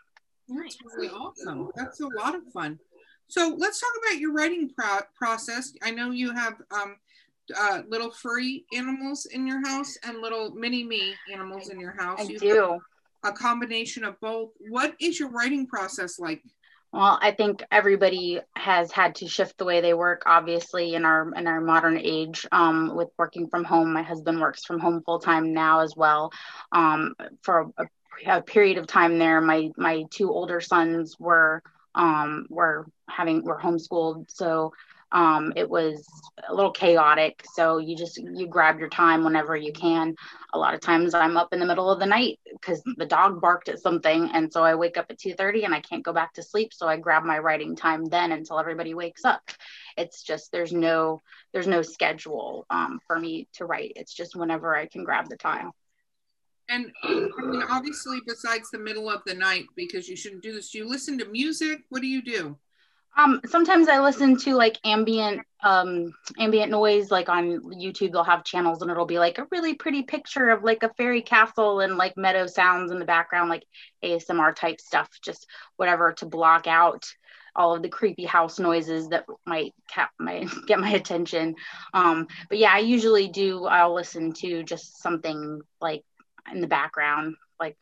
Nice. 0.50 0.78
That's 0.82 0.96
really 0.96 1.10
awesome. 1.10 1.70
That's 1.76 2.00
a 2.00 2.08
lot 2.08 2.36
of 2.36 2.42
fun. 2.54 2.80
So 3.28 3.56
let's 3.58 3.80
talk 3.80 3.92
about 4.04 4.20
your 4.20 4.34
writing 4.34 4.72
pro- 4.78 5.02
process. 5.16 5.74
I 5.84 5.92
know 5.92 6.12
you 6.12 6.34
have 6.34 6.56
um, 6.72 6.96
uh, 7.56 7.82
little 7.88 8.12
furry 8.12 8.66
animals 8.74 9.26
in 9.26 9.46
your 9.46 9.66
house 9.68 9.98
and 10.04 10.22
little 10.22 10.52
mini 10.52 10.84
me 10.84 11.14
animals 11.32 11.70
in 11.70 11.80
your 11.80 11.96
house. 11.98 12.20
I 12.22 12.24
you 12.24 12.40
do. 12.40 12.80
A 13.24 13.32
combination 13.32 14.04
of 14.04 14.20
both. 14.22 14.52
What 14.70 14.96
is 15.00 15.20
your 15.20 15.30
writing 15.30 15.68
process 15.68 16.20
like? 16.20 16.42
Well, 16.94 17.20
I 17.22 17.32
think 17.32 17.64
everybody 17.70 18.40
has 18.56 18.92
had 18.92 19.16
to 19.16 19.28
shift 19.28 19.58
the 19.58 19.66
way 19.66 19.82
they 19.82 19.94
work, 19.94 20.24
obviously, 20.26 20.96
in 20.96 21.04
our 21.04 21.32
in 21.36 21.46
our 21.46 21.60
modern 21.60 21.98
age. 21.98 22.46
Um, 22.52 22.96
with 22.96 23.10
working 23.18 23.50
from 23.50 23.66
home, 23.66 23.94
my 23.94 24.04
husband 24.04 24.40
works 24.40 24.66
from 24.66 24.80
home 24.80 25.04
full 25.04 25.20
time 25.20 25.54
now 25.54 25.82
as 25.82 25.96
well. 25.96 26.32
Um, 26.72 27.14
for 27.42 27.72
a, 27.78 27.88
a, 28.26 28.42
period 28.42 28.78
of 28.78 28.88
time 28.88 29.20
there, 29.20 29.42
my 29.42 29.70
my 29.76 30.06
two 30.12 30.32
older 30.32 30.62
sons 30.62 31.18
were 31.20 31.62
um, 31.94 32.46
were 32.50 32.88
having 33.10 33.44
were 33.44 33.60
homeschooled, 33.60 34.32
so 34.32 34.72
um, 35.12 35.54
it 35.56 35.70
was 35.70 36.06
a 36.48 36.54
little 36.54 36.72
chaotic 36.72 37.44
so 37.54 37.78
you 37.78 37.96
just 37.96 38.18
you 38.18 38.48
grab 38.48 38.80
your 38.80 38.90
time 38.90 39.24
whenever 39.24 39.56
you 39.56 39.72
can 39.72 40.16
a 40.54 40.58
lot 40.58 40.74
of 40.74 40.82
times 40.82 41.14
i'm 41.14 41.38
up 41.38 41.54
in 41.54 41.60
the 41.60 41.66
middle 41.66 41.90
of 41.90 42.00
the 42.00 42.06
night 42.06 42.40
because 42.52 42.82
the 42.98 43.06
dog 43.06 43.42
barked 43.42 43.70
at 43.70 43.80
something 43.80 44.30
and 44.34 44.52
so 44.52 44.64
i 44.64 44.76
wake 44.76 44.98
up 44.98 45.08
at 45.10 45.18
2.30 45.18 45.66
and 45.66 45.74
i 45.74 45.80
can't 45.80 46.04
go 46.04 46.14
back 46.14 46.34
to 46.34 46.44
sleep 46.44 46.74
so 46.74 46.88
i 46.88 46.98
grab 46.98 47.24
my 47.24 47.40
writing 47.40 47.76
time 47.76 48.06
then 48.06 48.32
until 48.32 48.60
everybody 48.60 48.94
wakes 48.94 49.26
up 49.26 49.42
it's 49.98 50.24
just 50.24 50.52
there's 50.52 50.74
no 50.74 51.22
there's 51.54 51.68
no 51.68 51.82
schedule 51.82 52.66
um, 52.70 53.00
for 53.08 53.18
me 53.18 53.48
to 53.54 53.66
write 53.66 53.94
it's 53.96 54.14
just 54.14 54.36
whenever 54.36 54.76
i 54.76 54.86
can 54.86 55.04
grab 55.04 55.28
the 55.30 55.38
time 55.38 55.72
and 56.70 56.92
I 57.02 57.30
mean, 57.46 57.64
obviously, 57.70 58.20
besides 58.28 58.70
the 58.72 58.78
middle 58.78 59.10
of 59.10 59.22
the 59.26 59.34
night, 59.34 59.68
because 59.78 60.10
you 60.10 60.18
shouldn't 60.18 60.44
do 60.44 60.52
this, 60.52 60.74
you 60.74 60.86
listen 60.86 61.18
to 61.20 61.26
music? 61.26 61.84
What 61.88 62.02
do 62.02 62.08
you 62.08 62.22
do? 62.22 62.58
Um, 63.16 63.42
sometimes 63.48 63.88
I 63.88 64.00
listen 64.00 64.38
to 64.38 64.56
like 64.56 64.78
ambient 64.84 65.42
um 65.64 66.14
ambient 66.38 66.70
noise 66.70 67.10
like 67.10 67.30
on 67.30 67.62
YouTube 67.74 68.12
they'll 68.12 68.24
have 68.24 68.44
channels 68.44 68.82
and 68.82 68.92
it'll 68.92 69.08
be 69.08 69.18
like 69.18 69.40
a 69.40 69.48
really 69.52 69.74
pretty 69.74 70.04
picture 70.04 70.50
of 70.50 70.64
like 70.64 70.84
a 70.84 70.94
fairy 70.94 71.24
castle 71.24 71.80
and 71.80 71.98
like 71.98 72.16
meadow 72.16 72.46
sounds 72.46 72.92
in 72.92 73.00
the 73.00 73.06
background 73.06 73.50
like 73.50 73.64
ASMR 74.04 74.56
type 74.56 74.80
stuff 74.80 75.10
just 75.24 75.48
whatever 75.78 76.14
to 76.14 76.28
block 76.28 76.68
out 76.68 77.06
all 77.56 77.76
of 77.76 77.82
the 77.82 77.90
creepy 77.90 78.26
house 78.26 78.60
noises 78.60 79.10
that 79.10 79.26
might 79.48 79.74
cap 79.90 80.12
might 80.20 80.48
get 80.68 80.80
my 80.80 80.92
attention. 80.92 81.56
Um 81.94 82.28
but 82.50 82.60
yeah 82.60 82.72
I 82.72 82.80
usually 82.80 83.30
do 83.30 83.66
I'll 83.66 83.96
listen 83.96 84.34
to 84.34 84.62
just 84.62 85.02
something 85.02 85.62
like 85.82 86.04
in 86.54 86.62
the 86.62 86.68
background 86.68 87.36
like 87.60 87.78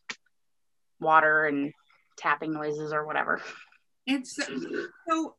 water 1.02 1.46
and 1.46 1.74
tapping 2.18 2.54
noises 2.54 2.94
or 2.94 3.06
whatever 3.06 3.42
It's 4.08 4.40
so 5.08 5.36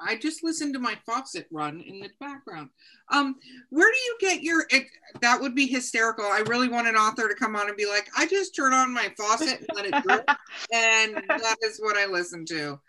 I 0.00 0.16
just 0.16 0.44
listened 0.44 0.74
to 0.74 0.80
my 0.80 0.96
faucet 1.06 1.46
run 1.50 1.80
in 1.80 2.00
the 2.00 2.10
background. 2.20 2.70
Um, 3.10 3.36
where 3.70 3.90
do 3.90 3.98
you 3.98 4.16
get 4.20 4.42
your? 4.42 4.64
It, 4.70 4.86
that 5.20 5.40
would 5.40 5.54
be 5.54 5.66
hysterical. 5.66 6.24
I 6.24 6.42
really 6.46 6.68
want 6.68 6.88
an 6.88 6.96
author 6.96 7.28
to 7.28 7.34
come 7.34 7.56
on 7.56 7.68
and 7.68 7.76
be 7.76 7.86
like, 7.86 8.08
I 8.16 8.26
just 8.26 8.54
turn 8.54 8.72
on 8.72 8.92
my 8.92 9.12
faucet 9.16 9.60
and 9.60 9.68
let 9.74 9.86
it 9.86 10.02
drip, 10.02 10.28
and 10.72 11.22
that 11.28 11.56
is 11.62 11.78
what 11.78 11.96
I 11.96 12.06
listen 12.06 12.44
to. 12.46 12.80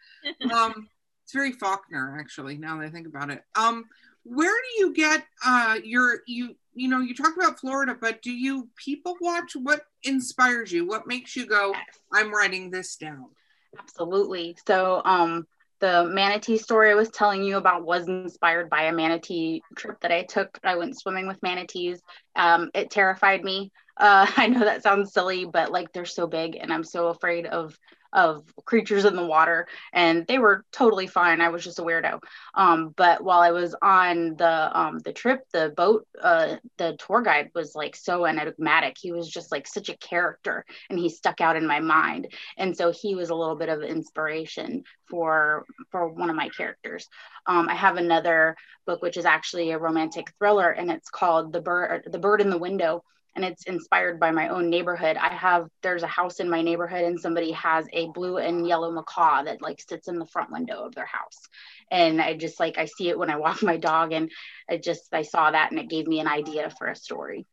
Um, 0.52 0.88
it's 1.24 1.34
very 1.34 1.52
Faulkner, 1.52 2.18
actually. 2.20 2.58
Now 2.58 2.78
that 2.78 2.86
I 2.86 2.90
think 2.90 3.08
about 3.08 3.30
it. 3.30 3.44
Um, 3.56 3.86
where 4.24 4.52
do 4.52 4.86
you 4.86 4.94
get 4.94 5.26
uh 5.46 5.80
your 5.84 6.20
you 6.28 6.56
you 6.74 6.88
know 6.90 7.00
you 7.00 7.16
talk 7.16 7.36
about 7.38 7.60
Florida, 7.60 7.98
but 8.00 8.22
do 8.22 8.32
you 8.32 8.70
people 8.76 9.16
watch? 9.22 9.54
What 9.56 9.84
inspires 10.04 10.72
you? 10.72 10.86
What 10.86 11.08
makes 11.08 11.36
you 11.36 11.46
go? 11.46 11.74
I'm 12.14 12.34
writing 12.34 12.70
this 12.70 12.96
down. 12.96 13.28
Absolutely. 13.78 14.56
So, 14.68 15.02
um, 15.06 15.46
the 15.80 16.04
manatee 16.04 16.58
story 16.58 16.92
I 16.92 16.96
was 16.96 17.10
telling 17.10 17.42
you 17.44 17.56
about 17.56 17.86
was 17.86 18.08
inspired 18.10 18.70
by 18.70 18.84
a 18.84 18.92
manatee 18.92 19.62
trip 19.78 19.98
that 20.02 20.12
I 20.12 20.24
took. 20.24 20.60
I 20.64 20.76
went 20.76 21.00
swimming 21.00 21.26
with 21.26 21.42
manatees. 21.42 22.02
Um, 22.36 22.70
it 22.74 22.90
terrified 22.92 23.44
me. 23.44 23.72
Uh, 23.98 24.28
I 24.38 24.48
know 24.48 24.60
that 24.60 24.84
sounds 24.84 25.14
silly, 25.14 25.46
but 25.46 25.72
like 25.72 25.92
they're 25.94 26.06
so 26.06 26.28
big, 26.28 26.58
and 26.60 26.74
I'm 26.74 26.84
so 26.84 27.08
afraid 27.08 27.46
of 27.46 27.78
of 28.14 28.44
creatures 28.66 29.06
in 29.06 29.16
the 29.16 29.26
water 29.26 29.68
and 29.94 30.26
they 30.28 30.40
were 30.40 30.66
totally 30.72 31.08
fine. 31.08 31.42
I 31.42 31.50
was 31.50 31.64
just 31.64 31.80
a 31.80 31.84
weirdo. 31.84 32.22
Um, 32.56 32.94
but 32.96 33.24
while 33.24 33.40
i 33.40 33.52
was 33.52 33.76
on 33.82 34.36
the 34.36 34.80
um, 34.80 35.00
the 35.00 35.14
trip 35.14 35.42
the 35.54 35.74
boat 35.76 36.08
uh, 36.22 36.56
the 36.78 36.98
tour 36.98 37.22
guide 37.22 37.52
was 37.54 37.76
like 37.76 37.96
so 37.96 38.26
enigmatic. 38.26 38.98
He 39.00 39.12
was 39.12 39.30
just 39.30 39.52
like 39.52 39.68
such 39.68 39.90
a 39.90 39.98
character 39.98 40.66
and 40.90 41.00
he 41.00 41.10
stuck 41.10 41.42
out 41.42 41.56
in 41.56 41.68
my 41.68 41.80
mind. 41.80 42.28
And 42.58 42.76
so 42.76 42.92
he 42.92 43.16
was 43.16 43.30
a 43.30 43.36
little 43.36 43.56
bit 43.56 43.70
of 43.70 43.82
inspiration 43.84 44.84
for 45.10 45.66
for 45.92 46.08
one 46.10 46.30
of 46.30 46.36
my 46.36 46.50
characters. 46.50 47.08
Um, 47.46 47.70
i 47.70 47.76
have 47.76 47.98
another 47.98 48.56
book 48.86 49.02
which 49.02 49.18
is 49.18 49.26
actually 49.26 49.72
a 49.72 49.78
romantic 49.78 50.32
thriller 50.38 50.70
and 50.70 50.90
it's 50.92 51.10
called 51.10 51.54
the 51.54 51.62
bird 51.62 52.04
the 52.12 52.20
bird 52.20 52.42
in 52.42 52.50
the 52.50 52.58
window 52.58 53.04
and 53.36 53.46
it's 53.46 53.64
inspired 53.66 54.20
by 54.20 54.32
my 54.32 54.50
own 54.50 54.70
neighborhood. 54.70 55.18
I 55.18 55.34
have 55.34 55.68
there's 55.82 56.04
a 56.04 56.08
house 56.08 56.40
in 56.40 56.50
my 56.50 56.62
neighborhood 56.62 57.04
and 57.04 57.20
somebody 57.20 57.52
has 57.52 57.86
a 57.94 58.08
blue 58.10 58.38
and 58.38 58.68
yellow 58.68 58.92
macaw 58.92 59.44
that 59.44 59.62
like 59.62 59.82
sits 59.82 60.08
in 60.08 60.20
the 60.20 60.26
front 60.26 60.52
window 60.52 60.84
of 60.84 60.96
their 60.96 61.06
house. 61.06 61.40
And 61.92 62.22
I 62.22 62.36
just 62.36 62.60
like 62.60 62.78
I 62.78 62.86
see 62.86 63.10
it 63.10 63.18
when 63.18 63.30
I 63.30 63.38
walk 63.38 63.62
my 63.64 63.78
dog 63.78 64.12
and 64.12 64.32
I 64.70 64.78
just 64.78 65.14
I 65.14 65.22
saw 65.22 65.52
that 65.52 65.72
and 65.72 65.80
it 65.80 65.90
gave 65.90 66.08
me 66.08 66.20
an 66.20 66.28
idea 66.28 66.70
for 66.78 66.88
a 66.88 66.96
story. 66.96 67.46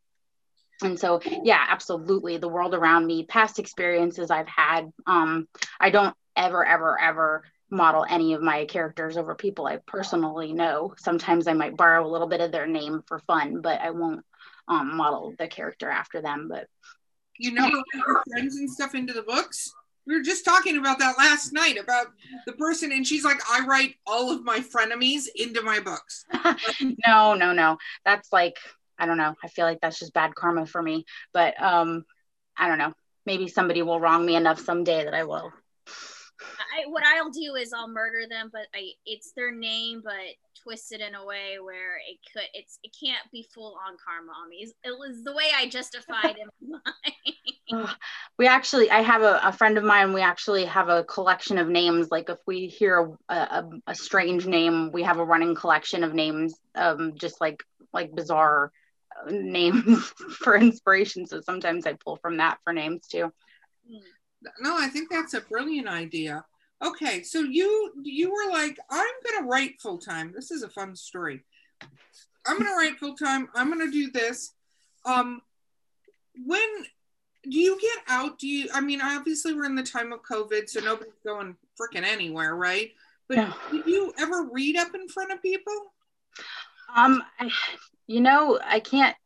And 0.83 0.99
so 0.99 1.21
yeah, 1.43 1.65
absolutely 1.69 2.39
the 2.39 2.49
world 2.49 2.75
around 2.75 3.07
me, 3.07 3.25
past 3.25 3.59
experiences 3.59 4.31
I've 4.31 4.49
had 4.49 4.91
um 5.07 5.49
I 5.79 5.91
don't 5.91 6.17
ever 6.37 6.65
ever 6.65 7.01
ever 7.01 7.45
model 7.69 8.07
any 8.09 8.35
of 8.35 8.43
my 8.43 8.65
characters 8.65 9.17
over 9.17 9.35
people 9.35 9.67
I 9.67 9.79
personally 9.87 10.53
know. 10.53 10.95
Sometimes 10.99 11.49
I 11.49 11.53
might 11.53 11.77
borrow 11.77 12.07
a 12.07 12.11
little 12.11 12.29
bit 12.29 12.41
of 12.41 12.53
their 12.53 12.67
name 12.67 13.03
for 13.07 13.19
fun, 13.21 13.61
but 13.61 13.81
I 13.81 13.91
won't 13.91 14.25
um, 14.69 14.97
model 14.97 15.35
the 15.39 15.49
character 15.49 15.91
after 15.91 16.21
them. 16.21 16.49
But 16.49 16.67
you 17.39 17.53
know, 17.53 17.71
friends 18.31 18.57
and 18.57 18.71
stuff 18.71 18.95
into 18.95 19.13
the 19.13 19.23
books. 19.23 19.73
We 20.07 20.15
were 20.15 20.23
just 20.23 20.45
talking 20.45 20.77
about 20.77 21.01
that 21.01 21.19
last 21.19 21.53
night 21.53 21.79
about 21.79 22.07
the 22.47 22.53
person, 22.53 22.93
and 22.93 23.07
she's 23.07 23.25
like, 23.25 23.41
"I 23.51 23.67
write 23.67 23.97
all 24.07 24.31
of 24.31 24.45
my 24.45 24.61
frenemies 24.61 25.25
into 25.35 25.63
my 25.63 25.81
books." 25.81 26.25
no, 27.07 27.35
no, 27.35 27.53
no. 27.53 27.77
That's 28.05 28.33
like 28.33 28.57
I 28.99 29.07
don't 29.07 29.19
know. 29.19 29.35
I 29.43 29.49
feel 29.49 29.65
like 29.65 29.81
that's 29.81 29.99
just 29.99 30.15
bad 30.15 30.35
karma 30.35 30.67
for 30.67 30.83
me. 30.83 31.05
But 31.33 31.61
um, 31.61 32.05
I 32.57 32.69
don't 32.69 32.79
know. 32.79 32.95
Maybe 33.25 33.49
somebody 33.49 33.83
will 33.83 34.01
wrong 34.01 34.25
me 34.25 34.37
enough 34.37 34.61
someday 34.61 35.05
that 35.05 35.15
I 35.15 35.25
will. 35.25 35.53
I, 36.79 36.89
what 36.89 37.03
I'll 37.05 37.31
do 37.31 37.55
is 37.55 37.73
I'll 37.73 37.89
murder 37.89 38.29
them, 38.29 38.51
but 38.53 38.67
I 38.75 38.91
it's 39.05 39.33
their 39.33 39.53
name, 39.53 40.03
but 40.05 40.13
twisted 40.67 41.01
in 41.01 41.15
a 41.15 41.25
way 41.25 41.59
where 41.63 41.97
it 42.09 42.19
could 42.33 42.49
it's 42.53 42.79
it 42.83 42.95
can't 42.99 43.31
be 43.31 43.47
full 43.55 43.77
on 43.87 43.97
karma 44.05 44.33
on 44.33 44.49
me. 44.49 44.67
It 44.85 44.99
was 44.99 45.23
the 45.23 45.33
way 45.33 45.45
I 45.55 45.69
justified 45.69 46.37
in 46.37 46.71
mind. 47.71 47.89
we 48.39 48.47
actually, 48.47 48.91
I 48.91 49.03
have 49.03 49.23
a, 49.23 49.41
a, 49.45 49.53
friend 49.53 49.79
of 49.79 49.85
mine. 49.85 50.13
We 50.13 50.23
actually 50.23 50.65
have 50.65 50.89
a 50.89 51.05
collection 51.05 51.59
of 51.59 51.69
names. 51.69 52.09
Like 52.11 52.29
if 52.29 52.39
we 52.47 52.67
hear 52.67 53.13
a, 53.29 53.35
a, 53.35 53.71
a 53.89 53.95
strange 53.95 54.47
name, 54.47 54.91
we 54.93 55.03
have 55.05 55.19
a 55.19 55.25
running 55.25 55.55
collection 55.55 56.03
of 56.03 56.15
names, 56.15 56.55
um, 56.75 57.13
just 57.17 57.41
like 57.41 57.63
like 57.93 58.15
bizarre 58.15 58.73
uh, 59.25 59.31
names 59.31 60.13
for 60.39 60.57
inspiration. 60.57 61.27
So 61.27 61.41
sometimes 61.41 61.87
I 61.87 61.93
pull 61.95 62.17
from 62.17 62.39
that 62.39 62.59
for 62.65 62.73
names 62.73 63.07
too. 63.07 63.33
No, 64.61 64.77
I 64.77 64.89
think 64.89 65.11
that's 65.11 65.35
a 65.35 65.41
brilliant 65.41 65.89
idea. 65.89 66.45
Okay, 66.85 67.23
so 67.23 67.41
you 67.41 67.93
you 68.03 68.31
were 68.31 68.53
like, 68.53 68.79
I'm 68.91 69.15
gonna 69.25 69.47
write 69.47 69.81
full 69.81 69.99
time. 69.99 70.33
This 70.35 70.51
is 70.51 70.63
a 70.63 70.69
fun 70.69 70.95
story. 70.95 71.45
I'm 72.47 72.59
gonna 72.59 72.77
write 72.77 72.99
full 72.99 73.15
time. 73.15 73.49
I'm 73.55 73.71
gonna 73.71 73.91
do 73.91 74.11
this. 74.11 74.53
Um, 75.05 75.41
when 76.45 76.61
do 77.45 77.59
you 77.59 77.81
get 77.81 77.99
out? 78.09 78.39
Do 78.39 78.47
you? 78.47 78.69
I 78.75 78.81
mean, 78.81 79.01
obviously 79.01 79.55
we're 79.55 79.65
in 79.65 79.75
the 79.75 79.83
time 79.83 80.13
of 80.13 80.21
COVID, 80.23 80.69
so 80.69 80.81
nobody's 80.81 81.15
going 81.25 81.57
freaking 81.81 82.05
anywhere, 82.05 82.55
right? 82.55 82.91
But 83.29 83.49
did 83.71 83.87
you 83.87 84.13
ever 84.19 84.49
read 84.53 84.77
up 84.77 84.95
in 84.95 85.09
front 85.09 85.33
of 85.33 85.43
people? 85.43 85.75
Um, 86.95 87.23
I, 87.41 87.51
you 88.07 88.21
know, 88.21 88.61
I 88.63 88.81
can't 88.81 89.17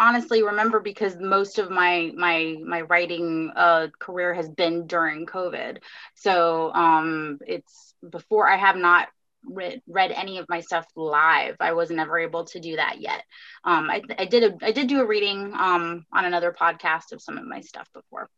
honestly 0.00 0.42
remember 0.42 0.80
because 0.80 1.16
most 1.16 1.58
of 1.58 1.70
my 1.70 2.10
my 2.16 2.56
my 2.64 2.80
writing 2.80 3.52
uh 3.54 3.88
career 4.00 4.34
has 4.34 4.48
been 4.48 4.86
during 4.86 5.26
COVID. 5.26 5.78
So 6.14 6.72
um, 6.72 7.38
it's 7.46 7.94
before 8.08 8.48
I 8.48 8.56
have 8.56 8.76
not 8.76 9.08
read 9.44 9.82
read 9.86 10.10
any 10.10 10.38
of 10.38 10.46
my 10.48 10.60
stuff 10.60 10.86
live. 10.96 11.56
I 11.60 11.72
wasn't 11.72 12.00
ever 12.00 12.18
able 12.18 12.44
to 12.46 12.60
do 12.60 12.76
that 12.76 13.00
yet. 13.00 13.22
Um, 13.64 13.90
I 13.90 14.02
I 14.18 14.24
did 14.24 14.42
a 14.42 14.66
I 14.66 14.72
did 14.72 14.88
do 14.88 15.02
a 15.02 15.06
reading 15.06 15.52
um 15.54 16.06
on 16.12 16.24
another 16.24 16.52
podcast 16.58 17.12
of 17.12 17.22
some 17.22 17.38
of 17.38 17.44
my 17.44 17.60
stuff 17.60 17.88
before. 17.92 18.28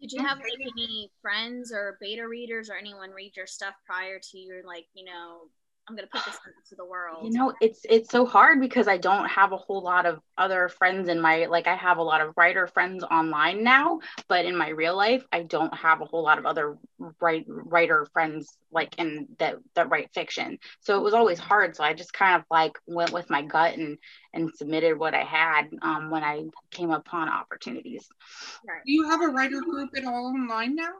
Did 0.00 0.12
you 0.12 0.22
have 0.26 0.38
like 0.38 0.72
any 0.76 1.10
friends 1.22 1.72
or 1.72 1.96
beta 2.00 2.26
readers 2.26 2.68
or 2.68 2.74
anyone 2.74 3.10
read 3.12 3.36
your 3.36 3.46
stuff 3.46 3.74
prior 3.86 4.18
to 4.30 4.38
your 4.38 4.64
like, 4.64 4.86
you 4.94 5.04
know, 5.04 5.42
I'm 5.88 5.96
gonna 5.96 6.08
put 6.12 6.24
this 6.24 6.38
into 6.46 6.76
the 6.76 6.84
world? 6.84 7.24
You 7.24 7.36
know, 7.36 7.52
it's 7.60 7.80
it's 7.88 8.10
so 8.10 8.24
hard 8.24 8.60
because 8.60 8.86
I 8.86 8.98
don't 8.98 9.28
have 9.28 9.50
a 9.50 9.56
whole 9.56 9.82
lot 9.82 10.06
of 10.06 10.20
other 10.38 10.68
friends 10.68 11.08
in 11.08 11.20
my 11.20 11.46
like 11.46 11.66
I 11.66 11.74
have 11.74 11.98
a 11.98 12.02
lot 12.02 12.20
of 12.20 12.34
writer 12.36 12.68
friends 12.68 13.02
online 13.02 13.64
now, 13.64 13.98
but 14.28 14.44
in 14.44 14.56
my 14.56 14.68
real 14.68 14.96
life, 14.96 15.24
I 15.32 15.42
don't 15.42 15.74
have 15.74 16.00
a 16.00 16.04
whole 16.04 16.22
lot 16.22 16.38
of 16.38 16.46
other 16.46 16.78
write, 17.20 17.46
writer 17.48 18.06
friends 18.12 18.56
like 18.70 18.96
in 18.98 19.26
that 19.40 19.56
that 19.74 19.90
write 19.90 20.10
fiction. 20.14 20.58
So 20.80 20.98
it 20.98 21.02
was 21.02 21.14
always 21.14 21.40
hard. 21.40 21.74
So 21.74 21.82
I 21.82 21.94
just 21.94 22.12
kind 22.12 22.36
of 22.36 22.44
like 22.48 22.78
went 22.86 23.10
with 23.10 23.28
my 23.28 23.42
gut 23.42 23.76
and 23.76 23.98
and 24.32 24.50
submitted 24.54 24.96
what 24.96 25.14
I 25.14 25.24
had 25.24 25.64
um, 25.82 26.10
when 26.10 26.22
I 26.22 26.44
came 26.70 26.92
upon 26.92 27.28
opportunities. 27.28 28.08
Right. 28.66 28.82
Do 28.86 28.92
you 28.92 29.10
have 29.10 29.20
a 29.20 29.28
writer 29.28 29.60
group 29.60 29.90
at 29.96 30.04
all 30.04 30.26
online 30.26 30.76
now? 30.76 30.92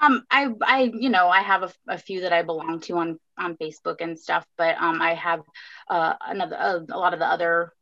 Um, 0.00 0.24
I, 0.30 0.48
I, 0.62 0.90
you 0.94 1.10
know, 1.10 1.28
I 1.28 1.42
have 1.42 1.62
a, 1.62 1.72
a 1.88 1.98
few 1.98 2.22
that 2.22 2.32
I 2.32 2.42
belong 2.42 2.80
to 2.80 2.96
on 2.96 3.18
on 3.40 3.56
Facebook 3.56 3.96
and 4.00 4.18
stuff, 4.18 4.46
but 4.56 4.76
um, 4.80 5.00
I 5.02 5.14
have 5.14 5.40
uh, 5.88 6.14
another 6.20 6.56
uh, 6.56 6.80
a 6.90 6.98
lot 6.98 7.14
of 7.14 7.18
the 7.18 7.26
other 7.26 7.72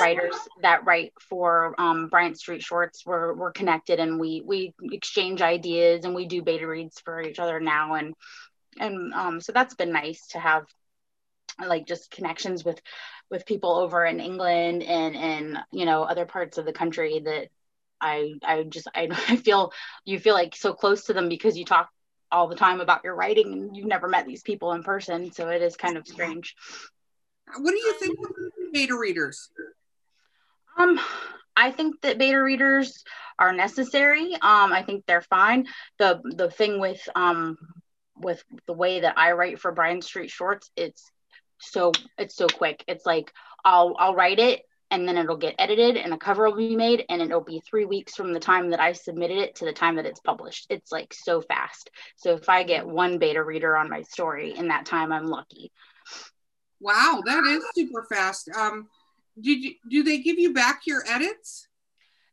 writers 0.00 0.34
that 0.62 0.84
write 0.84 1.12
for 1.28 1.74
um, 1.78 2.08
Bryant 2.08 2.38
Street 2.38 2.62
Shorts. 2.62 3.04
We're 3.06 3.34
we're 3.34 3.52
connected 3.52 3.98
and 4.00 4.20
we 4.20 4.42
we 4.44 4.74
exchange 4.82 5.42
ideas 5.42 6.04
and 6.04 6.14
we 6.14 6.26
do 6.26 6.42
beta 6.42 6.66
reads 6.66 7.00
for 7.00 7.20
each 7.20 7.38
other 7.38 7.60
now 7.60 7.94
and 7.94 8.14
and 8.78 9.14
um, 9.14 9.40
so 9.40 9.52
that's 9.52 9.74
been 9.74 9.92
nice 9.92 10.26
to 10.28 10.38
have 10.38 10.66
like 11.64 11.86
just 11.86 12.10
connections 12.10 12.64
with 12.64 12.80
with 13.30 13.46
people 13.46 13.74
over 13.76 14.04
in 14.04 14.20
England 14.20 14.82
and 14.82 15.16
and 15.16 15.58
you 15.72 15.86
know 15.86 16.02
other 16.02 16.26
parts 16.26 16.58
of 16.58 16.66
the 16.66 16.72
country 16.72 17.20
that 17.24 17.48
I 18.00 18.34
I 18.44 18.64
just 18.64 18.88
I, 18.94 19.08
I 19.28 19.36
feel 19.36 19.72
you 20.04 20.18
feel 20.18 20.34
like 20.34 20.54
so 20.56 20.72
close 20.74 21.04
to 21.04 21.12
them 21.12 21.28
because 21.28 21.56
you 21.56 21.64
talk 21.64 21.88
all 22.30 22.48
the 22.48 22.56
time 22.56 22.80
about 22.80 23.04
your 23.04 23.14
writing 23.14 23.52
and 23.52 23.76
you've 23.76 23.86
never 23.86 24.08
met 24.08 24.26
these 24.26 24.42
people 24.42 24.72
in 24.72 24.82
person 24.82 25.32
so 25.32 25.48
it 25.48 25.62
is 25.62 25.76
kind 25.76 25.96
of 25.96 26.06
strange. 26.06 26.54
What 27.56 27.70
do 27.70 27.76
you 27.76 27.94
think 27.94 28.18
of 28.18 28.72
beta 28.72 28.96
readers? 28.96 29.50
um 30.78 31.00
I 31.58 31.70
think 31.70 32.02
that 32.02 32.18
beta 32.18 32.42
readers 32.42 33.04
are 33.38 33.52
necessary. 33.52 34.34
Um 34.34 34.72
I 34.72 34.82
think 34.82 35.04
they're 35.06 35.22
fine. 35.22 35.66
The 35.98 36.20
the 36.24 36.50
thing 36.50 36.80
with 36.80 37.08
um 37.14 37.56
with 38.16 38.42
the 38.66 38.72
way 38.72 39.00
that 39.00 39.18
I 39.18 39.32
write 39.32 39.60
for 39.60 39.72
Bryant 39.72 40.04
Street 40.04 40.30
Shorts 40.30 40.70
it's 40.76 41.10
so 41.58 41.92
it's 42.18 42.34
so 42.34 42.46
quick. 42.48 42.84
It's 42.86 43.06
like 43.06 43.32
I'll 43.64 43.94
I'll 43.98 44.14
write 44.14 44.38
it 44.38 44.62
and 44.90 45.06
then 45.06 45.16
it'll 45.16 45.36
get 45.36 45.54
edited 45.58 45.96
and 45.96 46.12
a 46.14 46.18
cover 46.18 46.48
will 46.48 46.56
be 46.56 46.76
made 46.76 47.04
and 47.08 47.20
it'll 47.20 47.40
be 47.40 47.60
three 47.60 47.84
weeks 47.84 48.14
from 48.14 48.32
the 48.32 48.40
time 48.40 48.70
that 48.70 48.80
i 48.80 48.92
submitted 48.92 49.38
it 49.38 49.54
to 49.56 49.64
the 49.64 49.72
time 49.72 49.96
that 49.96 50.06
it's 50.06 50.20
published. 50.20 50.66
It's 50.70 50.92
like 50.92 51.12
so 51.12 51.40
fast. 51.40 51.90
So 52.16 52.34
if 52.34 52.48
i 52.48 52.62
get 52.62 52.86
one 52.86 53.18
beta 53.18 53.42
reader 53.42 53.76
on 53.76 53.90
my 53.90 54.02
story 54.02 54.56
in 54.56 54.68
that 54.68 54.86
time 54.86 55.12
i'm 55.12 55.26
lucky. 55.26 55.72
Wow, 56.80 57.22
that 57.24 57.44
is 57.46 57.64
super 57.74 58.04
fast. 58.04 58.50
Um, 58.50 58.88
did 59.40 59.62
you 59.62 59.74
do 59.88 60.02
they 60.02 60.18
give 60.18 60.38
you 60.38 60.52
back 60.52 60.82
your 60.86 61.02
edits? 61.08 61.68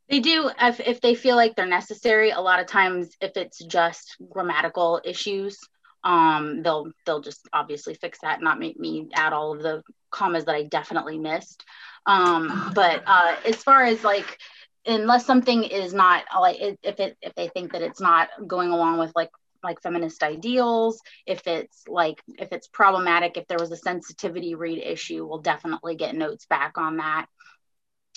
they 0.09 0.19
do 0.19 0.51
if, 0.59 0.79
if 0.81 1.01
they 1.01 1.15
feel 1.15 1.35
like 1.37 1.55
they're 1.55 1.65
necessary. 1.65 2.31
A 2.31 2.41
lot 2.41 2.59
of 2.59 2.67
times 2.67 3.15
if 3.21 3.37
it's 3.37 3.63
just 3.63 4.17
grammatical 4.29 5.01
issues 5.03 5.57
um 6.03 6.61
they'll 6.63 6.91
they'll 7.05 7.21
just 7.21 7.47
obviously 7.53 7.93
fix 7.93 8.19
that 8.21 8.41
not 8.41 8.59
make 8.59 8.77
me 8.77 9.07
add 9.13 9.33
all 9.33 9.53
of 9.53 9.61
the 9.61 9.81
commas 10.11 10.45
that 10.45 10.55
i 10.55 10.63
definitely 10.63 11.17
missed 11.17 11.63
um 12.05 12.71
but 12.75 13.03
uh 13.05 13.35
as 13.45 13.55
far 13.55 13.83
as 13.83 14.03
like 14.03 14.37
unless 14.85 15.25
something 15.25 15.63
is 15.63 15.93
not 15.93 16.23
like 16.39 16.57
if 16.59 16.99
it 16.99 17.17
if 17.21 17.33
they 17.35 17.47
think 17.47 17.71
that 17.71 17.81
it's 17.81 18.01
not 18.01 18.29
going 18.47 18.69
along 18.71 18.99
with 18.99 19.11
like 19.15 19.29
like 19.63 19.81
feminist 19.81 20.23
ideals 20.23 21.01
if 21.25 21.47
it's 21.47 21.87
like 21.87 22.21
if 22.37 22.51
it's 22.51 22.67
problematic 22.67 23.37
if 23.37 23.47
there 23.47 23.59
was 23.59 23.71
a 23.71 23.77
sensitivity 23.77 24.55
read 24.55 24.79
issue 24.79 25.25
we'll 25.25 25.39
definitely 25.39 25.95
get 25.95 26.15
notes 26.15 26.45
back 26.45 26.77
on 26.77 26.97
that. 26.97 27.27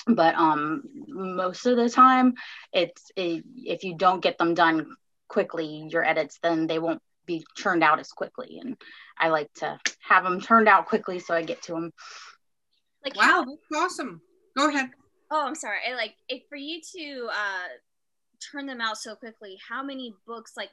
But 0.06 0.34
um 0.34 0.82
most 1.06 1.66
of 1.66 1.76
the 1.76 1.88
time 1.88 2.34
it's 2.72 3.10
it, 3.16 3.44
if 3.56 3.84
you 3.84 3.96
don't 3.96 4.22
get 4.22 4.38
them 4.38 4.54
done 4.54 4.96
quickly 5.28 5.86
your 5.88 6.04
edits 6.04 6.38
then 6.42 6.66
they 6.66 6.78
won't 6.78 7.02
be 7.26 7.44
churned 7.56 7.82
out 7.82 8.00
as 8.00 8.10
quickly. 8.10 8.58
And 8.60 8.76
i 9.18 9.28
like 9.28 9.52
to 9.54 9.78
have 10.00 10.24
them 10.24 10.40
turned 10.40 10.68
out 10.68 10.86
quickly 10.86 11.20
so 11.20 11.34
i 11.34 11.42
get 11.42 11.62
to 11.62 11.72
them 11.72 11.92
Like 13.06 13.16
Wow, 13.16 13.44
that's 13.46 13.82
awesome. 13.82 14.20
Go 14.56 14.68
ahead. 14.68 14.90
Oh, 15.30 15.46
I'm 15.46 15.54
sorry. 15.54 15.78
I 15.88 15.94
like 15.94 16.14
if 16.28 16.42
for 16.48 16.56
you 16.56 16.80
to 16.96 17.28
uh 17.30 17.68
turn 18.52 18.66
them 18.66 18.80
out 18.80 18.98
so 18.98 19.14
quickly. 19.14 19.56
How 19.68 19.82
many 19.82 20.12
books 20.26 20.52
like 20.56 20.70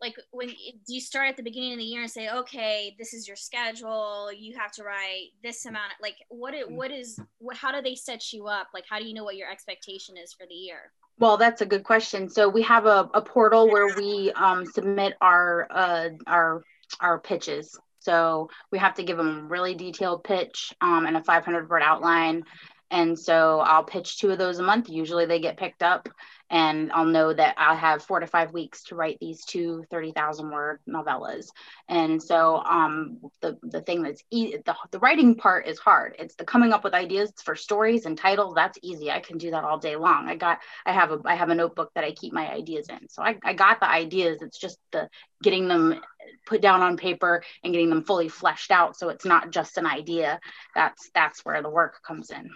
like 0.00 0.16
when 0.32 0.48
do 0.48 0.54
you 0.88 1.00
start 1.00 1.28
at 1.28 1.36
the 1.36 1.44
beginning 1.44 1.74
of 1.74 1.78
the 1.78 1.84
year 1.84 2.02
and 2.02 2.10
say, 2.10 2.28
okay, 2.28 2.96
this 2.98 3.14
is 3.14 3.28
your 3.28 3.36
schedule. 3.36 4.32
You 4.32 4.56
have 4.58 4.72
to 4.72 4.82
write 4.82 5.28
this 5.44 5.64
amount. 5.64 5.92
Like 6.02 6.16
what 6.28 6.54
it 6.54 6.68
what 6.68 6.90
is 6.90 7.20
what, 7.38 7.56
how 7.56 7.70
do 7.70 7.80
they 7.80 7.94
set 7.94 8.32
you 8.32 8.48
up? 8.48 8.68
Like 8.74 8.84
how 8.90 8.98
do 8.98 9.06
you 9.06 9.14
know 9.14 9.24
what 9.24 9.36
your 9.36 9.50
expectation 9.50 10.16
is 10.16 10.32
for 10.32 10.46
the 10.48 10.54
year? 10.54 10.90
Well, 11.18 11.36
that's 11.36 11.60
a 11.60 11.66
good 11.66 11.84
question. 11.84 12.28
So 12.28 12.48
we 12.48 12.62
have 12.62 12.86
a, 12.86 13.08
a 13.14 13.22
portal 13.22 13.70
where 13.70 13.96
we 13.96 14.32
um, 14.32 14.66
submit 14.66 15.14
our 15.20 15.68
uh, 15.70 16.08
our 16.26 16.64
our 17.00 17.20
pitches. 17.20 17.78
So 18.04 18.50
we 18.70 18.78
have 18.78 18.94
to 18.94 19.02
give 19.02 19.16
them 19.16 19.38
a 19.38 19.48
really 19.48 19.74
detailed 19.74 20.24
pitch 20.24 20.74
um, 20.80 21.06
and 21.06 21.16
a 21.16 21.24
500 21.24 21.68
word 21.68 21.82
outline. 21.82 22.44
And 22.90 23.18
so 23.18 23.60
I'll 23.60 23.84
pitch 23.84 24.18
two 24.18 24.30
of 24.30 24.38
those 24.38 24.58
a 24.58 24.62
month. 24.62 24.88
Usually 24.88 25.26
they 25.26 25.40
get 25.40 25.56
picked 25.56 25.82
up, 25.82 26.08
and 26.50 26.92
I'll 26.92 27.04
know 27.04 27.32
that 27.32 27.54
I'll 27.58 27.76
have 27.76 28.02
four 28.02 28.20
to 28.20 28.26
five 28.26 28.52
weeks 28.52 28.84
to 28.84 28.94
write 28.94 29.18
these 29.20 29.44
two 29.44 29.84
30,000 29.90 30.50
word 30.50 30.80
novellas. 30.88 31.48
And 31.88 32.22
so 32.22 32.56
um, 32.56 33.18
the, 33.40 33.58
the 33.62 33.80
thing 33.80 34.02
that's 34.02 34.22
e- 34.30 34.56
the, 34.64 34.74
the 34.90 34.98
writing 34.98 35.34
part 35.34 35.66
is 35.66 35.78
hard. 35.78 36.16
It's 36.18 36.34
the 36.34 36.44
coming 36.44 36.72
up 36.72 36.84
with 36.84 36.94
ideas 36.94 37.32
for 37.44 37.56
stories 37.56 38.06
and 38.06 38.16
titles. 38.16 38.54
That's 38.54 38.78
easy. 38.82 39.10
I 39.10 39.20
can 39.20 39.38
do 39.38 39.50
that 39.52 39.64
all 39.64 39.78
day 39.78 39.96
long. 39.96 40.28
I 40.28 40.36
got 40.36 40.60
I 40.84 40.92
have 40.92 41.10
a 41.10 41.20
I 41.24 41.34
have 41.34 41.50
a 41.50 41.54
notebook 41.54 41.90
that 41.94 42.04
I 42.04 42.12
keep 42.12 42.32
my 42.32 42.50
ideas 42.50 42.88
in. 42.88 43.08
So 43.08 43.22
I, 43.22 43.36
I 43.42 43.54
got 43.54 43.80
the 43.80 43.90
ideas. 43.90 44.42
It's 44.42 44.58
just 44.58 44.78
the 44.92 45.08
getting 45.42 45.68
them 45.68 46.00
put 46.46 46.60
down 46.60 46.82
on 46.82 46.96
paper 46.96 47.42
and 47.62 47.72
getting 47.72 47.90
them 47.90 48.04
fully 48.04 48.28
fleshed 48.28 48.70
out 48.70 48.96
so 48.96 49.08
it's 49.08 49.24
not 49.24 49.50
just 49.50 49.78
an 49.78 49.86
idea. 49.86 50.40
That's 50.74 51.10
that's 51.14 51.44
where 51.44 51.62
the 51.62 51.70
work 51.70 52.02
comes 52.06 52.30
in. 52.30 52.50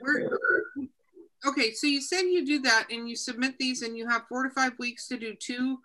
Where, 0.00 0.30
okay, 1.46 1.72
so 1.72 1.86
you 1.86 2.00
said 2.00 2.22
you 2.22 2.44
do 2.44 2.60
that 2.60 2.86
and 2.90 3.08
you 3.08 3.16
submit 3.16 3.56
these 3.58 3.82
and 3.82 3.96
you 3.96 4.08
have 4.08 4.22
four 4.28 4.44
to 4.44 4.50
five 4.50 4.72
weeks 4.78 5.08
to 5.08 5.18
do 5.18 5.34
two 5.34 5.78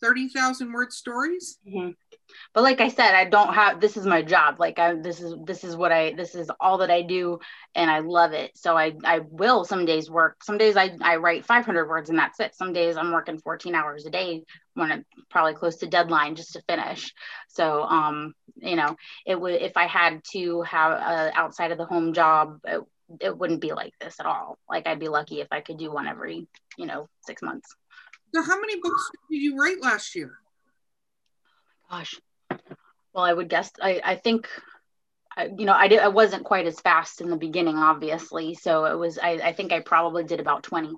30,000 0.00 0.72
word 0.72 0.92
stories? 0.92 1.58
Mhm. 1.66 1.94
But 2.52 2.62
like 2.62 2.80
I 2.80 2.88
said, 2.88 3.14
I 3.14 3.24
don't 3.24 3.54
have 3.54 3.80
this 3.80 3.96
is 3.96 4.06
my 4.06 4.22
job. 4.22 4.56
Like 4.58 4.78
I 4.78 4.94
this 4.94 5.20
is 5.20 5.34
this 5.44 5.64
is 5.64 5.76
what 5.76 5.92
I 5.92 6.12
this 6.12 6.34
is 6.34 6.50
all 6.60 6.78
that 6.78 6.90
I 6.90 7.02
do 7.02 7.38
and 7.74 7.90
I 7.90 8.00
love 8.00 8.32
it. 8.32 8.56
So 8.56 8.76
I 8.76 8.92
I 9.04 9.20
will 9.20 9.64
some 9.64 9.86
days 9.86 10.10
work. 10.10 10.44
Some 10.44 10.58
days 10.58 10.76
I 10.76 10.96
I 11.00 11.16
write 11.16 11.46
500 11.46 11.88
words 11.88 12.10
and 12.10 12.18
that's 12.18 12.38
it. 12.40 12.54
Some 12.54 12.72
days 12.72 12.96
I'm 12.96 13.12
working 13.12 13.38
14 13.38 13.74
hours 13.74 14.06
a 14.06 14.10
day 14.10 14.44
when 14.74 14.92
I'm 14.92 15.06
probably 15.30 15.54
close 15.54 15.76
to 15.76 15.86
deadline 15.86 16.36
just 16.36 16.52
to 16.52 16.62
finish. 16.68 17.12
So 17.48 17.82
um 17.82 18.34
you 18.56 18.76
know, 18.76 18.96
it 19.26 19.40
would 19.40 19.54
if 19.54 19.76
I 19.76 19.86
had 19.86 20.22
to 20.32 20.62
have 20.62 20.92
a 20.92 21.32
outside 21.34 21.72
of 21.72 21.78
the 21.78 21.86
home 21.86 22.12
job 22.12 22.60
it, 22.64 22.80
it 23.20 23.36
wouldn't 23.36 23.60
be 23.60 23.72
like 23.72 23.94
this 24.00 24.20
at 24.20 24.26
all. 24.26 24.58
Like 24.68 24.86
I'd 24.86 25.00
be 25.00 25.08
lucky 25.08 25.40
if 25.40 25.48
I 25.50 25.60
could 25.60 25.78
do 25.78 25.90
one 25.92 26.06
every, 26.06 26.46
you 26.76 26.86
know, 26.86 27.08
6 27.26 27.42
months. 27.42 27.74
So, 28.34 28.42
how 28.42 28.60
many 28.60 28.78
books 28.80 29.10
did 29.30 29.38
you 29.38 29.56
write 29.56 29.82
last 29.82 30.14
year? 30.14 30.32
gosh 31.90 32.20
well 33.14 33.24
i 33.24 33.32
would 33.32 33.48
guess 33.48 33.70
i 33.80 33.98
i 34.04 34.14
think 34.14 34.46
I, 35.34 35.48
you 35.56 35.64
know 35.64 35.72
i 35.72 35.88
did 35.88 36.00
i 36.00 36.08
wasn't 36.08 36.44
quite 36.44 36.66
as 36.66 36.78
fast 36.80 37.22
in 37.22 37.30
the 37.30 37.36
beginning 37.36 37.78
obviously 37.78 38.54
so 38.54 38.84
it 38.84 38.94
was 38.94 39.18
i, 39.18 39.30
I 39.30 39.52
think 39.54 39.72
i 39.72 39.80
probably 39.80 40.24
did 40.24 40.38
about 40.38 40.62
20 40.64 40.94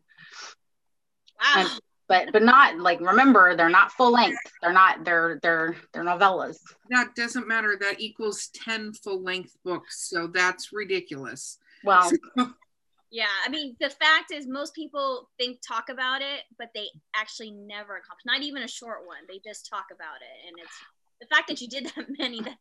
Wow. 1.41 1.47
Ah. 1.65 1.79
but 2.07 2.33
but 2.33 2.43
not 2.43 2.79
like 2.79 3.01
remember 3.01 3.57
they're 3.57 3.71
not 3.71 3.93
full 3.93 4.13
length. 4.13 4.39
They're 4.61 4.75
not 4.75 5.05
they're 5.05 5.39
they're 5.43 5.75
they're 5.93 6.05
novellas. 6.05 6.59
That 6.91 7.15
doesn't 7.15 7.49
matter. 7.49 7.79
That 7.81 8.01
equals 8.01 8.51
10 8.55 8.93
full 8.93 9.23
length 9.23 9.57
books. 9.65 10.09
So 10.11 10.27
that's 10.27 10.71
ridiculous. 10.73 11.57
Well, 11.85 12.11
Yeah, 13.13 13.27
I 13.45 13.49
mean, 13.49 13.77
the 13.81 13.91
fact 13.91 14.33
is, 14.33 14.47
most 14.47 14.73
people 14.73 15.29
think 15.37 15.59
talk 15.67 15.89
about 15.89 16.23
it, 16.23 16.43
but 16.59 16.69
they 16.75 16.87
actually 17.15 17.51
never 17.51 17.97
accomplish. 17.97 18.25
Not 18.25 18.43
even 18.43 18.63
a 18.63 18.69
short 18.69 19.05
one. 19.05 19.19
They 19.29 19.41
just 19.45 19.69
talk 19.69 19.87
about 19.93 20.19
it, 20.21 20.49
and 20.49 20.57
it's 20.61 20.79
the 21.21 21.27
fact 21.27 21.49
that 21.49 21.61
you 21.61 21.69
did 21.69 21.87
that 21.97 22.07
many. 22.19 22.41
That 22.41 22.57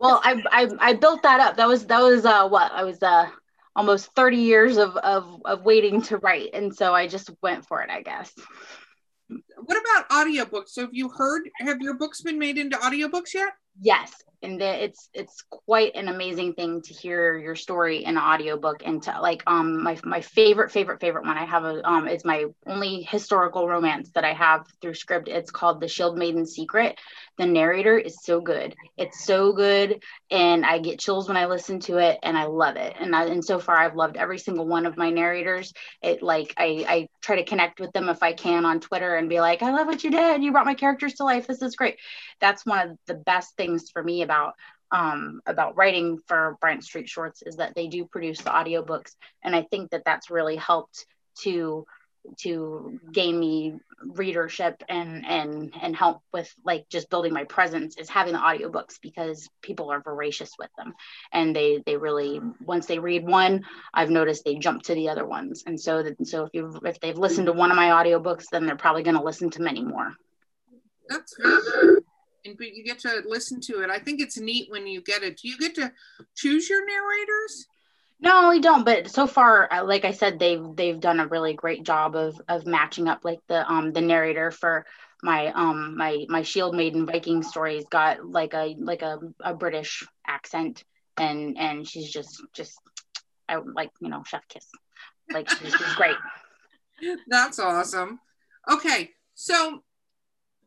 well, 0.00 0.20
I, 0.24 0.42
I 0.50 0.68
I 0.80 0.92
built 0.94 1.22
that 1.22 1.38
up. 1.38 1.56
That 1.56 1.68
was 1.68 1.86
that 1.86 2.00
was 2.00 2.24
uh 2.24 2.48
what 2.48 2.72
I 2.72 2.82
was 2.82 3.00
uh 3.00 3.30
almost 3.76 4.12
30 4.16 4.38
years 4.38 4.76
of 4.76 4.96
of 4.96 5.40
of 5.44 5.64
waiting 5.64 6.02
to 6.02 6.16
write, 6.18 6.50
and 6.52 6.74
so 6.74 6.92
I 6.92 7.06
just 7.06 7.30
went 7.40 7.64
for 7.66 7.80
it, 7.80 7.90
I 7.90 8.02
guess. 8.02 8.32
What 9.28 9.80
about 9.80 10.10
audiobooks? 10.10 10.70
So 10.70 10.82
have 10.82 10.90
you 10.92 11.08
heard, 11.08 11.48
have 11.60 11.80
your 11.80 11.94
books 11.94 12.20
been 12.20 12.38
made 12.38 12.58
into 12.58 12.76
audiobooks 12.76 13.32
yet? 13.32 13.52
Yes, 13.80 14.12
and 14.42 14.60
it's 14.60 15.08
it's 15.14 15.44
quite 15.50 15.94
an 15.94 16.08
amazing 16.08 16.54
thing 16.54 16.82
to 16.82 16.94
hear 16.94 17.36
your 17.38 17.54
story 17.54 18.04
in 18.04 18.16
an 18.16 18.22
audiobook 18.22 18.82
and 18.84 19.02
to 19.02 19.20
like 19.20 19.42
um 19.46 19.82
my 19.82 19.96
my 20.04 20.20
favorite 20.20 20.70
favorite 20.70 21.00
favorite 21.00 21.24
one 21.24 21.36
I 21.38 21.44
have 21.44 21.64
a 21.64 21.88
um 21.88 22.08
it's 22.08 22.24
my 22.24 22.46
only 22.66 23.02
historical 23.02 23.68
romance 23.68 24.10
that 24.14 24.24
I 24.24 24.32
have 24.32 24.66
through 24.80 24.94
Scribd. 24.94 25.28
It's 25.28 25.50
called 25.50 25.80
The 25.80 25.88
Shield 25.88 26.18
Maiden 26.18 26.46
Secret. 26.46 26.98
The 27.38 27.46
narrator 27.46 27.98
is 27.98 28.22
so 28.22 28.40
good. 28.40 28.74
It's 28.96 29.24
so 29.24 29.52
good 29.52 30.02
and 30.30 30.64
I 30.66 30.78
get 30.78 31.00
chills 31.00 31.28
when 31.28 31.36
I 31.36 31.46
listen 31.46 31.80
to 31.80 31.98
it 31.98 32.18
and 32.22 32.36
I 32.36 32.44
love 32.44 32.76
it. 32.76 32.94
And 33.00 33.16
I, 33.16 33.24
and 33.26 33.44
so 33.44 33.58
far 33.58 33.76
I've 33.76 33.96
loved 33.96 34.16
every 34.16 34.38
single 34.38 34.66
one 34.66 34.86
of 34.86 34.96
my 34.96 35.10
narrators. 35.10 35.72
It 36.02 36.22
like 36.22 36.54
I 36.56 36.84
I 36.88 37.08
try 37.22 37.36
to 37.36 37.44
connect 37.44 37.80
with 37.80 37.92
them 37.92 38.08
if 38.08 38.22
I 38.22 38.32
can 38.32 38.64
on 38.64 38.80
Twitter 38.80 39.16
and 39.16 39.28
be 39.28 39.40
like, 39.40 39.62
"I 39.62 39.72
love 39.72 39.86
what 39.86 40.04
you 40.04 40.10
did. 40.10 40.42
You 40.42 40.52
brought 40.52 40.66
my 40.66 40.74
characters 40.74 41.14
to 41.14 41.24
life. 41.24 41.46
This 41.46 41.62
is 41.62 41.76
great." 41.76 41.98
That's 42.40 42.66
one 42.66 42.90
of 42.90 42.98
the 43.06 43.14
best 43.14 43.56
things 43.56 43.90
for 43.90 44.02
me 44.02 44.22
about 44.22 44.54
um, 44.90 45.40
about 45.46 45.76
writing 45.76 46.18
for 46.26 46.58
Bryant 46.60 46.84
Street 46.84 47.08
Shorts 47.08 47.42
is 47.42 47.56
that 47.56 47.74
they 47.74 47.88
do 47.88 48.04
produce 48.04 48.40
the 48.42 48.50
audiobooks, 48.50 49.12
and 49.42 49.56
I 49.56 49.62
think 49.62 49.90
that 49.90 50.04
that's 50.04 50.30
really 50.30 50.56
helped 50.56 51.06
to 51.40 51.86
to 52.38 52.98
gain 53.12 53.38
me 53.38 53.74
readership 54.04 54.82
and 54.88 55.24
and 55.26 55.74
and 55.80 55.94
help 55.94 56.22
with 56.32 56.52
like 56.64 56.88
just 56.88 57.08
building 57.10 57.32
my 57.32 57.44
presence 57.44 57.96
is 57.96 58.08
having 58.08 58.32
the 58.32 58.38
audiobooks 58.38 59.00
because 59.00 59.48
people 59.60 59.90
are 59.90 60.00
voracious 60.00 60.52
with 60.58 60.70
them 60.76 60.92
and 61.32 61.54
they 61.54 61.82
they 61.86 61.96
really 61.96 62.40
once 62.64 62.86
they 62.86 62.98
read 62.98 63.24
one 63.24 63.64
i've 63.94 64.10
noticed 64.10 64.44
they 64.44 64.56
jump 64.56 64.82
to 64.82 64.94
the 64.94 65.08
other 65.08 65.26
ones 65.26 65.62
and 65.66 65.80
so 65.80 66.02
that 66.02 66.26
so 66.26 66.44
if 66.44 66.50
you 66.52 66.72
if 66.84 66.98
they've 67.00 67.18
listened 67.18 67.46
to 67.46 67.52
one 67.52 67.70
of 67.70 67.76
my 67.76 67.88
audiobooks 67.88 68.46
then 68.50 68.66
they're 68.66 68.76
probably 68.76 69.02
going 69.02 69.16
to 69.16 69.22
listen 69.22 69.50
to 69.50 69.62
many 69.62 69.84
more 69.84 70.12
That's 71.08 71.34
good. 71.34 72.02
And 72.44 72.58
but 72.58 72.74
you 72.74 72.84
get 72.84 72.98
to 73.00 73.22
listen 73.26 73.60
to 73.62 73.82
it. 73.82 73.90
I 73.90 74.00
think 74.00 74.20
it's 74.20 74.38
neat 74.38 74.68
when 74.70 74.86
you 74.86 75.00
get 75.00 75.22
it. 75.22 75.38
Do 75.40 75.48
you 75.48 75.56
get 75.58 75.76
to 75.76 75.92
choose 76.34 76.68
your 76.68 76.84
narrators? 76.84 77.68
No, 78.22 78.50
we 78.50 78.60
don't. 78.60 78.84
But 78.84 79.10
so 79.10 79.26
far, 79.26 79.70
uh, 79.72 79.84
like 79.84 80.04
I 80.04 80.12
said, 80.12 80.38
they've 80.38 80.64
they've 80.76 81.00
done 81.00 81.18
a 81.18 81.26
really 81.26 81.54
great 81.54 81.82
job 81.82 82.14
of 82.14 82.40
of 82.48 82.66
matching 82.66 83.08
up. 83.08 83.24
Like 83.24 83.40
the 83.48 83.68
um 83.68 83.92
the 83.92 84.00
narrator 84.00 84.52
for 84.52 84.86
my 85.24 85.48
um 85.48 85.96
my 85.96 86.24
my 86.28 86.42
Shield 86.42 86.76
Maiden 86.76 87.04
Viking 87.04 87.42
stories 87.42 87.84
got 87.90 88.24
like 88.24 88.54
a 88.54 88.76
like 88.78 89.02
a, 89.02 89.18
a 89.40 89.54
British 89.54 90.06
accent, 90.24 90.84
and 91.16 91.58
and 91.58 91.86
she's 91.86 92.12
just 92.12 92.40
just 92.54 92.78
I 93.48 93.56
like 93.56 93.90
you 94.00 94.08
know 94.08 94.22
chef 94.24 94.46
kiss, 94.46 94.68
like 95.32 95.50
she's, 95.50 95.74
she's 95.74 95.94
great. 95.94 96.16
That's 97.26 97.58
awesome. 97.58 98.20
Okay, 98.70 99.10
so 99.34 99.82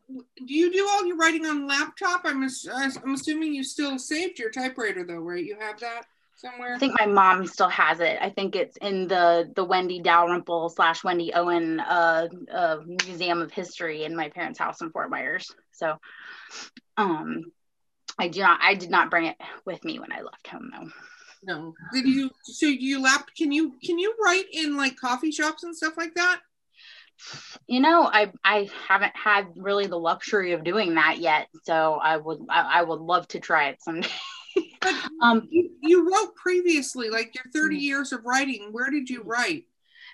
do 0.08 0.54
you 0.54 0.70
do 0.70 0.86
all 0.90 1.06
your 1.06 1.16
writing 1.16 1.46
on 1.46 1.66
laptop? 1.66 2.20
I'm 2.26 2.42
I'm 2.42 3.14
assuming 3.14 3.54
you 3.54 3.64
still 3.64 3.98
saved 3.98 4.38
your 4.38 4.50
typewriter 4.50 5.06
though, 5.06 5.14
right? 5.14 5.42
You 5.42 5.56
have 5.58 5.80
that 5.80 6.04
somewhere. 6.36 6.74
I 6.74 6.78
think 6.78 6.94
my 6.98 7.06
mom 7.06 7.46
still 7.46 7.68
has 7.68 8.00
it. 8.00 8.18
I 8.20 8.30
think 8.30 8.56
it's 8.56 8.76
in 8.78 9.08
the 9.08 9.50
the 9.54 9.64
Wendy 9.64 10.00
Dalrymple 10.00 10.68
slash 10.70 11.02
Wendy 11.02 11.32
Owen 11.34 11.80
uh, 11.80 12.28
uh, 12.52 12.78
Museum 13.06 13.42
of 13.42 13.52
History 13.52 14.04
in 14.04 14.16
my 14.16 14.28
parents' 14.28 14.58
house 14.58 14.80
in 14.80 14.90
Fort 14.90 15.10
Myers. 15.10 15.54
So, 15.72 15.96
um, 16.96 17.44
I 18.18 18.28
do 18.28 18.40
not 18.40 18.60
I 18.62 18.74
did 18.74 18.90
not 18.90 19.10
bring 19.10 19.26
it 19.26 19.36
with 19.64 19.84
me 19.84 19.98
when 19.98 20.12
I 20.12 20.22
left 20.22 20.46
home 20.46 20.70
though. 20.72 20.90
No. 21.42 21.74
Did 21.92 22.06
you? 22.06 22.30
So 22.42 22.66
do 22.66 22.74
you 22.74 23.00
lap? 23.00 23.28
Can 23.36 23.52
you 23.52 23.74
can 23.84 23.98
you 23.98 24.14
write 24.24 24.46
in 24.52 24.76
like 24.76 24.96
coffee 24.96 25.30
shops 25.30 25.62
and 25.62 25.76
stuff 25.76 25.96
like 25.96 26.14
that? 26.14 26.40
You 27.66 27.80
know, 27.80 28.02
I 28.02 28.32
I 28.44 28.68
haven't 28.88 29.16
had 29.16 29.46
really 29.56 29.86
the 29.86 29.98
luxury 29.98 30.52
of 30.52 30.64
doing 30.64 30.94
that 30.94 31.18
yet. 31.18 31.48
So 31.64 31.94
I 31.94 32.16
would 32.16 32.40
I, 32.48 32.80
I 32.80 32.82
would 32.82 33.00
love 33.00 33.28
to 33.28 33.40
try 33.40 33.68
it 33.68 33.82
someday. 33.82 34.08
But 34.80 34.94
um, 35.20 35.48
you, 35.50 35.70
you 35.82 36.10
wrote 36.10 36.34
previously, 36.36 37.08
like 37.10 37.34
your 37.34 37.44
30 37.52 37.76
Mhm. 37.76 37.80
years 37.80 38.12
of 38.12 38.24
writing. 38.24 38.68
Where 38.72 38.90
did 38.90 39.08
you 39.10 39.22
write? 39.22 39.64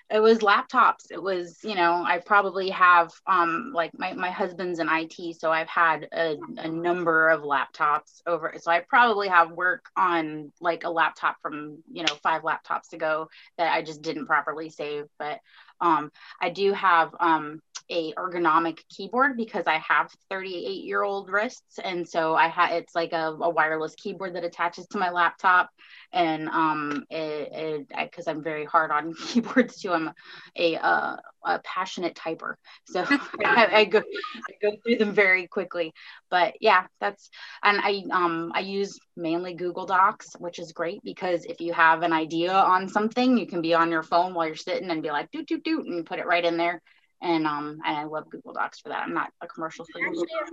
it 0.09 0.19
was 0.19 0.39
laptops 0.39 1.05
it 1.11 1.21
was 1.21 1.59
you 1.63 1.75
know 1.75 2.03
i 2.05 2.19
probably 2.19 2.69
have 2.69 3.09
um 3.27 3.71
like 3.73 3.91
my, 3.97 4.13
my 4.13 4.29
husband's 4.29 4.79
in 4.79 4.87
it 4.89 5.33
so 5.33 5.51
i've 5.51 5.69
had 5.69 6.07
a, 6.13 6.35
a 6.57 6.67
number 6.67 7.29
of 7.29 7.41
laptops 7.41 8.21
over 8.27 8.53
so 8.59 8.69
i 8.71 8.81
probably 8.81 9.27
have 9.27 9.51
work 9.51 9.85
on 9.97 10.51
like 10.61 10.83
a 10.83 10.89
laptop 10.89 11.37
from 11.41 11.77
you 11.91 12.03
know 12.03 12.13
five 12.21 12.41
laptops 12.43 12.93
ago 12.93 13.29
that 13.57 13.73
i 13.73 13.81
just 13.81 14.01
didn't 14.01 14.27
properly 14.27 14.69
save 14.69 15.05
but 15.17 15.39
um 15.83 16.09
i 16.41 16.49
do 16.49 16.73
have 16.73 17.13
um 17.19 17.59
a 17.89 18.13
ergonomic 18.13 18.79
keyboard 18.89 19.37
because 19.37 19.65
i 19.67 19.77
have 19.77 20.09
38 20.29 20.83
year 20.85 21.03
old 21.03 21.29
wrists. 21.29 21.79
And 21.83 22.07
so 22.07 22.33
i 22.33 22.47
had 22.47 22.71
it's 22.71 22.95
like 22.95 23.13
a, 23.13 23.37
a 23.41 23.49
wireless 23.49 23.93
keyboard 23.95 24.35
that 24.35 24.43
attaches 24.43 24.87
to 24.87 24.97
my 24.97 25.11
laptop 25.11 25.69
and 26.13 26.47
um 26.49 27.03
it 27.09 27.87
because 27.89 28.27
i'm 28.27 28.43
very 28.43 28.65
hard 28.65 28.91
on 28.91 29.13
keyboards 29.27 29.81
too 29.81 29.91
i'm 29.91 30.11
a 30.55 30.77
uh, 30.77 31.15
a 31.45 31.59
passionate 31.63 32.15
typer 32.15 32.53
so 32.85 33.03
I, 33.45 33.67
I 33.71 33.85
go 33.85 33.99
i 33.99 34.53
go 34.61 34.75
through 34.83 34.97
them 34.97 35.13
very 35.13 35.47
quickly 35.47 35.93
but 36.29 36.53
yeah 36.61 36.85
that's 37.01 37.29
and 37.63 37.79
i 37.81 38.03
um 38.11 38.51
i 38.53 38.59
use 38.59 38.99
mainly 39.17 39.55
google 39.55 39.85
docs 39.85 40.35
which 40.39 40.59
is 40.59 40.71
great 40.71 41.01
because 41.03 41.45
if 41.45 41.59
you 41.59 41.73
have 41.73 42.03
an 42.03 42.13
idea 42.13 42.53
on 42.53 42.87
something 42.87 43.37
you 43.37 43.47
can 43.47 43.61
be 43.61 43.73
on 43.73 43.91
your 43.91 44.03
phone 44.03 44.33
while 44.33 44.45
you're 44.45 44.55
sitting 44.55 44.89
and 44.89 45.03
be 45.03 45.11
like 45.11 45.31
doot 45.31 45.47
doot 45.47 45.63
doot 45.63 45.85
and 45.85 46.05
put 46.05 46.19
it 46.19 46.27
right 46.27 46.45
in 46.45 46.57
there 46.57 46.81
and 47.21 47.47
um 47.47 47.79
and 47.85 47.97
i 47.97 48.03
love 48.03 48.29
google 48.29 48.53
docs 48.53 48.79
for 48.79 48.89
that 48.89 49.03
i'm 49.03 49.13
not 49.13 49.31
a 49.41 49.47
commercial 49.47 49.85
for 49.85 49.99
actually 50.05 50.27
ever 50.39 50.51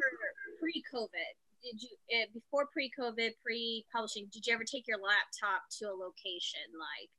pre-COVID, 0.60 1.32
did 1.70 1.82
you 1.82 1.90
uh, 2.16 2.26
before 2.34 2.66
pre-COVID, 2.72 3.30
pre-publishing, 3.42 4.28
did 4.32 4.46
you 4.46 4.54
ever 4.54 4.64
take 4.64 4.86
your 4.86 4.98
laptop 4.98 5.62
to 5.78 5.86
a 5.86 5.94
location? 5.94 6.66
Like, 6.74 7.10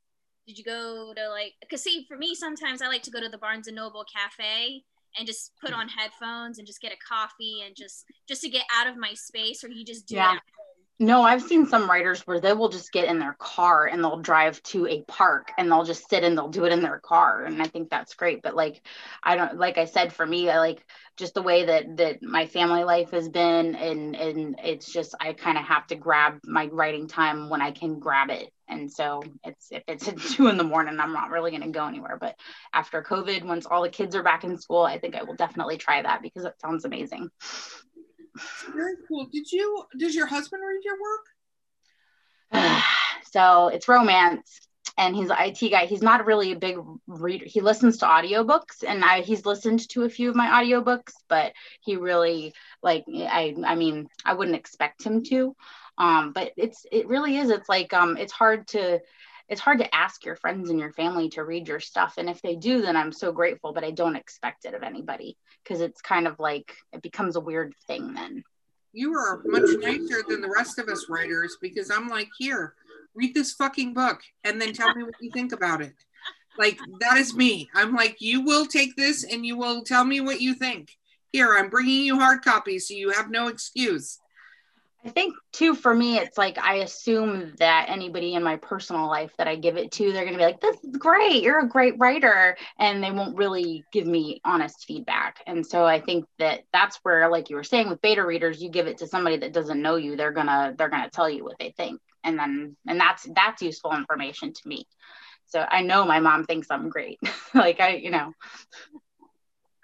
did 0.47 0.57
you 0.57 0.63
go 0.63 1.13
to 1.15 1.29
like? 1.29 1.53
Cause 1.69 1.83
see, 1.83 2.05
for 2.07 2.17
me, 2.17 2.35
sometimes 2.35 2.81
I 2.81 2.87
like 2.87 3.03
to 3.03 3.11
go 3.11 3.21
to 3.21 3.29
the 3.29 3.37
Barnes 3.37 3.67
and 3.67 3.75
Noble 3.75 4.05
cafe 4.13 4.83
and 5.17 5.27
just 5.27 5.51
put 5.59 5.73
on 5.73 5.87
headphones 5.89 6.57
and 6.57 6.65
just 6.65 6.81
get 6.81 6.93
a 6.93 6.97
coffee 7.07 7.63
and 7.65 7.75
just 7.75 8.05
just 8.27 8.41
to 8.41 8.49
get 8.49 8.63
out 8.73 8.87
of 8.87 8.97
my 8.97 9.13
space, 9.13 9.63
or 9.63 9.69
you 9.69 9.85
just 9.85 10.07
do 10.07 10.15
Yeah. 10.15 10.35
it. 10.35 10.41
No, 11.01 11.23
I've 11.23 11.41
seen 11.41 11.65
some 11.65 11.89
writers 11.89 12.21
where 12.27 12.39
they 12.39 12.53
will 12.53 12.69
just 12.69 12.91
get 12.91 13.05
in 13.05 13.17
their 13.17 13.35
car 13.39 13.87
and 13.87 14.03
they'll 14.03 14.19
drive 14.19 14.61
to 14.65 14.85
a 14.85 15.01
park 15.07 15.51
and 15.57 15.67
they'll 15.67 15.83
just 15.83 16.07
sit 16.07 16.23
and 16.23 16.37
they'll 16.37 16.49
do 16.49 16.65
it 16.65 16.71
in 16.71 16.83
their 16.83 16.99
car. 16.99 17.43
And 17.43 17.59
I 17.59 17.65
think 17.65 17.89
that's 17.89 18.13
great. 18.13 18.43
But 18.43 18.55
like, 18.55 18.85
I 19.23 19.35
don't, 19.35 19.57
like 19.57 19.79
I 19.79 19.85
said, 19.85 20.13
for 20.13 20.23
me, 20.23 20.47
I 20.47 20.59
like 20.59 20.85
just 21.17 21.33
the 21.33 21.41
way 21.41 21.65
that, 21.65 21.97
that 21.97 22.21
my 22.21 22.45
family 22.45 22.83
life 22.83 23.09
has 23.13 23.27
been. 23.29 23.73
And, 23.73 24.15
and 24.15 24.59
it's 24.63 24.93
just, 24.93 25.15
I 25.19 25.33
kind 25.33 25.57
of 25.57 25.63
have 25.63 25.87
to 25.87 25.95
grab 25.95 26.39
my 26.43 26.67
writing 26.67 27.07
time 27.07 27.49
when 27.49 27.63
I 27.63 27.71
can 27.71 27.97
grab 27.97 28.29
it. 28.29 28.53
And 28.67 28.91
so 28.91 29.23
it's, 29.43 29.71
if 29.71 29.81
it's 29.87 30.07
at 30.07 30.19
two 30.35 30.49
in 30.49 30.57
the 30.57 30.63
morning, 30.63 30.99
I'm 30.99 31.13
not 31.13 31.31
really 31.31 31.49
going 31.49 31.63
to 31.63 31.69
go 31.69 31.87
anywhere. 31.87 32.19
But 32.21 32.35
after 32.75 33.01
COVID, 33.01 33.43
once 33.43 33.65
all 33.65 33.81
the 33.81 33.89
kids 33.89 34.15
are 34.15 34.21
back 34.21 34.43
in 34.43 34.55
school, 34.59 34.83
I 34.83 34.99
think 34.99 35.15
I 35.15 35.23
will 35.23 35.35
definitely 35.35 35.77
try 35.77 35.99
that 36.03 36.21
because 36.21 36.45
it 36.45 36.61
sounds 36.61 36.85
amazing. 36.85 37.31
Very 38.73 38.95
cool. 39.07 39.27
Did 39.31 39.51
you? 39.51 39.85
Does 39.97 40.15
your 40.15 40.27
husband 40.27 40.61
read 40.67 40.81
your 40.83 40.97
work? 41.01 41.25
so 43.31 43.67
it's 43.69 43.87
romance 43.87 44.59
and 44.97 45.15
he's 45.15 45.29
an 45.29 45.37
IT 45.39 45.69
guy. 45.71 45.85
He's 45.85 46.01
not 46.01 46.25
really 46.25 46.51
a 46.51 46.59
big 46.59 46.77
reader. 47.07 47.45
He 47.47 47.61
listens 47.61 47.97
to 47.97 48.05
audiobooks 48.05 48.83
and 48.87 49.03
I 49.03 49.21
he's 49.21 49.45
listened 49.45 49.87
to 49.89 50.03
a 50.03 50.09
few 50.09 50.29
of 50.29 50.35
my 50.35 50.47
audiobooks, 50.47 51.13
but 51.27 51.53
he 51.81 51.95
really 51.95 52.53
like 52.83 53.05
I 53.07 53.55
I 53.65 53.75
mean, 53.75 54.07
I 54.25 54.33
wouldn't 54.33 54.57
expect 54.57 55.03
him 55.03 55.23
to. 55.25 55.55
Um 55.97 56.33
but 56.33 56.51
it's 56.57 56.85
it 56.91 57.07
really 57.07 57.37
is 57.37 57.49
it's 57.49 57.69
like 57.69 57.93
um 57.93 58.17
it's 58.17 58.33
hard 58.33 58.67
to 58.69 58.99
it's 59.51 59.61
hard 59.61 59.79
to 59.79 59.95
ask 59.95 60.23
your 60.23 60.37
friends 60.37 60.69
and 60.69 60.79
your 60.79 60.93
family 60.93 61.27
to 61.27 61.43
read 61.43 61.67
your 61.67 61.81
stuff 61.81 62.13
and 62.17 62.29
if 62.29 62.41
they 62.41 62.55
do 62.55 62.81
then 62.81 62.95
I'm 62.95 63.11
so 63.11 63.33
grateful, 63.33 63.73
but 63.73 63.83
I 63.83 63.91
don't 63.91 64.15
expect 64.15 64.63
it 64.63 64.73
of 64.73 64.81
anybody 64.81 65.37
because 65.61 65.81
it's 65.81 66.01
kind 66.01 66.25
of 66.25 66.39
like 66.39 66.73
it 66.93 67.01
becomes 67.01 67.35
a 67.35 67.41
weird 67.41 67.75
thing 67.85 68.13
then. 68.13 68.43
You 68.93 69.13
are 69.13 69.41
much 69.43 69.69
nicer 69.79 70.23
than 70.27 70.39
the 70.41 70.51
rest 70.53 70.79
of 70.79 70.87
us 70.87 71.07
writers 71.09 71.57
because 71.61 71.91
I'm 71.91 72.07
like, 72.07 72.29
here, 72.39 72.75
read 73.13 73.33
this 73.33 73.53
fucking 73.53 73.93
book 73.93 74.21
and 74.45 74.59
then 74.59 74.71
tell 74.71 74.95
me 74.95 75.03
what 75.03 75.15
you 75.19 75.29
think 75.31 75.51
about 75.51 75.81
it. 75.81 75.95
Like 76.57 76.79
that 77.01 77.17
is 77.17 77.35
me. 77.35 77.69
I'm 77.75 77.93
like, 77.93 78.21
you 78.21 78.41
will 78.41 78.65
take 78.65 78.95
this 78.95 79.25
and 79.25 79.45
you 79.45 79.57
will 79.57 79.83
tell 79.83 80.05
me 80.05 80.21
what 80.21 80.39
you 80.39 80.53
think. 80.53 80.95
Here, 81.33 81.57
I'm 81.57 81.69
bringing 81.69 82.05
you 82.05 82.17
hard 82.17 82.41
copies, 82.41 82.87
so 82.87 82.93
you 82.93 83.09
have 83.11 83.29
no 83.29 83.47
excuse. 83.47 84.19
I 85.03 85.09
think 85.09 85.33
too 85.51 85.73
for 85.73 85.95
me, 85.95 86.17
it's 86.19 86.37
like 86.37 86.59
I 86.59 86.75
assume 86.75 87.53
that 87.57 87.89
anybody 87.89 88.35
in 88.35 88.43
my 88.43 88.57
personal 88.57 89.07
life 89.07 89.31
that 89.37 89.47
I 89.47 89.55
give 89.55 89.75
it 89.75 89.91
to, 89.93 90.11
they're 90.11 90.25
gonna 90.25 90.37
be 90.37 90.43
like, 90.43 90.61
"This 90.61 90.77
is 90.83 90.95
great. 90.97 91.41
You're 91.41 91.59
a 91.59 91.67
great 91.67 91.95
writer," 91.97 92.55
and 92.77 93.03
they 93.03 93.11
won't 93.11 93.35
really 93.35 93.83
give 93.91 94.05
me 94.05 94.41
honest 94.45 94.85
feedback. 94.85 95.41
And 95.47 95.65
so 95.65 95.85
I 95.85 95.99
think 95.99 96.25
that 96.37 96.65
that's 96.71 96.97
where, 96.97 97.29
like 97.29 97.49
you 97.49 97.55
were 97.55 97.63
saying, 97.63 97.89
with 97.89 98.01
beta 98.01 98.23
readers, 98.23 98.61
you 98.61 98.69
give 98.69 98.85
it 98.85 98.99
to 98.99 99.07
somebody 99.07 99.37
that 99.37 99.53
doesn't 99.53 99.81
know 99.81 99.95
you, 99.95 100.15
they're 100.15 100.31
gonna 100.31 100.75
they're 100.77 100.89
gonna 100.89 101.09
tell 101.09 101.29
you 101.29 101.43
what 101.43 101.57
they 101.59 101.71
think, 101.71 101.99
and 102.23 102.37
then 102.37 102.77
and 102.87 102.99
that's 102.99 103.27
that's 103.35 103.63
useful 103.63 103.93
information 103.93 104.53
to 104.53 104.67
me. 104.67 104.85
So 105.47 105.65
I 105.67 105.81
know 105.81 106.05
my 106.05 106.19
mom 106.19 106.45
thinks 106.45 106.67
I'm 106.69 106.89
great. 106.89 107.19
like 107.55 107.79
I, 107.79 107.95
you 107.95 108.11
know. 108.11 108.33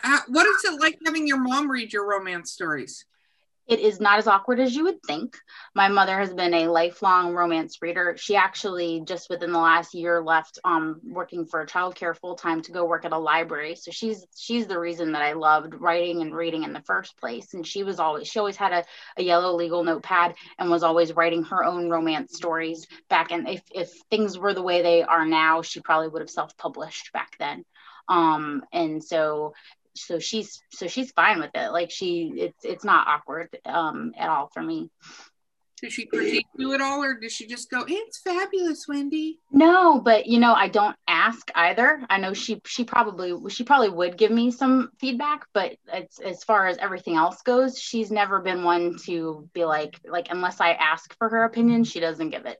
Uh, 0.04 0.20
what 0.28 0.46
is 0.46 0.64
it 0.64 0.80
like 0.80 1.00
having 1.06 1.26
your 1.26 1.40
mom 1.40 1.72
read 1.72 1.92
your 1.92 2.08
romance 2.08 2.52
stories? 2.52 3.04
It 3.68 3.82
is 3.82 4.00
not 4.00 4.18
as 4.18 4.28
awkward 4.28 4.62
as 4.62 4.74
you 4.74 4.86
would 4.86 5.04
think. 5.04 5.38
My 5.76 5.90
mother 5.90 6.18
has 6.18 6.34
been 6.34 6.54
a 6.54 6.70
lifelong 6.70 7.34
romance 7.34 7.82
reader. 7.82 8.16
She 8.18 8.38
actually 8.38 9.02
just 9.06 9.30
within 9.30 9.52
the 9.52 9.60
last 9.60 9.94
year 9.94 10.22
left 10.24 10.58
um, 10.64 11.02
working 11.04 11.46
for 11.46 11.66
childcare 11.66 12.18
full 12.18 12.36
time 12.36 12.62
to 12.62 12.72
go 12.72 12.86
work 12.86 13.04
at 13.04 13.12
a 13.12 13.18
library. 13.18 13.76
So 13.76 13.92
she's 13.92 14.26
she's 14.38 14.68
the 14.68 14.80
reason 14.80 15.12
that 15.12 15.22
I 15.22 15.34
loved 15.34 15.74
writing 15.74 16.22
and 16.22 16.34
reading 16.34 16.64
in 16.64 16.72
the 16.72 16.82
first 16.82 17.18
place. 17.18 17.54
And 17.54 17.68
she 17.68 17.84
was 17.84 18.00
always 18.00 18.28
she 18.28 18.40
always 18.40 18.56
had 18.56 18.72
a, 18.72 18.86
a 19.18 19.24
yellow 19.24 19.54
legal 19.54 19.84
notepad 19.84 20.36
and 20.58 20.70
was 20.70 20.84
always 20.84 21.14
writing 21.14 21.44
her 21.44 21.66
own 21.66 21.90
romance 21.90 22.36
stories 22.38 22.88
back. 23.10 23.32
And 23.32 23.50
if 23.50 23.62
if 23.72 23.92
things 24.10 24.40
were 24.40 24.54
the 24.54 24.64
way 24.64 24.82
they 24.82 25.04
are 25.04 25.26
now, 25.26 25.62
she 25.62 25.82
probably 25.82 26.08
would 26.08 26.22
have 26.22 26.30
self 26.30 26.56
published 26.58 27.12
back 27.12 27.36
then. 27.38 27.66
Um, 28.08 28.64
and 28.72 29.04
so 29.04 29.54
so 29.98 30.20
she's 30.20 30.62
so 30.72 30.88
she's 30.88 31.12
fine 31.12 31.40
with 31.40 31.52
it. 31.54 31.72
Like 31.72 31.92
she 31.92 32.32
it's 32.36 32.64
it's 32.64 32.84
not 32.84 33.08
awkward 33.08 33.50
um 33.66 34.14
at 34.18 34.30
all 34.30 34.50
for 34.54 34.62
me. 34.62 34.90
Did 35.82 35.92
she 35.92 36.08
critique 36.08 36.48
you 36.58 36.74
at 36.74 36.82
all 36.82 37.04
or 37.04 37.14
did 37.20 37.32
she 37.32 37.46
just 37.46 37.70
go 37.70 37.86
it's 37.88 38.18
fabulous 38.18 38.88
wendy 38.88 39.38
no 39.52 40.02
but 40.02 40.26
you 40.26 40.40
know 40.40 40.54
i 40.54 40.68
don't 40.68 40.96
ask 41.08 41.52
either. 41.54 42.04
I 42.10 42.18
know 42.18 42.34
she 42.34 42.60
she 42.66 42.84
probably 42.84 43.36
she 43.52 43.64
probably 43.64 43.90
would 43.90 44.18
give 44.18 44.32
me 44.32 44.50
some 44.50 44.90
feedback 45.00 45.46
but 45.54 45.76
it's 45.94 46.18
as 46.18 46.44
far 46.44 46.66
as 46.66 46.80
everything 46.80 47.16
else 47.16 47.44
goes 47.44 47.78
she's 47.78 48.10
never 48.10 48.40
been 48.40 48.64
one 48.64 48.98
to 49.06 49.48
be 49.54 49.66
like 49.66 50.00
like 50.04 50.30
unless 50.32 50.60
i 50.60 50.72
ask 50.72 51.16
for 51.20 51.30
her 51.30 51.44
opinion 51.44 51.84
she 51.84 52.00
doesn't 52.00 52.32
give 52.32 52.48
it 52.48 52.58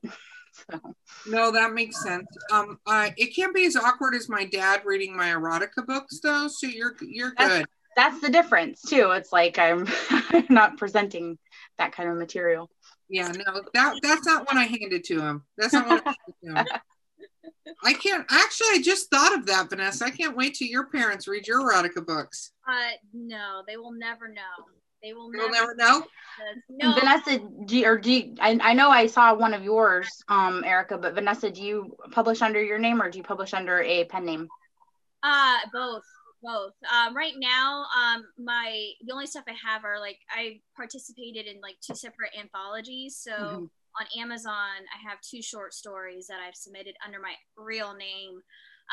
so. 0.70 0.80
No, 1.26 1.50
that 1.50 1.72
makes 1.72 2.02
sense. 2.02 2.26
Um, 2.52 2.78
uh, 2.86 3.10
it 3.16 3.34
can't 3.34 3.54
be 3.54 3.66
as 3.66 3.76
awkward 3.76 4.14
as 4.14 4.28
my 4.28 4.44
dad 4.44 4.82
reading 4.84 5.16
my 5.16 5.28
erotica 5.28 5.86
books, 5.86 6.20
though. 6.22 6.48
So 6.48 6.66
you're 6.66 6.94
you're 7.00 7.32
that's, 7.36 7.58
good. 7.58 7.66
That's 7.96 8.20
the 8.20 8.30
difference 8.30 8.82
too. 8.82 9.10
It's 9.12 9.32
like 9.32 9.58
I'm 9.58 9.86
not 10.48 10.76
presenting 10.76 11.38
that 11.78 11.92
kind 11.92 12.08
of 12.08 12.16
material. 12.16 12.70
Yeah, 13.08 13.28
no, 13.28 13.62
that 13.74 13.98
that's 14.02 14.26
not 14.26 14.46
what 14.46 14.56
I 14.56 14.64
handed 14.64 15.04
to 15.04 15.20
him. 15.20 15.44
That's 15.56 15.72
not 15.72 15.88
what 15.88 16.02
I 16.06 16.14
handed 16.44 16.66
to 16.66 16.72
him. 16.74 16.80
I 17.84 17.92
can't 17.92 18.24
actually. 18.30 18.68
I 18.72 18.82
just 18.82 19.10
thought 19.10 19.36
of 19.36 19.46
that, 19.46 19.70
Vanessa. 19.70 20.04
I 20.04 20.10
can't 20.10 20.36
wait 20.36 20.54
till 20.54 20.68
your 20.68 20.86
parents 20.86 21.28
read 21.28 21.46
your 21.46 21.60
erotica 21.60 22.04
books. 22.04 22.52
Uh, 22.68 22.90
no, 23.12 23.62
they 23.66 23.76
will 23.76 23.92
never 23.92 24.28
know. 24.28 24.42
They 25.02 25.12
will 25.12 25.30
never, 25.30 25.50
never 25.50 25.74
know. 25.74 26.04
No. 26.68 26.94
Vanessa, 26.94 27.38
do 27.66 27.76
you, 27.76 27.86
or 27.86 27.98
do 27.98 28.12
you, 28.12 28.34
I, 28.40 28.58
I 28.62 28.74
know 28.74 28.90
I 28.90 29.06
saw 29.06 29.34
one 29.34 29.54
of 29.54 29.62
yours, 29.62 30.08
um, 30.28 30.64
Erica, 30.64 30.98
but 30.98 31.14
Vanessa, 31.14 31.50
do 31.50 31.62
you 31.62 31.96
publish 32.12 32.42
under 32.42 32.62
your 32.62 32.78
name 32.78 33.00
or 33.00 33.10
do 33.10 33.18
you 33.18 33.24
publish 33.24 33.54
under 33.54 33.80
a 33.82 34.04
pen 34.04 34.24
name? 34.24 34.48
Uh, 35.22 35.58
both, 35.72 36.04
both. 36.42 36.74
Um, 36.92 37.16
right 37.16 37.34
now, 37.36 37.84
um, 37.96 38.24
my 38.38 38.90
the 39.04 39.12
only 39.12 39.26
stuff 39.26 39.44
I 39.48 39.54
have 39.68 39.84
are 39.84 39.98
like 40.00 40.18
I 40.30 40.60
participated 40.76 41.46
in 41.46 41.60
like 41.60 41.76
two 41.80 41.94
separate 41.94 42.30
anthologies. 42.38 43.16
So 43.16 43.32
mm-hmm. 43.32 43.64
on 43.64 44.20
Amazon, 44.22 44.52
I 44.52 45.08
have 45.08 45.20
two 45.20 45.42
short 45.42 45.74
stories 45.74 46.28
that 46.28 46.38
I've 46.46 46.54
submitted 46.54 46.94
under 47.04 47.20
my 47.20 47.34
real 47.56 47.94
name. 47.94 48.40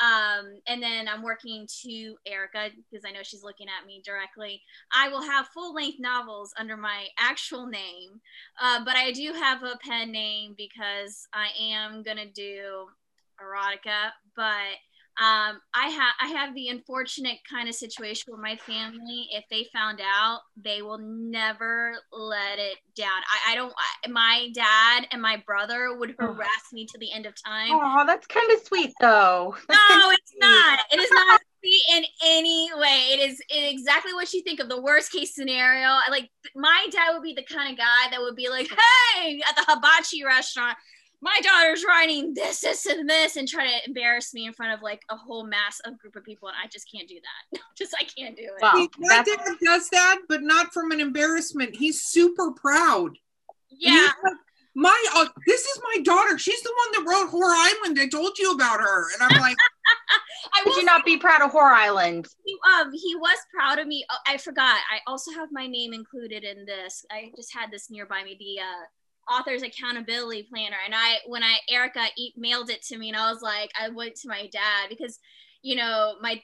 Um, 0.02 0.60
and 0.66 0.82
then 0.82 1.08
I'm 1.08 1.22
working 1.22 1.66
to 1.82 2.16
Erica 2.26 2.70
because 2.90 3.04
I 3.06 3.12
know 3.12 3.22
she's 3.22 3.42
looking 3.42 3.66
at 3.68 3.86
me 3.86 4.02
directly. 4.04 4.62
I 4.94 5.08
will 5.08 5.22
have 5.22 5.48
full 5.48 5.74
length 5.74 5.98
novels 5.98 6.52
under 6.58 6.76
my 6.76 7.06
actual 7.18 7.66
name, 7.66 8.20
uh, 8.60 8.84
but 8.84 8.96
I 8.96 9.12
do 9.12 9.32
have 9.32 9.62
a 9.62 9.78
pen 9.82 10.12
name 10.12 10.54
because 10.56 11.26
I 11.32 11.48
am 11.60 12.02
going 12.02 12.18
to 12.18 12.30
do 12.30 12.86
erotica. 13.40 14.10
But 14.34 14.76
um, 15.18 15.60
I 15.72 15.88
have 15.88 16.14
I 16.20 16.26
have 16.28 16.54
the 16.54 16.68
unfortunate 16.68 17.38
kind 17.50 17.70
of 17.70 17.74
situation 17.74 18.24
where 18.26 18.42
my 18.42 18.56
family, 18.56 19.28
if 19.32 19.44
they 19.50 19.66
found 19.72 19.98
out, 20.04 20.40
they 20.62 20.82
will 20.82 20.98
never 20.98 21.94
let 22.12 22.58
it 22.58 22.76
down. 22.94 23.08
I, 23.08 23.52
I 23.52 23.54
don't. 23.54 23.72
I, 23.72 24.08
my 24.08 24.50
dad 24.52 25.06
and 25.12 25.22
my 25.22 25.42
brother 25.46 25.96
would 25.96 26.14
oh. 26.20 26.34
harass 26.34 26.48
oh. 26.70 26.74
me 26.74 26.84
to 26.84 26.98
the 26.98 27.10
end 27.12 27.24
of 27.24 27.32
time. 27.42 27.70
Oh, 27.72 28.04
that's 28.06 28.26
kind 28.26 28.50
of 28.52 28.60
sweet, 28.66 28.92
though. 29.00 29.56
That's 29.66 29.80
no, 29.90 30.10
it's 30.10 30.32
sweet. 30.32 30.40
not. 30.40 30.80
It 30.92 31.00
is 31.00 31.10
not 31.10 31.40
sweet 31.60 31.82
in 31.96 32.04
any 32.22 32.70
way. 32.74 33.08
It 33.12 33.30
is 33.30 33.40
exactly 33.48 34.12
what 34.12 34.30
you 34.34 34.42
think 34.42 34.60
of 34.60 34.68
the 34.68 34.82
worst 34.82 35.12
case 35.12 35.34
scenario. 35.34 35.96
Like 36.10 36.28
my 36.54 36.88
dad 36.92 37.14
would 37.14 37.22
be 37.22 37.32
the 37.32 37.42
kind 37.42 37.72
of 37.72 37.78
guy 37.78 38.10
that 38.10 38.20
would 38.20 38.36
be 38.36 38.50
like, 38.50 38.68
"Hey, 38.68 39.40
at 39.48 39.56
the 39.56 39.64
hibachi 39.66 40.24
restaurant." 40.24 40.76
My 41.22 41.38
daughter's 41.42 41.84
writing 41.86 42.34
this, 42.34 42.60
this, 42.60 42.86
and 42.86 43.08
this, 43.08 43.36
and 43.36 43.48
try 43.48 43.66
to 43.66 43.86
embarrass 43.86 44.34
me 44.34 44.46
in 44.46 44.52
front 44.52 44.74
of 44.74 44.82
like 44.82 45.02
a 45.10 45.16
whole 45.16 45.46
mass 45.46 45.80
of 45.84 45.98
group 45.98 46.16
of 46.16 46.24
people, 46.24 46.48
and 46.48 46.56
I 46.62 46.68
just 46.68 46.90
can't 46.92 47.08
do 47.08 47.16
that. 47.16 47.60
just 47.76 47.94
I 47.98 48.04
can't 48.04 48.36
do 48.36 48.42
it. 48.42 48.62
Well, 48.62 48.88
my 48.98 49.22
dad 49.22 49.56
does 49.64 49.88
that, 49.90 50.18
but 50.28 50.42
not 50.42 50.72
from 50.72 50.92
an 50.92 51.00
embarrassment. 51.00 51.74
He's 51.74 52.02
super 52.02 52.52
proud. 52.52 53.18
Yeah. 53.70 54.10
my 54.74 55.04
uh, 55.14 55.26
this 55.46 55.62
is 55.62 55.80
my 55.94 56.02
daughter. 56.02 56.38
She's 56.38 56.62
the 56.62 56.74
one 56.84 57.04
that 57.04 57.10
wrote 57.10 57.30
Whore 57.30 57.54
Island. 57.54 57.98
I 57.98 58.08
told 58.08 58.38
you 58.38 58.52
about 58.52 58.80
her, 58.80 59.12
and 59.14 59.22
I'm 59.22 59.40
like, 59.40 59.56
I 60.54 60.62
would 60.66 60.76
you 60.76 60.84
not 60.84 61.04
be 61.04 61.16
proud 61.16 61.40
of 61.40 61.52
Whore 61.52 61.72
Island? 61.72 62.28
He, 62.44 62.56
um, 62.78 62.92
he 62.92 63.16
was 63.16 63.38
proud 63.54 63.78
of 63.78 63.86
me. 63.86 64.04
Oh, 64.10 64.16
I 64.26 64.36
forgot. 64.36 64.76
I 64.92 64.98
also 65.06 65.32
have 65.32 65.48
my 65.50 65.66
name 65.66 65.94
included 65.94 66.44
in 66.44 66.66
this. 66.66 67.04
I 67.10 67.32
just 67.36 67.54
had 67.54 67.70
this 67.70 67.90
nearby 67.90 68.22
me. 68.22 68.36
The 68.38 68.62
uh, 68.62 68.84
author's 69.30 69.62
accountability 69.62 70.46
planner. 70.50 70.76
And 70.84 70.94
i 70.94 71.16
when 71.26 71.42
i 71.42 71.56
erica 71.68 72.06
e- 72.16 72.34
mailed 72.36 72.70
it 72.70 72.82
to 72.82 72.98
me 72.98 73.08
and 73.08 73.16
i 73.16 73.30
was 73.30 73.42
like 73.42 73.70
i 73.80 73.88
went 73.88 74.14
to 74.16 74.28
my 74.28 74.48
dad 74.52 74.88
because 74.88 75.18
you 75.62 75.76
know 75.76 76.14
my 76.20 76.40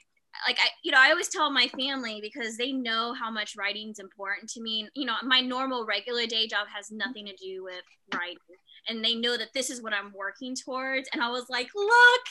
like 0.47 0.57
i 0.59 0.67
you 0.83 0.91
know 0.91 0.97
i 0.99 1.09
always 1.11 1.29
tell 1.29 1.51
my 1.51 1.67
family 1.67 2.19
because 2.21 2.57
they 2.57 2.71
know 2.71 3.13
how 3.13 3.29
much 3.29 3.55
writing's 3.57 3.99
important 3.99 4.49
to 4.49 4.61
me. 4.61 4.87
You 4.95 5.05
know 5.05 5.15
my 5.23 5.41
normal 5.41 5.85
regular 5.85 6.25
day 6.25 6.47
job 6.47 6.67
has 6.75 6.91
nothing 6.91 7.25
to 7.25 7.35
do 7.35 7.63
with 7.63 7.83
writing. 8.13 8.37
And 8.89 9.03
they 9.03 9.15
know 9.15 9.37
that 9.37 9.53
this 9.53 9.69
is 9.69 9.81
what 9.81 9.93
i'm 9.93 10.11
working 10.13 10.55
towards. 10.55 11.09
And 11.13 11.21
i 11.21 11.29
was 11.29 11.45
like 11.49 11.69
look 11.75 12.25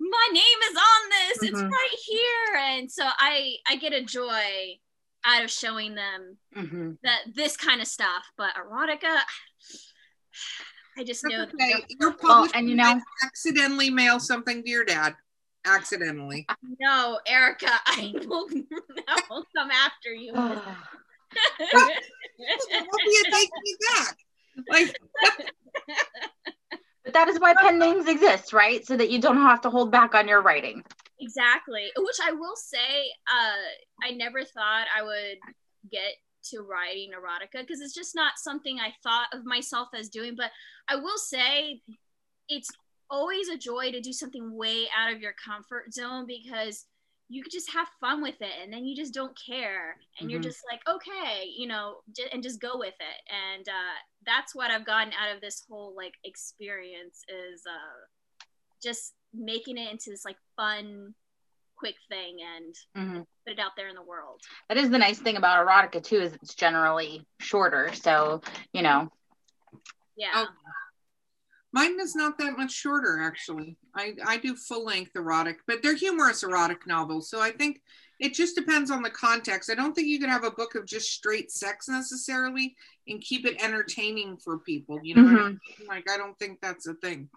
my 0.00 0.28
name 0.32 0.42
is 0.70 0.76
on 0.76 1.10
this. 1.10 1.38
Mm-hmm. 1.38 1.46
it's 1.46 1.62
right 1.62 1.98
here. 2.06 2.56
And 2.60 2.90
so 2.90 3.04
i 3.06 3.56
i 3.68 3.76
get 3.76 3.92
a 3.92 4.04
joy 4.04 4.78
out 5.24 5.44
of 5.44 5.50
showing 5.50 5.94
them 5.94 6.38
mm-hmm. 6.56 6.92
that 7.02 7.20
this 7.34 7.56
kind 7.56 7.80
of 7.80 7.88
stuff. 7.88 8.24
But 8.36 8.54
erotica 8.54 9.20
I 10.96 11.04
just 11.04 11.24
know 11.24 11.42
okay. 11.44 11.74
You're 12.00 12.16
well, 12.22 12.48
and 12.54 12.68
you 12.68 12.74
know, 12.74 13.00
accidentally 13.24 13.90
mail 13.90 14.18
something 14.18 14.62
to 14.62 14.68
your 14.68 14.84
dad. 14.84 15.14
Accidentally. 15.64 16.46
No, 16.80 17.20
Erica, 17.26 17.68
I 17.86 18.12
will, 18.26 18.48
I 19.06 19.20
will 19.30 19.44
come 19.56 19.70
after 19.70 20.10
you. 20.10 20.32
will 20.34 20.62
you 23.04 23.24
take 23.30 23.50
me 23.62 23.76
back? 23.90 24.16
Like 24.68 24.96
But 27.08 27.14
that 27.14 27.28
is 27.28 27.40
why 27.40 27.54
pen 27.54 27.78
names 27.78 28.06
exist, 28.06 28.52
right? 28.52 28.84
So 28.84 28.94
that 28.94 29.08
you 29.08 29.18
don't 29.18 29.38
have 29.38 29.62
to 29.62 29.70
hold 29.70 29.90
back 29.90 30.14
on 30.14 30.28
your 30.28 30.42
writing. 30.42 30.84
Exactly. 31.18 31.90
Which 31.96 32.18
I 32.22 32.32
will 32.32 32.54
say, 32.54 33.10
uh, 33.32 34.06
I 34.06 34.10
never 34.10 34.44
thought 34.44 34.86
I 34.94 35.02
would 35.02 35.38
get 35.90 36.12
to 36.50 36.60
writing 36.60 37.10
erotica 37.10 37.60
because 37.60 37.80
it's 37.80 37.94
just 37.94 38.14
not 38.14 38.32
something 38.36 38.78
I 38.78 38.92
thought 39.02 39.28
of 39.32 39.44
myself 39.44 39.88
as 39.94 40.08
doing. 40.08 40.34
But 40.36 40.50
I 40.88 40.96
will 40.96 41.18
say 41.18 41.82
it's 42.48 42.70
always 43.10 43.48
a 43.48 43.58
joy 43.58 43.90
to 43.92 44.00
do 44.00 44.12
something 44.12 44.56
way 44.56 44.86
out 44.96 45.12
of 45.12 45.20
your 45.20 45.34
comfort 45.44 45.92
zone 45.92 46.26
because 46.26 46.86
you 47.30 47.42
could 47.42 47.52
just 47.52 47.70
have 47.72 47.88
fun 48.00 48.22
with 48.22 48.40
it 48.40 48.52
and 48.62 48.72
then 48.72 48.86
you 48.86 48.96
just 48.96 49.12
don't 49.12 49.38
care 49.46 49.96
and 50.18 50.24
mm-hmm. 50.24 50.30
you're 50.30 50.40
just 50.40 50.60
like 50.70 50.80
okay 50.88 51.44
you 51.56 51.66
know 51.66 51.96
and 52.32 52.42
just 52.42 52.60
go 52.60 52.78
with 52.78 52.94
it 53.00 53.54
and 53.54 53.68
uh, 53.68 53.96
that's 54.24 54.54
what 54.54 54.70
i've 54.70 54.86
gotten 54.86 55.12
out 55.12 55.34
of 55.34 55.40
this 55.40 55.64
whole 55.68 55.94
like 55.96 56.14
experience 56.24 57.22
is 57.28 57.62
uh, 57.68 58.06
just 58.82 59.14
making 59.34 59.76
it 59.76 59.90
into 59.90 60.10
this 60.10 60.24
like 60.24 60.38
fun 60.56 61.14
quick 61.78 61.94
thing 62.08 62.38
and 62.56 62.74
mm-hmm. 62.96 63.20
put 63.46 63.52
it 63.52 63.58
out 63.58 63.72
there 63.76 63.88
in 63.88 63.94
the 63.94 64.02
world. 64.02 64.40
That 64.68 64.78
is 64.78 64.90
the 64.90 64.98
nice 64.98 65.18
thing 65.18 65.36
about 65.36 65.64
erotica 65.64 66.02
too, 66.02 66.20
is 66.20 66.34
it's 66.34 66.54
generally 66.54 67.26
shorter. 67.40 67.92
So, 67.94 68.42
you 68.72 68.82
know. 68.82 69.10
Yeah. 70.16 70.32
Oh. 70.34 70.46
Mine 71.72 72.00
is 72.00 72.16
not 72.16 72.38
that 72.38 72.56
much 72.56 72.72
shorter, 72.72 73.20
actually. 73.22 73.76
I, 73.94 74.14
I 74.26 74.38
do 74.38 74.56
full 74.56 74.84
length 74.84 75.12
erotic, 75.14 75.58
but 75.66 75.82
they're 75.82 75.94
humorous 75.94 76.42
erotic 76.42 76.86
novels. 76.86 77.28
So 77.28 77.40
I 77.40 77.50
think 77.50 77.82
it 78.18 78.34
just 78.34 78.56
depends 78.56 78.90
on 78.90 79.02
the 79.02 79.10
context. 79.10 79.70
I 79.70 79.74
don't 79.74 79.94
think 79.94 80.08
you 80.08 80.18
can 80.18 80.30
have 80.30 80.44
a 80.44 80.50
book 80.50 80.74
of 80.74 80.86
just 80.86 81.12
straight 81.12 81.52
sex 81.52 81.88
necessarily 81.88 82.74
and 83.06 83.20
keep 83.20 83.46
it 83.46 83.62
entertaining 83.62 84.38
for 84.38 84.58
people. 84.58 84.98
You 85.02 85.16
know, 85.16 85.22
mm-hmm. 85.22 85.36
I 85.36 85.48
mean? 85.48 85.60
like 85.88 86.10
I 86.10 86.16
don't 86.16 86.38
think 86.38 86.60
that's 86.60 86.86
a 86.86 86.94
thing. 86.94 87.28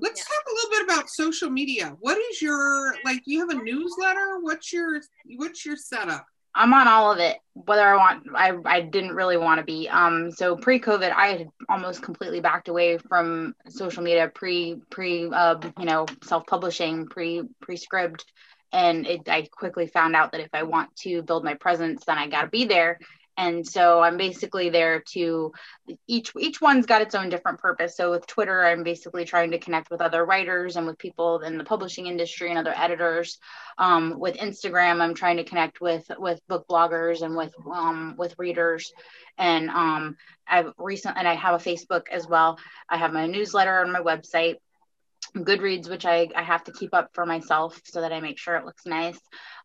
Let's 0.00 0.20
yeah. 0.20 0.24
talk 0.24 0.44
a 0.50 0.54
little 0.54 0.70
bit 0.70 0.94
about 0.94 1.08
social 1.08 1.50
media. 1.50 1.96
What 2.00 2.18
is 2.30 2.42
your 2.42 2.94
like? 3.04 3.22
You 3.26 3.40
have 3.40 3.50
a 3.50 3.62
newsletter. 3.62 4.40
What's 4.40 4.72
your 4.72 5.00
what's 5.36 5.64
your 5.64 5.76
setup? 5.76 6.26
I'm 6.56 6.72
on 6.72 6.86
all 6.86 7.10
of 7.10 7.18
it, 7.18 7.38
whether 7.54 7.82
I 7.82 7.96
want, 7.96 8.26
I, 8.32 8.52
I 8.64 8.80
didn't 8.80 9.16
really 9.16 9.36
want 9.36 9.58
to 9.58 9.64
be. 9.64 9.88
Um, 9.88 10.30
so 10.30 10.56
pre-COVID, 10.56 11.12
I 11.12 11.26
had 11.26 11.48
almost 11.68 12.00
completely 12.00 12.38
backed 12.38 12.68
away 12.68 12.98
from 12.98 13.56
social 13.68 14.04
media, 14.04 14.30
pre, 14.32 14.76
pre, 14.88 15.28
uh, 15.32 15.56
you 15.76 15.84
know, 15.84 16.06
self-publishing, 16.22 17.08
pre, 17.08 17.42
pre-Scribd, 17.60 18.22
and 18.72 19.04
it, 19.04 19.28
I 19.28 19.48
quickly 19.50 19.88
found 19.88 20.14
out 20.14 20.30
that 20.30 20.40
if 20.40 20.50
I 20.52 20.62
want 20.62 20.94
to 20.98 21.22
build 21.22 21.44
my 21.44 21.54
presence, 21.54 22.04
then 22.04 22.18
I 22.18 22.28
got 22.28 22.42
to 22.42 22.48
be 22.48 22.66
there 22.66 23.00
and 23.36 23.66
so 23.66 24.00
i'm 24.00 24.16
basically 24.16 24.70
there 24.70 25.00
to 25.00 25.52
each 26.06 26.32
each 26.38 26.60
one's 26.60 26.86
got 26.86 27.02
its 27.02 27.14
own 27.14 27.28
different 27.28 27.58
purpose. 27.58 27.96
So 27.96 28.10
with 28.10 28.26
twitter 28.26 28.64
i'm 28.64 28.82
basically 28.82 29.24
trying 29.24 29.50
to 29.50 29.58
connect 29.58 29.90
with 29.90 30.00
other 30.00 30.24
writers 30.24 30.76
and 30.76 30.86
with 30.86 30.98
people 30.98 31.40
in 31.40 31.58
the 31.58 31.64
publishing 31.64 32.06
industry 32.06 32.50
and 32.50 32.58
other 32.58 32.74
editors. 32.76 33.38
Um, 33.78 34.18
with 34.18 34.36
instagram 34.36 35.00
i'm 35.00 35.14
trying 35.14 35.38
to 35.38 35.44
connect 35.44 35.80
with 35.80 36.10
with 36.18 36.40
book 36.48 36.66
bloggers 36.68 37.22
and 37.22 37.36
with 37.36 37.52
um, 37.70 38.14
with 38.16 38.38
readers. 38.38 38.92
And 39.36 39.68
um, 39.70 40.16
i've 40.48 40.72
recent 40.78 41.16
and 41.18 41.26
i 41.26 41.34
have 41.34 41.54
a 41.54 41.64
facebook 41.64 42.08
as 42.10 42.26
well. 42.26 42.58
I 42.88 42.98
have 42.98 43.12
my 43.12 43.26
newsletter 43.26 43.80
on 43.80 43.92
my 43.92 44.00
website 44.00 44.56
Goodreads, 45.36 45.90
which 45.90 46.06
I, 46.06 46.28
I 46.36 46.42
have 46.42 46.62
to 46.64 46.72
keep 46.72 46.94
up 46.94 47.10
for 47.12 47.26
myself 47.26 47.80
so 47.84 48.00
that 48.00 48.12
I 48.12 48.20
make 48.20 48.38
sure 48.38 48.56
it 48.56 48.64
looks 48.64 48.86
nice. 48.86 49.18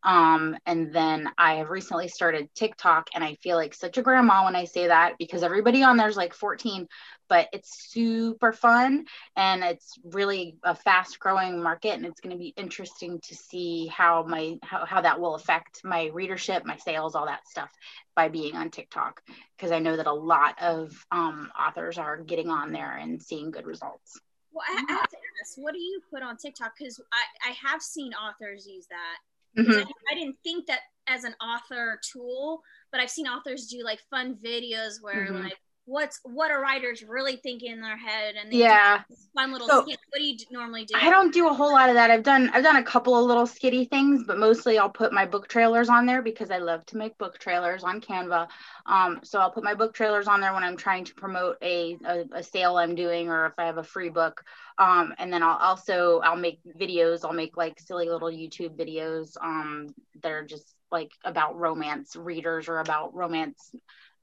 Um, 0.03 0.57
and 0.65 0.93
then 0.93 1.29
I 1.37 1.55
have 1.55 1.69
recently 1.69 2.07
started 2.07 2.49
TikTok, 2.55 3.09
and 3.13 3.23
I 3.23 3.35
feel 3.43 3.55
like 3.55 3.73
such 3.75 3.97
a 3.97 4.01
grandma 4.01 4.45
when 4.45 4.55
I 4.55 4.65
say 4.65 4.87
that 4.87 5.13
because 5.19 5.43
everybody 5.43 5.83
on 5.83 5.97
there's 5.97 6.17
like 6.17 6.33
14, 6.33 6.87
but 7.27 7.49
it's 7.53 7.91
super 7.91 8.51
fun 8.51 9.05
and 9.35 9.63
it's 9.63 9.93
really 10.03 10.57
a 10.63 10.73
fast 10.73 11.19
growing 11.19 11.61
market. 11.61 11.93
And 11.93 12.05
it's 12.05 12.21
going 12.21 12.35
to 12.35 12.39
be 12.39 12.53
interesting 12.57 13.19
to 13.27 13.35
see 13.35 13.87
how 13.87 14.23
my 14.23 14.55
how, 14.63 14.85
how 14.85 15.01
that 15.01 15.19
will 15.19 15.35
affect 15.35 15.81
my 15.83 16.09
readership, 16.13 16.65
my 16.65 16.77
sales, 16.77 17.13
all 17.13 17.27
that 17.27 17.47
stuff 17.47 17.69
by 18.15 18.29
being 18.29 18.55
on 18.55 18.71
TikTok 18.71 19.21
because 19.55 19.71
I 19.71 19.79
know 19.79 19.97
that 19.97 20.07
a 20.07 20.13
lot 20.13 20.55
of 20.61 20.91
um, 21.11 21.51
authors 21.59 21.97
are 21.97 22.17
getting 22.17 22.49
on 22.49 22.71
there 22.71 22.97
and 22.97 23.21
seeing 23.21 23.51
good 23.51 23.67
results. 23.67 24.19
Well, 24.51 24.65
I 24.67 24.83
have 24.89 25.09
to 25.09 25.17
ask, 25.41 25.53
what 25.57 25.73
do 25.73 25.79
you 25.79 26.01
put 26.11 26.23
on 26.23 26.37
TikTok? 26.37 26.73
Because 26.77 26.99
I, 27.13 27.49
I 27.49 27.53
have 27.69 27.81
seen 27.81 28.13
authors 28.13 28.65
use 28.67 28.87
that. 28.87 29.61
Mm-hmm. 29.61 29.71
I, 29.71 30.11
I, 30.11 30.15
didn't 30.15 30.37
think 30.43 30.67
that 30.67 30.81
as 31.07 31.23
an 31.23 31.35
author 31.41 31.99
tool, 32.11 32.61
but 32.91 33.01
I've 33.01 33.09
seen 33.09 33.27
authors 33.27 33.67
do 33.67 33.83
like 33.83 33.99
fun 34.09 34.35
videos 34.35 35.01
where 35.01 35.27
mm-hmm. 35.27 35.43
like 35.43 35.57
what's 35.89 36.19
what 36.23 36.51
are 36.51 36.61
writer's 36.61 37.01
really 37.03 37.35
thinking 37.37 37.71
in 37.71 37.81
their 37.81 37.97
head? 37.97 38.35
And 38.35 38.53
yeah. 38.53 39.01
fun 39.33 39.51
little 39.51 39.67
so, 39.67 39.81
skit. 39.81 39.97
what 40.09 40.19
do 40.19 40.23
you 40.23 40.37
normally 40.51 40.85
do? 40.85 40.93
I 40.95 41.09
don't 41.09 41.33
do 41.33 41.49
a 41.49 41.53
whole 41.53 41.71
lot 41.71 41.89
of 41.89 41.95
that. 41.95 42.11
I've 42.11 42.23
done 42.23 42.49
i've 42.53 42.63
done 42.63 42.75
a 42.75 42.83
couple 42.83 43.17
of 43.17 43.25
little 43.25 43.45
skitty 43.45 43.89
things 43.89 44.23
but 44.25 44.37
mostly 44.37 44.77
i'll 44.77 44.89
put 44.89 45.11
my 45.11 45.25
book 45.25 45.47
trailers 45.47 45.89
on 45.89 46.05
there 46.05 46.21
because 46.21 46.51
i 46.51 46.57
love 46.57 46.85
to 46.87 46.97
make 46.97 47.17
book 47.17 47.39
trailers 47.39 47.83
on 47.83 47.99
canva. 47.99 48.47
Um, 48.85 49.19
so 49.23 49.39
i'll 49.39 49.51
put 49.51 49.63
my 49.63 49.73
book 49.73 49.93
trailers 49.93 50.27
on 50.27 50.39
there 50.39 50.53
when 50.53 50.63
i'm 50.63 50.77
trying 50.77 51.05
to 51.05 51.13
promote 51.15 51.57
a, 51.61 51.97
a, 52.05 52.25
a 52.33 52.43
sale 52.43 52.77
i'm 52.77 52.93
doing 52.93 53.29
or 53.29 53.47
if 53.47 53.53
i 53.57 53.65
have 53.65 53.77
a 53.77 53.83
free 53.83 54.09
book. 54.09 54.43
Um, 54.77 55.13
and 55.17 55.33
then 55.33 55.41
i'll 55.41 55.57
also 55.57 56.19
i'll 56.23 56.35
make 56.35 56.59
videos. 56.79 57.25
I'll 57.25 57.33
make 57.33 57.57
like 57.57 57.79
silly 57.79 58.07
little 58.09 58.29
youtube 58.29 58.77
videos 58.77 59.35
um, 59.41 59.87
that 60.21 60.31
are 60.31 60.45
just 60.45 60.75
like 60.91 61.11
about 61.23 61.57
romance 61.57 62.15
readers 62.15 62.67
or 62.67 62.79
about 62.79 63.13
romance 63.13 63.71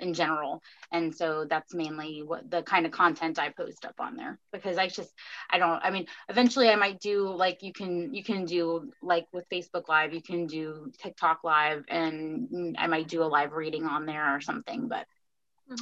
in 0.01 0.15
general. 0.15 0.63
And 0.93 1.15
so 1.15 1.47
that's 1.49 1.75
mainly 1.75 2.23
what 2.23 2.51
the 2.51 2.63
kind 2.63 2.87
of 2.87 2.93
content 2.93 3.39
i 3.39 3.51
post 3.51 3.85
up 3.85 3.95
on 3.99 4.17
there 4.17 4.39
because 4.53 4.79
i 4.79 4.89
just 4.89 5.13
i 5.51 5.59
don't 5.59 5.81
i 5.83 5.91
mean 5.91 6.07
eventually 6.29 6.69
i 6.69 6.77
might 6.77 7.01
do 7.01 7.29
like 7.29 7.63
you 7.63 7.73
can 7.73 8.13
you 8.15 8.23
can 8.23 8.45
do 8.45 8.91
like 9.03 9.27
with 9.33 9.49
facebook 9.49 9.89
live 9.89 10.13
you 10.13 10.23
can 10.23 10.47
do 10.47 10.91
tiktok 11.03 11.45
live 11.45 11.85
and 11.89 12.77
i 12.79 12.87
might 12.87 13.09
do 13.09 13.23
a 13.23 13.25
live 13.25 13.53
reading 13.53 13.85
on 13.85 14.07
there 14.07 14.35
or 14.35 14.41
something 14.41 14.89
but 14.89 15.07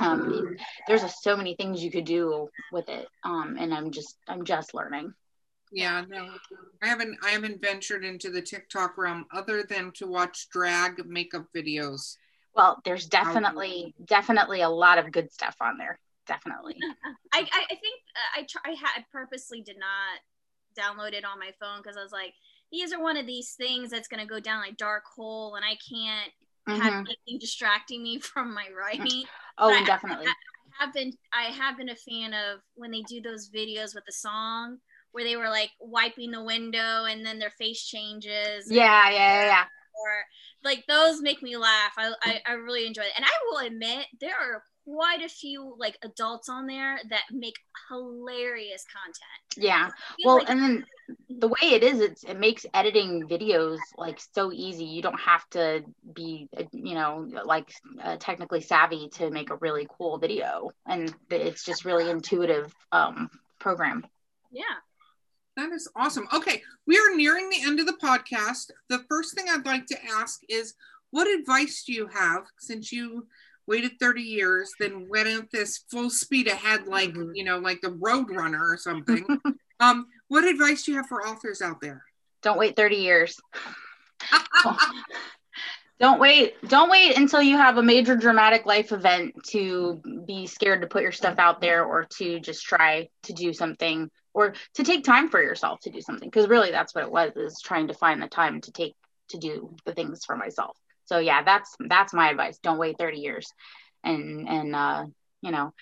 um, 0.01 0.33
mm-hmm. 0.33 0.55
there's 0.89 1.03
a, 1.03 1.09
so 1.11 1.37
many 1.37 1.55
things 1.57 1.85
you 1.85 1.91
could 1.91 2.07
do 2.07 2.49
with 2.73 2.89
it 2.89 3.07
um, 3.23 3.57
and 3.59 3.75
i'm 3.75 3.91
just 3.91 4.17
i'm 4.29 4.45
just 4.45 4.75
learning. 4.75 5.12
Yeah 5.73 6.05
no 6.09 6.31
i 6.83 6.87
haven't 6.87 7.17
i 7.25 7.31
haven't 7.31 7.61
ventured 7.61 8.05
into 8.05 8.31
the 8.31 8.43
tiktok 8.43 8.97
realm 8.97 9.27
other 9.33 9.62
than 9.62 9.93
to 9.97 10.07
watch 10.07 10.49
drag 10.51 11.05
makeup 11.07 11.47
videos 11.55 12.17
well, 12.55 12.81
there's 12.85 13.07
definitely 13.07 13.95
definitely 14.05 14.63
a 14.63 14.69
lot 14.69 14.99
of 14.99 15.11
good 15.11 15.33
stuff 15.33 15.57
on 15.61 15.79
there. 15.79 15.99
Definitely. 16.27 16.77
I, 17.33 17.41
I, 17.41 17.69
think 17.69 18.01
uh, 18.17 18.41
I 18.41 18.47
try, 18.49 18.73
I 18.73 18.75
had 18.75 19.05
purposely 19.13 19.61
did 19.61 19.77
not 19.79 20.21
download 20.79 21.13
it 21.13 21.25
on 21.25 21.39
my 21.39 21.51
phone 21.61 21.81
because 21.83 21.97
I 21.97 22.03
was 22.03 22.13
like, 22.13 22.33
these 22.73 22.93
are 22.93 23.03
one 23.03 23.17
of 23.17 23.27
these 23.27 23.53
things 23.53 23.91
that's 23.91 24.09
gonna 24.09 24.27
go 24.27 24.41
down 24.41 24.61
like 24.61 24.77
dark 24.77 25.05
hole, 25.17 25.55
and 25.55 25.65
I 25.65 25.77
can't 25.89 26.33
mm-hmm. 26.69 26.81
have 26.81 26.93
anything 26.95 27.39
distracting 27.39 28.03
me 28.03 28.19
from 28.21 28.55
my 28.55 28.69
writing. 28.77 29.25
Oh, 29.57 29.71
but 29.71 29.87
definitely. 29.87 30.27
I, 30.27 30.31
I 30.31 30.85
have 30.85 30.93
been 30.93 31.13
I 31.33 31.45
have 31.45 31.77
been 31.77 31.89
a 31.89 31.95
fan 31.95 32.35
of 32.35 32.59
when 32.75 32.91
they 32.91 33.03
do 33.03 33.21
those 33.21 33.51
videos 33.51 33.95
with 33.95 34.05
the 34.05 34.11
song 34.11 34.79
where 35.13 35.23
they 35.23 35.37
were 35.37 35.49
like 35.49 35.71
wiping 35.79 36.33
the 36.33 36.43
window 36.43 37.05
and 37.05 37.25
then 37.25 37.39
their 37.39 37.53
face 37.57 37.87
changes. 37.87 38.67
Yeah, 38.69 39.11
Yeah, 39.11 39.15
yeah, 39.15 39.45
yeah 39.47 39.65
or 39.97 40.25
like 40.63 40.85
those 40.87 41.21
make 41.21 41.43
me 41.43 41.57
laugh. 41.57 41.93
I, 41.97 42.13
I, 42.23 42.41
I 42.47 42.53
really 42.55 42.87
enjoy 42.87 43.03
it. 43.03 43.13
And 43.17 43.25
I 43.25 43.31
will 43.51 43.67
admit 43.67 44.07
there 44.21 44.35
are 44.35 44.63
quite 44.85 45.23
a 45.23 45.29
few 45.29 45.75
like 45.79 45.97
adults 46.03 46.49
on 46.49 46.67
there 46.67 46.99
that 47.09 47.23
make 47.31 47.55
hilarious 47.89 48.85
content. 48.93 49.57
Yeah. 49.57 49.91
Well, 50.25 50.39
like- 50.39 50.51
and 50.51 50.61
then 50.63 50.85
the 51.29 51.49
way 51.49 51.57
it 51.63 51.83
is, 51.83 52.01
it's 52.01 52.25
it 52.25 52.39
makes 52.39 52.67
editing 52.75 53.27
videos 53.29 53.79
like 53.97 54.21
so 54.35 54.53
easy. 54.53 54.85
You 54.85 55.03
don't 55.03 55.21
have 55.21 55.49
to 55.51 55.85
be, 56.15 56.49
you 56.73 56.95
know, 56.95 57.29
like 57.45 57.73
uh, 58.03 58.17
technically 58.19 58.61
savvy 58.61 59.09
to 59.15 59.31
make 59.31 59.51
a 59.51 59.57
really 59.57 59.87
cool 59.99 60.19
video, 60.19 60.71
and 60.87 61.15
it's 61.31 61.65
just 61.65 61.85
really 61.85 62.09
intuitive 62.17 62.73
um, 62.93 63.31
program. 63.59 64.07
Yeah. 64.53 64.63
That 65.57 65.73
is 65.73 65.89
awesome. 65.95 66.27
Okay, 66.33 66.63
we 66.87 66.97
are 66.97 67.15
nearing 67.15 67.49
the 67.49 67.63
end 67.63 67.79
of 67.81 67.87
the 67.87 67.99
podcast. 68.03 68.71
The 68.89 69.05
first 69.09 69.35
thing 69.35 69.47
I'd 69.49 69.67
like 69.67 69.87
to 69.87 70.05
ask 70.05 70.41
is 70.49 70.75
what 71.11 71.29
advice 71.29 71.85
do 71.85 71.93
you 71.93 72.09
have 72.09 72.45
since 72.59 72.91
you 72.91 73.27
waited 73.67 73.93
30 74.01 74.23
years, 74.23 74.73
then 74.79 75.09
went 75.09 75.29
at 75.29 75.51
this 75.51 75.85
full 75.91 76.11
speed 76.11 76.49
ahead, 76.49 76.87
like, 76.87 77.11
mm-hmm. 77.11 77.35
you 77.35 77.45
know, 77.45 77.59
like 77.59 77.81
the 77.81 77.93
road 77.93 78.31
runner 78.31 78.69
or 78.69 78.77
something? 78.77 79.25
um, 79.81 80.07
what 80.29 80.45
advice 80.45 80.83
do 80.83 80.93
you 80.93 80.97
have 80.99 81.07
for 81.07 81.27
authors 81.27 81.63
out 81.63 81.81
there? 81.81 82.03
Don't 82.43 82.59
wait 82.59 82.77
30 82.77 82.97
years. 82.97 83.41
don't 86.01 86.21
wait 86.21 86.55
don't 86.69 86.91
wait 86.91 87.17
until 87.17 87.43
you 87.43 87.57
have 87.57 87.79
a 87.79 87.83
major 87.83 88.17
dramatic 88.17 88.67
life 88.67 88.93
event 88.93 89.35
to 89.45 90.01
be 90.27 90.47
scared 90.47 90.81
to 90.81 90.87
put 90.87 91.03
your 91.03 91.13
stuff 91.13 91.39
out 91.39 91.61
there 91.61 91.85
or 91.85 92.07
to 92.19 92.41
just 92.41 92.65
try 92.65 93.09
to 93.23 93.33
do 93.33 93.53
something 93.53 94.11
or 94.33 94.55
to 94.75 94.83
take 94.83 95.05
time 95.05 95.29
for 95.29 95.41
yourself 95.43 95.81
to 95.81 95.91
do 95.91 96.01
something 96.01 96.29
because 96.29 96.49
really 96.49 96.71
that's 96.71 96.95
what 96.95 97.05
it 97.05 97.11
was 97.11 97.33
is 97.37 97.61
trying 97.63 97.89
to 97.89 97.95
find 97.95 98.21
the 98.21 98.29
time 98.29 98.61
to 98.61 98.73
take 98.73 98.95
to 99.29 99.39
do 99.39 99.75
the 99.87 99.95
things 99.95 100.25
for 100.25 100.37
myself. 100.37 100.77
So 101.05 101.19
yeah 101.19 101.43
that's 101.45 101.77
that's 101.79 102.13
my 102.13 102.31
advice. 102.31 102.59
Don't 102.59 102.79
wait 102.79 102.99
30 102.99 103.19
years 103.19 103.47
and 104.03 104.49
and 104.49 104.75
uh 104.75 105.05
you 105.43 105.51
know 105.51 105.73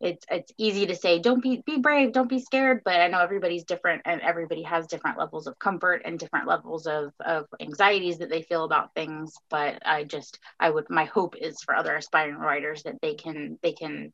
it's 0.00 0.26
it's 0.30 0.52
easy 0.58 0.86
to 0.86 0.94
say 0.94 1.18
don't 1.18 1.42
be 1.42 1.62
be 1.64 1.78
brave 1.78 2.12
don't 2.12 2.28
be 2.28 2.38
scared 2.38 2.82
but 2.84 3.00
i 3.00 3.08
know 3.08 3.20
everybody's 3.20 3.64
different 3.64 4.02
and 4.04 4.20
everybody 4.20 4.62
has 4.62 4.86
different 4.86 5.18
levels 5.18 5.46
of 5.46 5.58
comfort 5.58 6.02
and 6.04 6.18
different 6.18 6.46
levels 6.46 6.86
of 6.86 7.12
of 7.24 7.46
anxieties 7.60 8.18
that 8.18 8.28
they 8.28 8.42
feel 8.42 8.64
about 8.64 8.92
things 8.94 9.32
but 9.48 9.78
i 9.86 10.04
just 10.04 10.38
i 10.60 10.68
would 10.68 10.84
my 10.90 11.04
hope 11.04 11.34
is 11.36 11.62
for 11.62 11.74
other 11.74 11.96
aspiring 11.96 12.36
writers 12.36 12.82
that 12.82 13.00
they 13.00 13.14
can 13.14 13.58
they 13.62 13.72
can 13.72 14.12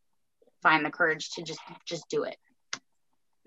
find 0.62 0.84
the 0.84 0.90
courage 0.90 1.30
to 1.30 1.42
just 1.42 1.60
just 1.84 2.08
do 2.08 2.22
it 2.22 2.36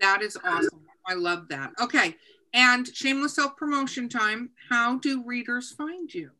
that 0.00 0.22
is 0.22 0.36
awesome. 0.44 0.84
I 1.06 1.14
love 1.14 1.48
that. 1.48 1.72
Okay. 1.80 2.16
And 2.52 2.86
shameless 2.86 3.34
self 3.34 3.56
promotion 3.56 4.08
time. 4.08 4.50
How 4.70 4.98
do 4.98 5.22
readers 5.24 5.72
find 5.72 6.12
you? 6.12 6.30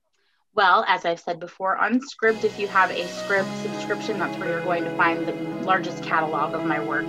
Well, 0.57 0.87
as 0.89 1.05
I've 1.05 1.21
said 1.21 1.39
before, 1.39 1.77
on 1.77 2.01
Scribd, 2.01 2.43
if 2.43 2.59
you 2.59 2.67
have 2.69 2.91
a 2.91 3.05
Scribd 3.05 3.63
subscription, 3.63 4.19
that's 4.19 4.39
where 4.39 4.49
you're 4.49 4.65
going 4.65 4.85
to 4.85 4.97
find 4.97 5.29
the 5.29 5.35
largest 5.67 6.03
catalog 6.03 6.55
of 6.55 6.65
my 6.65 6.81
work. 6.81 7.05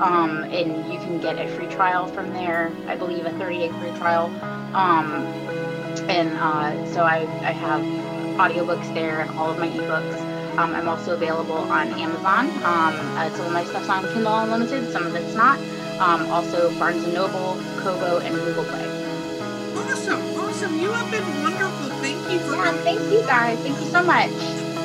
Um, 0.00 0.44
and 0.44 0.92
you 0.92 1.00
can 1.00 1.20
get 1.20 1.36
a 1.36 1.48
free 1.48 1.66
trial 1.66 2.06
from 2.06 2.32
there. 2.32 2.70
I 2.86 2.94
believe 2.94 3.26
a 3.26 3.30
30 3.38 3.58
day 3.58 3.68
free 3.70 3.90
trial. 3.98 4.26
Um, 4.72 5.26
and 6.08 6.28
uh, 6.38 6.86
so 6.92 7.02
I, 7.02 7.22
I 7.44 7.50
have 7.50 7.82
audiobooks 8.38 8.94
there 8.94 9.22
and 9.22 9.30
all 9.32 9.50
of 9.50 9.58
my 9.58 9.68
ebooks. 9.68 10.20
Um, 10.56 10.72
I'm 10.72 10.86
also 10.86 11.14
available 11.14 11.56
on 11.56 11.88
Amazon. 11.98 12.50
Um, 12.62 12.94
uh, 13.18 13.30
some 13.30 13.46
of 13.46 13.52
my 13.52 13.64
stuff's 13.64 13.88
on 13.88 14.04
Kindle 14.12 14.38
Unlimited, 14.38 14.92
some 14.92 15.06
of 15.06 15.14
it's 15.16 15.34
not. 15.34 15.58
Um, 15.98 16.30
also 16.30 16.70
Barnes 16.78 17.04
Noble, 17.08 17.60
Kobo, 17.78 18.18
and 18.18 18.32
Google 18.36 18.64
Play 18.64 18.91
awesome. 19.90 20.22
Awesome. 20.38 20.78
You 20.78 20.92
have 20.92 21.10
been 21.10 21.26
wonderful. 21.42 21.88
Thank 21.98 22.30
you 22.30 22.38
for 22.40 22.56
yeah, 22.56 22.64
coming. 22.64 22.82
Thank 22.84 23.00
you 23.12 23.22
guys. 23.22 23.58
Thank 23.60 23.78
you 23.80 23.86
so 23.86 24.02
much. 24.02 24.30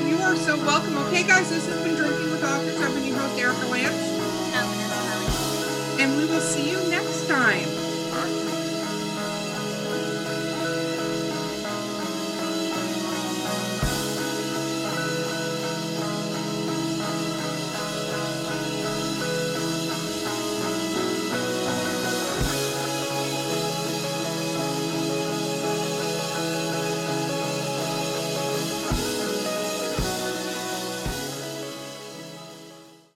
You 0.07 0.17
are 0.17 0.35
so 0.35 0.57
welcome. 0.57 0.97
Okay, 1.07 1.23
guys, 1.23 1.49
this 1.49 1.67
has 1.67 1.83
been 1.83 1.95
Drinking 1.95 2.31
with 2.31 2.43
Authors. 2.43 2.79
I've 2.81 2.93
been 2.95 3.05
your 3.05 3.17
host, 3.17 3.39
Erica 3.39 3.67
Lance. 3.67 4.17
And 5.99 6.15
we 6.17 6.25
will 6.25 6.41
see 6.41 6.69
you 6.71 6.89
next 6.89 7.27
time. 7.27 7.76